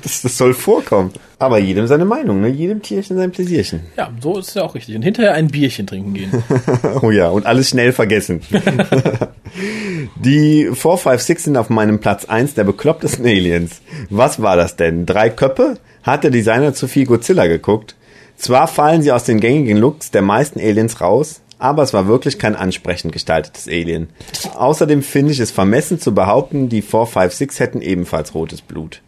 Das, 0.04 0.22
das 0.22 0.38
soll 0.38 0.54
vorkommen. 0.54 1.12
Aber 1.40 1.60
jedem 1.60 1.88
seine 1.88 2.06
Meinung, 2.06 2.42
ne? 2.42 2.50
Jedem 2.50 2.82
Tierchen 2.82 3.16
sein 3.16 3.32
Pläsierchen. 3.32 3.82
Ja, 3.96 4.10
so 4.22 4.40
ist 4.40 4.50
es 4.50 4.54
ja 4.56 4.63
auch 4.63 4.74
richtig. 4.74 4.96
Und 4.96 5.04
hinterher 5.04 5.34
ein 5.34 5.48
Bierchen 5.48 5.86
trinken 5.88 6.13
gehen. 6.13 6.44
Oh 7.02 7.12
ja, 7.12 7.30
und 7.30 7.46
alles 7.46 7.70
schnell 7.70 7.94
vergessen. 7.94 8.42
Die 10.16 10.70
456 10.74 11.40
sind 11.40 11.58
auf 11.58 11.70
meinem 11.70 12.00
Platz 12.00 12.26
1 12.26 12.56
der 12.56 12.63
beklopptesten 12.63 13.26
Aliens. 13.26 13.82
Was 14.10 14.42
war 14.42 14.56
das 14.56 14.76
denn? 14.76 15.06
Drei 15.06 15.30
Köpfe? 15.30 15.78
Hat 16.08 16.24
der 16.24 16.32
Designer 16.32 16.74
zu 16.74 16.88
viel 16.88 17.06
Godzilla 17.06 17.48
geguckt? 17.48 17.96
Zwar 18.38 18.70
fallen 18.70 19.02
sie 19.02 19.12
aus 19.12 19.26
den 19.26 19.41
gängigen 19.41 19.76
Looks 19.76 20.10
der 20.10 20.22
meisten 20.22 20.58
Aliens 20.58 21.02
raus, 21.02 21.41
aber 21.60 21.84
es 21.84 21.93
war 21.93 22.08
wirklich 22.08 22.39
kein 22.39 22.56
ansprechend 22.56 23.12
gestaltetes 23.12 23.67
Alien. 23.67 24.08
Außerdem 24.56 25.04
finde 25.04 25.34
ich 25.34 25.41
es 25.41 25.52
vermessen 25.52 26.00
zu 26.00 26.15
behaupten, 26.15 26.70
die 26.70 26.82
456 26.82 27.60
hätten 27.60 27.82
ebenfalls 27.82 28.34
rotes 28.34 28.62
Blut. 28.62 29.02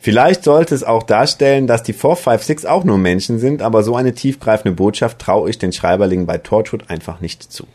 Vielleicht 0.00 0.42
sollte 0.42 0.74
es 0.74 0.82
auch 0.82 1.04
darstellen, 1.04 1.68
dass 1.68 1.84
die 1.84 1.92
456 1.92 2.68
auch 2.68 2.82
nur 2.82 2.98
Menschen 2.98 3.38
sind, 3.38 3.62
aber 3.62 3.84
so 3.84 3.94
eine 3.94 4.12
tiefgreifende 4.12 4.74
Botschaft 4.74 5.20
traue 5.20 5.50
ich 5.50 5.58
den 5.58 5.72
Schreiberlingen 5.72 6.26
bei 6.26 6.38
Torchwood 6.38 6.90
einfach 6.90 7.20
nicht 7.20 7.44
zu. 7.44 7.68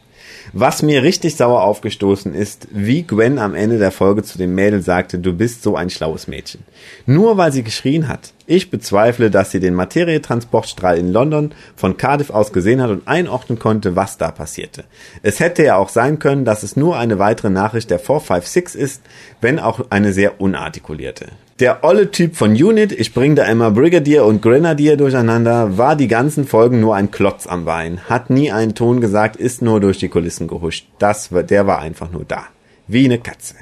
Was 0.52 0.82
mir 0.82 1.02
richtig 1.02 1.38
sauer 1.38 1.64
aufgestoßen 1.64 2.36
ist, 2.36 2.68
wie 2.72 3.04
Gwen 3.04 3.40
am 3.40 3.56
Ende 3.56 3.78
der 3.78 3.92
Folge 3.92 4.24
zu 4.24 4.38
dem 4.38 4.54
Mädel 4.54 4.82
sagte, 4.82 5.18
du 5.18 5.32
bist 5.32 5.64
so 5.64 5.78
ein 5.78 5.90
schlaues 5.90 6.28
Mädchen. 6.28 6.66
Nur 7.06 7.38
weil 7.38 7.54
sie 7.54 7.64
geschrien 7.64 8.10
hat. 8.10 8.34
Ich 8.48 8.70
bezweifle, 8.70 9.32
dass 9.32 9.50
sie 9.50 9.60
den 9.60 9.74
Materietransportstrahl 9.74 11.00
in 11.00 11.12
London 11.12 11.52
von 11.76 11.98
Cardiff 11.98 12.30
aus 12.30 12.54
gesehen 12.54 12.80
hat 12.80 12.92
und 12.92 13.08
einordnen 13.08 13.58
konnte, 13.58 13.96
was 13.96 14.20
da 14.20 14.30
passierte. 14.30 14.84
Es 15.24 15.40
hätte 15.40 15.64
ja 15.64 15.78
auch 15.78 15.90
sein 15.90 16.20
können, 16.20 16.46
dass 16.46 16.62
es 16.62 16.76
nur 16.76 16.96
eine 16.96 17.18
weitere 17.18 17.50
Nachricht 17.50 17.90
der 17.90 17.98
456 17.98 18.80
ist, 18.80 19.02
wenn 19.42 19.58
auch 19.58 19.86
eine 19.90 20.14
sehr 20.14 20.40
unartikulierte. 20.40 21.28
Der 21.60 21.84
olle 21.84 22.12
Typ 22.12 22.36
von 22.36 22.52
Unit, 22.52 22.92
ich 22.92 23.14
bring 23.14 23.36
da 23.36 23.46
immer 23.46 23.72
Brigadier 23.72 24.26
und 24.26 24.44
Grenadier 24.44 24.96
durcheinander, 24.98 25.78
war 25.80 25.96
die 25.96 26.08
ganzen 26.08 26.46
Folgen 26.46 26.82
nur 26.82 26.96
ein 26.96 27.10
Klotz 27.10 27.48
am 27.48 27.66
Bein, 27.66 28.02
hat 28.10 28.30
nie 28.30 28.52
einen 28.52 28.76
Ton 28.76 29.02
gesagt, 29.02 29.38
ist 29.38 29.64
nur 29.64 29.80
durch 29.80 29.98
die 29.98 30.10
Kulissen 30.10 30.48
gehuscht. 30.48 30.88
Das, 31.00 31.30
der 31.32 31.66
war 31.66 31.80
einfach 31.80 32.12
nur 32.12 32.26
da. 32.26 32.44
Wie 32.88 33.06
eine 33.06 33.18
Katze. 33.18 33.56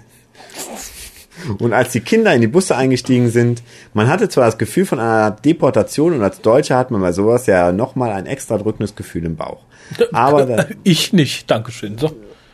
Und 1.60 1.74
als 1.74 1.92
die 1.92 2.00
Kinder 2.00 2.34
in 2.34 2.42
die 2.42 2.48
Busse 2.48 2.76
eingestiegen 2.76 3.30
sind, 3.30 3.64
man 3.94 4.08
hatte 4.08 4.30
zwar 4.30 4.46
das 4.46 4.58
Gefühl 4.58 4.86
von 4.86 5.00
einer 5.00 5.32
Deportation 5.32 6.14
und 6.14 6.24
als 6.24 6.42
Deutscher 6.42 6.78
hat 6.78 6.92
man 6.92 7.02
bei 7.02 7.12
sowas 7.12 7.46
ja 7.48 7.72
nochmal 7.72 8.12
ein 8.12 8.26
extra 8.26 8.58
drückendes 8.58 8.96
Gefühl 8.96 9.26
im 9.26 9.36
Bauch. 9.36 9.62
Aber 10.12 10.46
da, 10.48 10.66
ich 10.84 11.14
nicht, 11.14 11.50
Dankeschön. 11.52 11.98
So. 11.98 12.12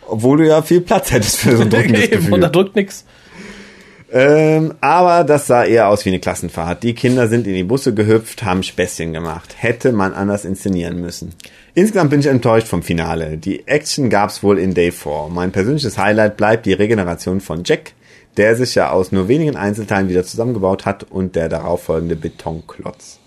obwohl 0.08 0.38
du 0.40 0.48
ja 0.48 0.62
viel 0.62 0.82
Platz 0.82 1.12
hättest 1.12 1.38
für 1.40 1.56
so 1.58 1.64
ein 1.64 1.70
drückendes 1.70 2.04
Eben, 2.12 2.34
Und 2.34 2.42
da 2.42 2.48
Gefühl. 2.48 2.64
drückt 2.64 2.76
nix. 2.76 3.06
Ähm, 4.12 4.74
aber 4.82 5.24
das 5.24 5.46
sah 5.46 5.64
eher 5.66 5.88
aus 5.88 6.04
wie 6.04 6.10
eine 6.10 6.20
Klassenfahrt. 6.20 6.82
Die 6.82 6.96
Kinder 6.96 7.28
sind 7.28 7.46
in 7.46 7.54
die 7.54 7.64
Busse 7.64 7.94
gehüpft, 7.94 8.44
haben 8.44 8.64
Späßchen 8.64 9.14
gemacht. 9.14 9.54
Hätte 9.58 9.92
man 9.92 10.14
anders 10.14 10.46
inszenieren 10.46 11.00
müssen. 11.00 11.34
Insgesamt 11.76 12.10
bin 12.10 12.20
ich 12.20 12.26
enttäuscht 12.26 12.68
vom 12.68 12.82
Finale. 12.82 13.38
Die 13.38 13.68
Action 13.68 14.10
gab's 14.10 14.42
wohl 14.42 14.58
in 14.58 14.74
Day 14.74 14.92
4. 14.92 15.28
Mein 15.30 15.52
persönliches 15.52 16.00
Highlight 16.00 16.38
bleibt 16.38 16.66
die 16.66 16.74
Regeneration 16.74 17.40
von 17.40 17.62
Jack, 17.64 17.92
der 18.40 18.56
sich 18.56 18.74
ja 18.74 18.90
aus 18.90 19.12
nur 19.12 19.28
wenigen 19.28 19.58
Einzelteilen 19.58 20.08
wieder 20.08 20.24
zusammengebaut 20.24 20.86
hat 20.86 21.04
und 21.04 21.36
der 21.36 21.50
darauffolgende 21.50 22.16
Betonklotz. 22.16 23.20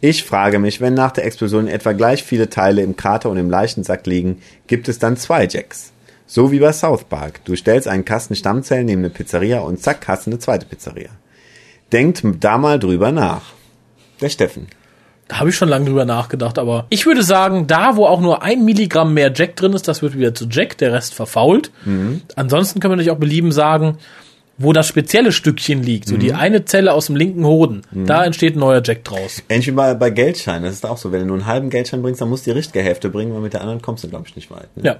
Ich 0.00 0.22
frage 0.22 0.60
mich, 0.60 0.80
wenn 0.80 0.94
nach 0.94 1.10
der 1.10 1.26
Explosion 1.26 1.66
etwa 1.66 1.90
gleich 1.90 2.22
viele 2.22 2.48
Teile 2.48 2.80
im 2.82 2.94
Krater 2.94 3.30
und 3.30 3.36
im 3.36 3.50
Leichensack 3.50 4.06
liegen, 4.06 4.40
gibt 4.68 4.88
es 4.88 5.00
dann 5.00 5.16
zwei 5.16 5.48
Jacks. 5.48 5.92
So 6.24 6.52
wie 6.52 6.60
bei 6.60 6.72
South 6.72 7.02
Park. 7.02 7.44
Du 7.44 7.56
stellst 7.56 7.88
einen 7.88 8.04
Kasten 8.04 8.36
Stammzellen 8.36 8.86
neben 8.86 9.00
eine 9.00 9.10
Pizzeria 9.10 9.58
und 9.58 9.82
zack, 9.82 10.06
hast 10.06 10.26
du 10.26 10.30
eine 10.30 10.38
zweite 10.38 10.66
Pizzeria. 10.66 11.10
Denkt 11.90 12.22
da 12.38 12.56
mal 12.56 12.78
drüber 12.78 13.10
nach. 13.10 13.42
Der 14.20 14.28
Steffen. 14.28 14.68
Da 15.26 15.40
habe 15.40 15.50
ich 15.50 15.56
schon 15.56 15.68
lange 15.68 15.86
drüber 15.86 16.04
nachgedacht, 16.04 16.60
aber 16.60 16.86
ich 16.90 17.06
würde 17.06 17.24
sagen, 17.24 17.66
da 17.66 17.96
wo 17.96 18.06
auch 18.06 18.20
nur 18.20 18.44
ein 18.44 18.64
Milligramm 18.64 19.14
mehr 19.14 19.32
Jack 19.34 19.56
drin 19.56 19.72
ist, 19.72 19.88
das 19.88 20.00
wird 20.00 20.16
wieder 20.16 20.32
zu 20.32 20.46
Jack, 20.48 20.78
der 20.78 20.92
Rest 20.92 21.14
verfault. 21.14 21.72
Ansonsten 22.36 22.78
können 22.78 22.92
wir 22.92 22.96
natürlich 22.96 23.10
auch 23.10 23.18
belieben 23.20 23.50
sagen, 23.50 23.98
wo 24.62 24.74
das 24.74 24.86
spezielle 24.86 25.32
Stückchen 25.32 25.82
liegt, 25.82 26.06
so 26.06 26.18
die 26.18 26.34
eine 26.34 26.66
Zelle 26.66 26.92
aus 26.92 27.06
dem 27.06 27.16
linken 27.16 27.46
Hoden, 27.46 27.82
da 27.92 28.24
entsteht 28.24 28.56
ein 28.56 28.60
neuer 28.60 28.82
Jack 28.84 29.04
draus. 29.04 29.42
Ähnlich 29.48 29.68
wie 29.68 29.72
bei, 29.72 29.94
bei 29.94 30.10
Geldscheinen, 30.10 30.64
das 30.64 30.74
ist 30.74 30.86
auch 30.86 30.98
so. 30.98 31.12
Wenn 31.12 31.20
du 31.20 31.26
nur 31.26 31.36
einen 31.36 31.46
halben 31.46 31.70
Geldschein 31.70 32.02
bringst, 32.02 32.20
dann 32.20 32.28
musst 32.28 32.46
du 32.46 32.50
die 32.50 32.56
richtige 32.58 32.82
Hälfte 32.84 33.08
bringen, 33.08 33.32
weil 33.32 33.40
mit 33.40 33.54
der 33.54 33.62
anderen 33.62 33.80
kommst 33.80 34.04
du, 34.04 34.08
glaube 34.08 34.26
ich, 34.28 34.36
nicht 34.36 34.50
weit. 34.50 34.68
Ne? 34.76 34.82
Ja, 34.84 34.96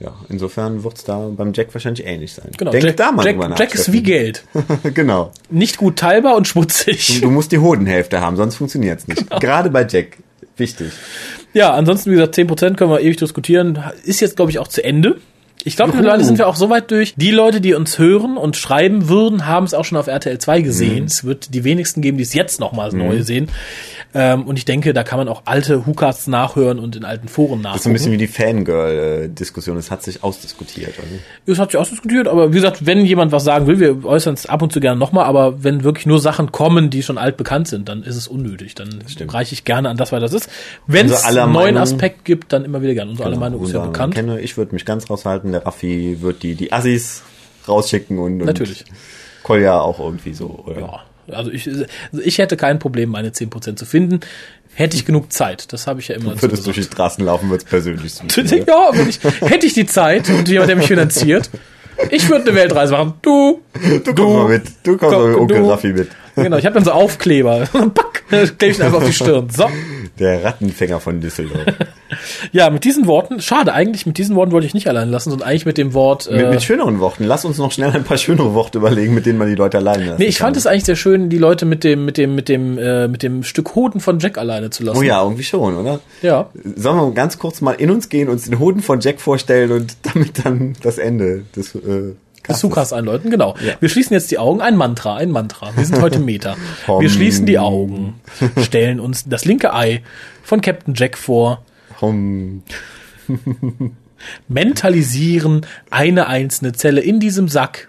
ja. 0.00 0.14
Insofern 0.30 0.82
wird's 0.82 1.04
da 1.04 1.28
beim 1.28 1.52
Jack 1.52 1.74
wahrscheinlich 1.74 2.06
ähnlich 2.06 2.32
sein. 2.32 2.50
genau. 2.56 2.70
Denk 2.70 2.84
Jack, 2.84 2.96
da 2.96 3.12
mal 3.12 3.24
Jack, 3.24 3.34
drüber 3.34 3.48
nach. 3.48 3.58
Jack 3.58 3.74
ist 3.74 3.92
wie 3.92 4.02
Geld. 4.02 4.44
genau. 4.94 5.30
Nicht 5.50 5.76
gut 5.76 5.96
teilbar 5.96 6.36
und 6.36 6.48
schmutzig. 6.48 7.20
Du 7.20 7.30
musst 7.30 7.52
die 7.52 7.58
Hodenhälfte 7.58 8.20
haben, 8.20 8.36
sonst 8.36 8.56
funktioniert's 8.56 9.06
nicht. 9.06 9.28
Genau. 9.28 9.38
Gerade 9.38 9.68
bei 9.70 9.86
Jack. 9.86 10.16
Wichtig. 10.56 10.90
Ja, 11.52 11.72
ansonsten, 11.74 12.10
wie 12.10 12.14
gesagt, 12.14 12.36
10% 12.36 12.76
können 12.76 12.90
wir 12.90 13.00
ewig 13.00 13.16
diskutieren. 13.16 13.78
Ist 14.04 14.20
jetzt, 14.20 14.36
glaube 14.36 14.50
ich, 14.50 14.58
auch 14.58 14.68
zu 14.68 14.82
Ende. 14.82 15.16
Ich 15.64 15.76
glaube, 15.76 15.92
mittlerweile 15.94 16.24
sind 16.24 16.38
wir 16.38 16.46
auch 16.48 16.56
so 16.56 16.70
weit 16.70 16.90
durch. 16.90 17.14
Die 17.16 17.30
Leute, 17.30 17.60
die 17.60 17.74
uns 17.74 17.98
hören 17.98 18.36
und 18.36 18.56
schreiben 18.56 19.08
würden, 19.08 19.46
haben 19.46 19.64
es 19.66 19.74
auch 19.74 19.84
schon 19.84 19.98
auf 19.98 20.06
RTL 20.06 20.38
2 20.38 20.60
gesehen. 20.62 21.04
Es 21.04 21.24
wird 21.24 21.54
die 21.54 21.64
wenigsten 21.64 22.00
geben, 22.02 22.16
die 22.16 22.22
es 22.24 22.34
jetzt 22.34 22.60
nochmal 22.60 22.92
neu 22.92 23.22
sehen. 23.22 23.48
Ähm, 24.12 24.42
und 24.46 24.56
ich 24.58 24.64
denke, 24.64 24.92
da 24.92 25.04
kann 25.04 25.18
man 25.18 25.28
auch 25.28 25.42
alte 25.44 25.86
Hookahs 25.86 26.26
nachhören 26.26 26.78
und 26.80 26.96
in 26.96 27.04
alten 27.04 27.28
Foren 27.28 27.62
Das 27.62 27.76
ist 27.76 27.86
ein 27.86 27.92
nachgucken. 27.92 27.92
bisschen 27.92 28.12
wie 28.12 28.16
die 28.16 28.26
Fangirl-Diskussion. 28.26 29.76
Es 29.76 29.90
hat 29.90 30.02
sich 30.02 30.22
ausdiskutiert. 30.24 30.94
Oder? 30.98 31.06
Das 31.46 31.58
hat 31.58 31.70
sich 31.70 31.80
ausdiskutiert, 31.80 32.26
aber 32.28 32.50
wie 32.50 32.56
gesagt, 32.56 32.86
wenn 32.86 33.04
jemand 33.04 33.32
was 33.32 33.44
sagen 33.44 33.66
will, 33.66 33.78
wir 33.78 34.04
äußern 34.04 34.34
es 34.34 34.46
ab 34.46 34.62
und 34.62 34.72
zu 34.72 34.80
gerne 34.80 34.98
nochmal, 34.98 35.24
aber 35.26 35.62
wenn 35.62 35.84
wirklich 35.84 36.06
nur 36.06 36.18
Sachen 36.18 36.50
kommen, 36.52 36.90
die 36.90 37.02
schon 37.02 37.18
alt 37.18 37.36
bekannt 37.36 37.68
sind, 37.68 37.88
dann 37.88 38.02
ist 38.02 38.16
es 38.16 38.26
unnötig. 38.28 38.74
Dann 38.74 38.88
reiche 39.28 39.52
ich 39.54 39.64
gerne 39.64 39.88
an 39.88 39.96
das 39.96 40.12
weiter. 40.12 40.22
Das 40.22 40.32
ist. 40.34 40.48
Wenn 40.86 41.06
es 41.06 41.24
einen 41.24 41.36
neuen 41.52 41.52
Meinung- 41.74 41.80
Aspekt 41.82 42.24
gibt, 42.24 42.52
dann 42.52 42.64
immer 42.64 42.82
wieder 42.82 42.94
gerne. 42.94 43.10
Unsere 43.12 43.28
aller 43.28 43.38
Meinung 43.38 43.62
ist 43.64 43.72
ja 43.72 43.84
bekannt. 43.84 44.14
Kenne, 44.14 44.40
ich 44.40 44.56
würde 44.56 44.74
mich 44.74 44.84
ganz 44.84 45.08
raushalten. 45.08 45.49
Der 45.52 45.66
Raffi 45.66 46.18
wird 46.20 46.42
die, 46.42 46.54
die 46.54 46.72
Assis 46.72 47.22
rausschicken 47.68 48.18
und, 48.18 48.40
und 48.40 48.46
Natürlich. 48.46 48.84
Kolja 49.42 49.80
auch 49.80 49.98
irgendwie 50.00 50.34
so. 50.34 50.64
Oder? 50.66 50.80
Ja, 50.80 51.00
also 51.36 51.50
ich, 51.50 51.68
also 51.68 51.84
ich 52.22 52.38
hätte 52.38 52.56
kein 52.56 52.78
Problem, 52.78 53.10
meine 53.10 53.30
10% 53.30 53.76
zu 53.76 53.84
finden. 53.84 54.20
Hätte 54.74 54.96
ich 54.96 55.04
genug 55.04 55.32
Zeit. 55.32 55.72
Das 55.72 55.86
habe 55.86 56.00
ich 56.00 56.08
ja 56.08 56.14
immer 56.16 56.30
dazu 56.30 56.42
Würdest 56.42 56.66
durch 56.66 56.76
die. 56.76 56.82
Straßen 56.84 57.24
laufen, 57.24 57.50
wird's 57.50 57.64
persönlich 57.64 58.14
zu 58.28 58.42
mir. 58.42 58.64
Ja, 58.66 58.90
ich, 59.08 59.20
hätte 59.40 59.66
ich 59.66 59.74
die 59.74 59.86
Zeit 59.86 60.28
und 60.30 60.48
jemand, 60.48 60.68
der 60.68 60.76
mich 60.76 60.86
finanziert, 60.86 61.50
ich 62.10 62.28
würde 62.30 62.46
eine 62.46 62.54
Weltreise 62.54 62.92
machen. 62.92 63.14
Du, 63.20 63.60
Du 64.04 64.14
kommst 64.14 64.18
mal 64.18 64.48
mit. 64.48 64.62
Du 64.84 64.96
kommst 64.96 65.16
mal 65.16 65.24
mit 65.26 65.32
Komm, 65.34 65.42
Onkel 65.42 65.58
du. 65.58 65.68
Raffi 65.70 65.88
mit. 65.88 66.08
Genau, 66.42 66.56
ich 66.56 66.64
habe 66.66 66.74
dann 66.74 66.84
so 66.84 66.92
Aufkleber. 66.92 67.68
Pack, 67.94 68.24
klebe 68.28 68.66
ich 68.72 68.82
einfach 68.82 68.98
auf 68.98 69.04
die 69.06 69.12
Stirn. 69.12 69.48
So. 69.50 69.66
Der 70.18 70.44
Rattenfänger 70.44 71.00
von 71.00 71.20
Düsseldorf. 71.20 71.64
Ja, 72.50 72.70
mit 72.70 72.82
diesen 72.82 73.06
Worten, 73.06 73.40
schade 73.40 73.72
eigentlich, 73.72 74.04
mit 74.04 74.18
diesen 74.18 74.34
Worten 74.34 74.50
wollte 74.50 74.66
ich 74.66 74.74
nicht 74.74 74.88
allein 74.88 75.10
lassen, 75.10 75.30
sondern 75.30 75.48
eigentlich 75.48 75.64
mit 75.64 75.78
dem 75.78 75.94
Wort. 75.94 76.28
mit, 76.28 76.40
Äh, 76.40 76.50
mit 76.50 76.62
schöneren 76.62 76.98
Worten. 76.98 77.22
Lass 77.24 77.44
uns 77.44 77.58
noch 77.58 77.70
schnell 77.70 77.90
ein 77.92 78.02
paar 78.02 78.18
schönere 78.18 78.52
Worte 78.52 78.78
überlegen, 78.78 79.14
mit 79.14 79.26
denen 79.26 79.38
man 79.38 79.46
die 79.48 79.54
Leute 79.54 79.78
alleine 79.78 80.04
lassen 80.04 80.18
nee, 80.18 80.26
ich 80.26 80.38
fand 80.38 80.54
kann. 80.54 80.58
es 80.58 80.66
eigentlich 80.66 80.84
sehr 80.84 80.96
schön, 80.96 81.28
die 81.30 81.38
Leute 81.38 81.66
mit 81.66 81.84
dem, 81.84 82.04
mit 82.04 82.16
dem, 82.16 82.34
mit 82.34 82.48
dem, 82.48 82.78
äh, 82.78 83.06
mit 83.06 83.22
dem 83.22 83.44
Stück 83.44 83.76
Hoden 83.76 84.00
von 84.00 84.18
Jack 84.18 84.38
alleine 84.38 84.70
zu 84.70 84.82
lassen. 84.82 84.98
Oh 84.98 85.02
ja, 85.02 85.22
irgendwie 85.22 85.44
schon, 85.44 85.76
oder? 85.76 86.00
Ja. 86.20 86.50
Sollen 86.74 86.96
wir 86.96 87.12
ganz 87.12 87.38
kurz 87.38 87.60
mal 87.60 87.72
in 87.74 87.90
uns 87.92 88.08
gehen, 88.08 88.28
uns 88.28 88.44
den 88.44 88.58
Hoden 88.58 88.82
von 88.82 88.98
Jack 89.00 89.20
vorstellen 89.20 89.70
und 89.70 89.96
damit 90.12 90.44
dann 90.44 90.74
das 90.82 90.98
Ende 90.98 91.44
des 91.54 91.76
äh, 91.76 92.14
Castes. 92.42 92.60
Sukas 92.60 92.92
einläuten, 92.92 93.30
genau. 93.30 93.54
Ja. 93.64 93.74
Wir 93.80 93.88
schließen 93.88 94.14
jetzt 94.14 94.30
die 94.30 94.38
Augen. 94.38 94.60
Ein 94.60 94.76
Mantra, 94.76 95.16
ein 95.16 95.30
Mantra. 95.30 95.76
Wir 95.76 95.84
sind 95.84 96.00
heute. 96.00 96.18
Hom. 96.18 97.00
Wir 97.00 97.10
schließen 97.10 97.46
die 97.46 97.58
Augen, 97.58 98.20
stellen 98.62 99.00
uns 99.00 99.28
das 99.28 99.44
linke 99.44 99.74
Ei 99.74 100.02
von 100.42 100.60
Captain 100.60 100.94
Jack 100.94 101.18
vor, 101.18 101.64
mentalisieren 104.48 105.66
eine 105.90 106.26
einzelne 106.26 106.72
Zelle 106.72 107.00
in 107.00 107.20
diesem 107.20 107.48
Sack. 107.48 107.88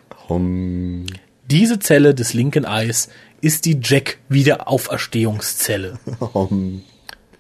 Diese 1.50 1.80
Zelle 1.80 2.16
des 2.16 2.34
linken 2.34 2.66
Eis 2.66 3.10
ist 3.42 3.66
die 3.66 3.80
Jack-Wiederauferstehungszelle. 3.82 6.00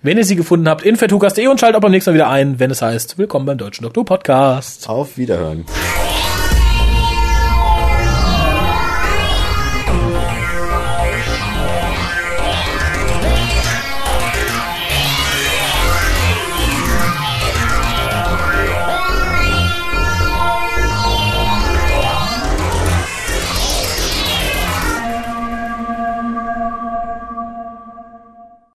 Wenn 0.01 0.17
ihr 0.17 0.25
sie 0.25 0.35
gefunden 0.35 0.67
habt, 0.67 0.83
infetukas.de 0.83 1.47
und 1.47 1.59
schaltet 1.59 1.77
auch 1.77 1.81
beim 1.81 1.91
nächsten 1.91 2.09
Mal 2.11 2.15
wieder 2.15 2.29
ein, 2.29 2.59
wenn 2.59 2.71
es 2.71 2.81
heißt, 2.81 3.17
willkommen 3.17 3.45
beim 3.45 3.57
Deutschen 3.57 3.83
Doktor 3.83 4.03
Podcast. 4.03 4.89
Auf 4.89 5.17
Wiederhören. 5.17 5.63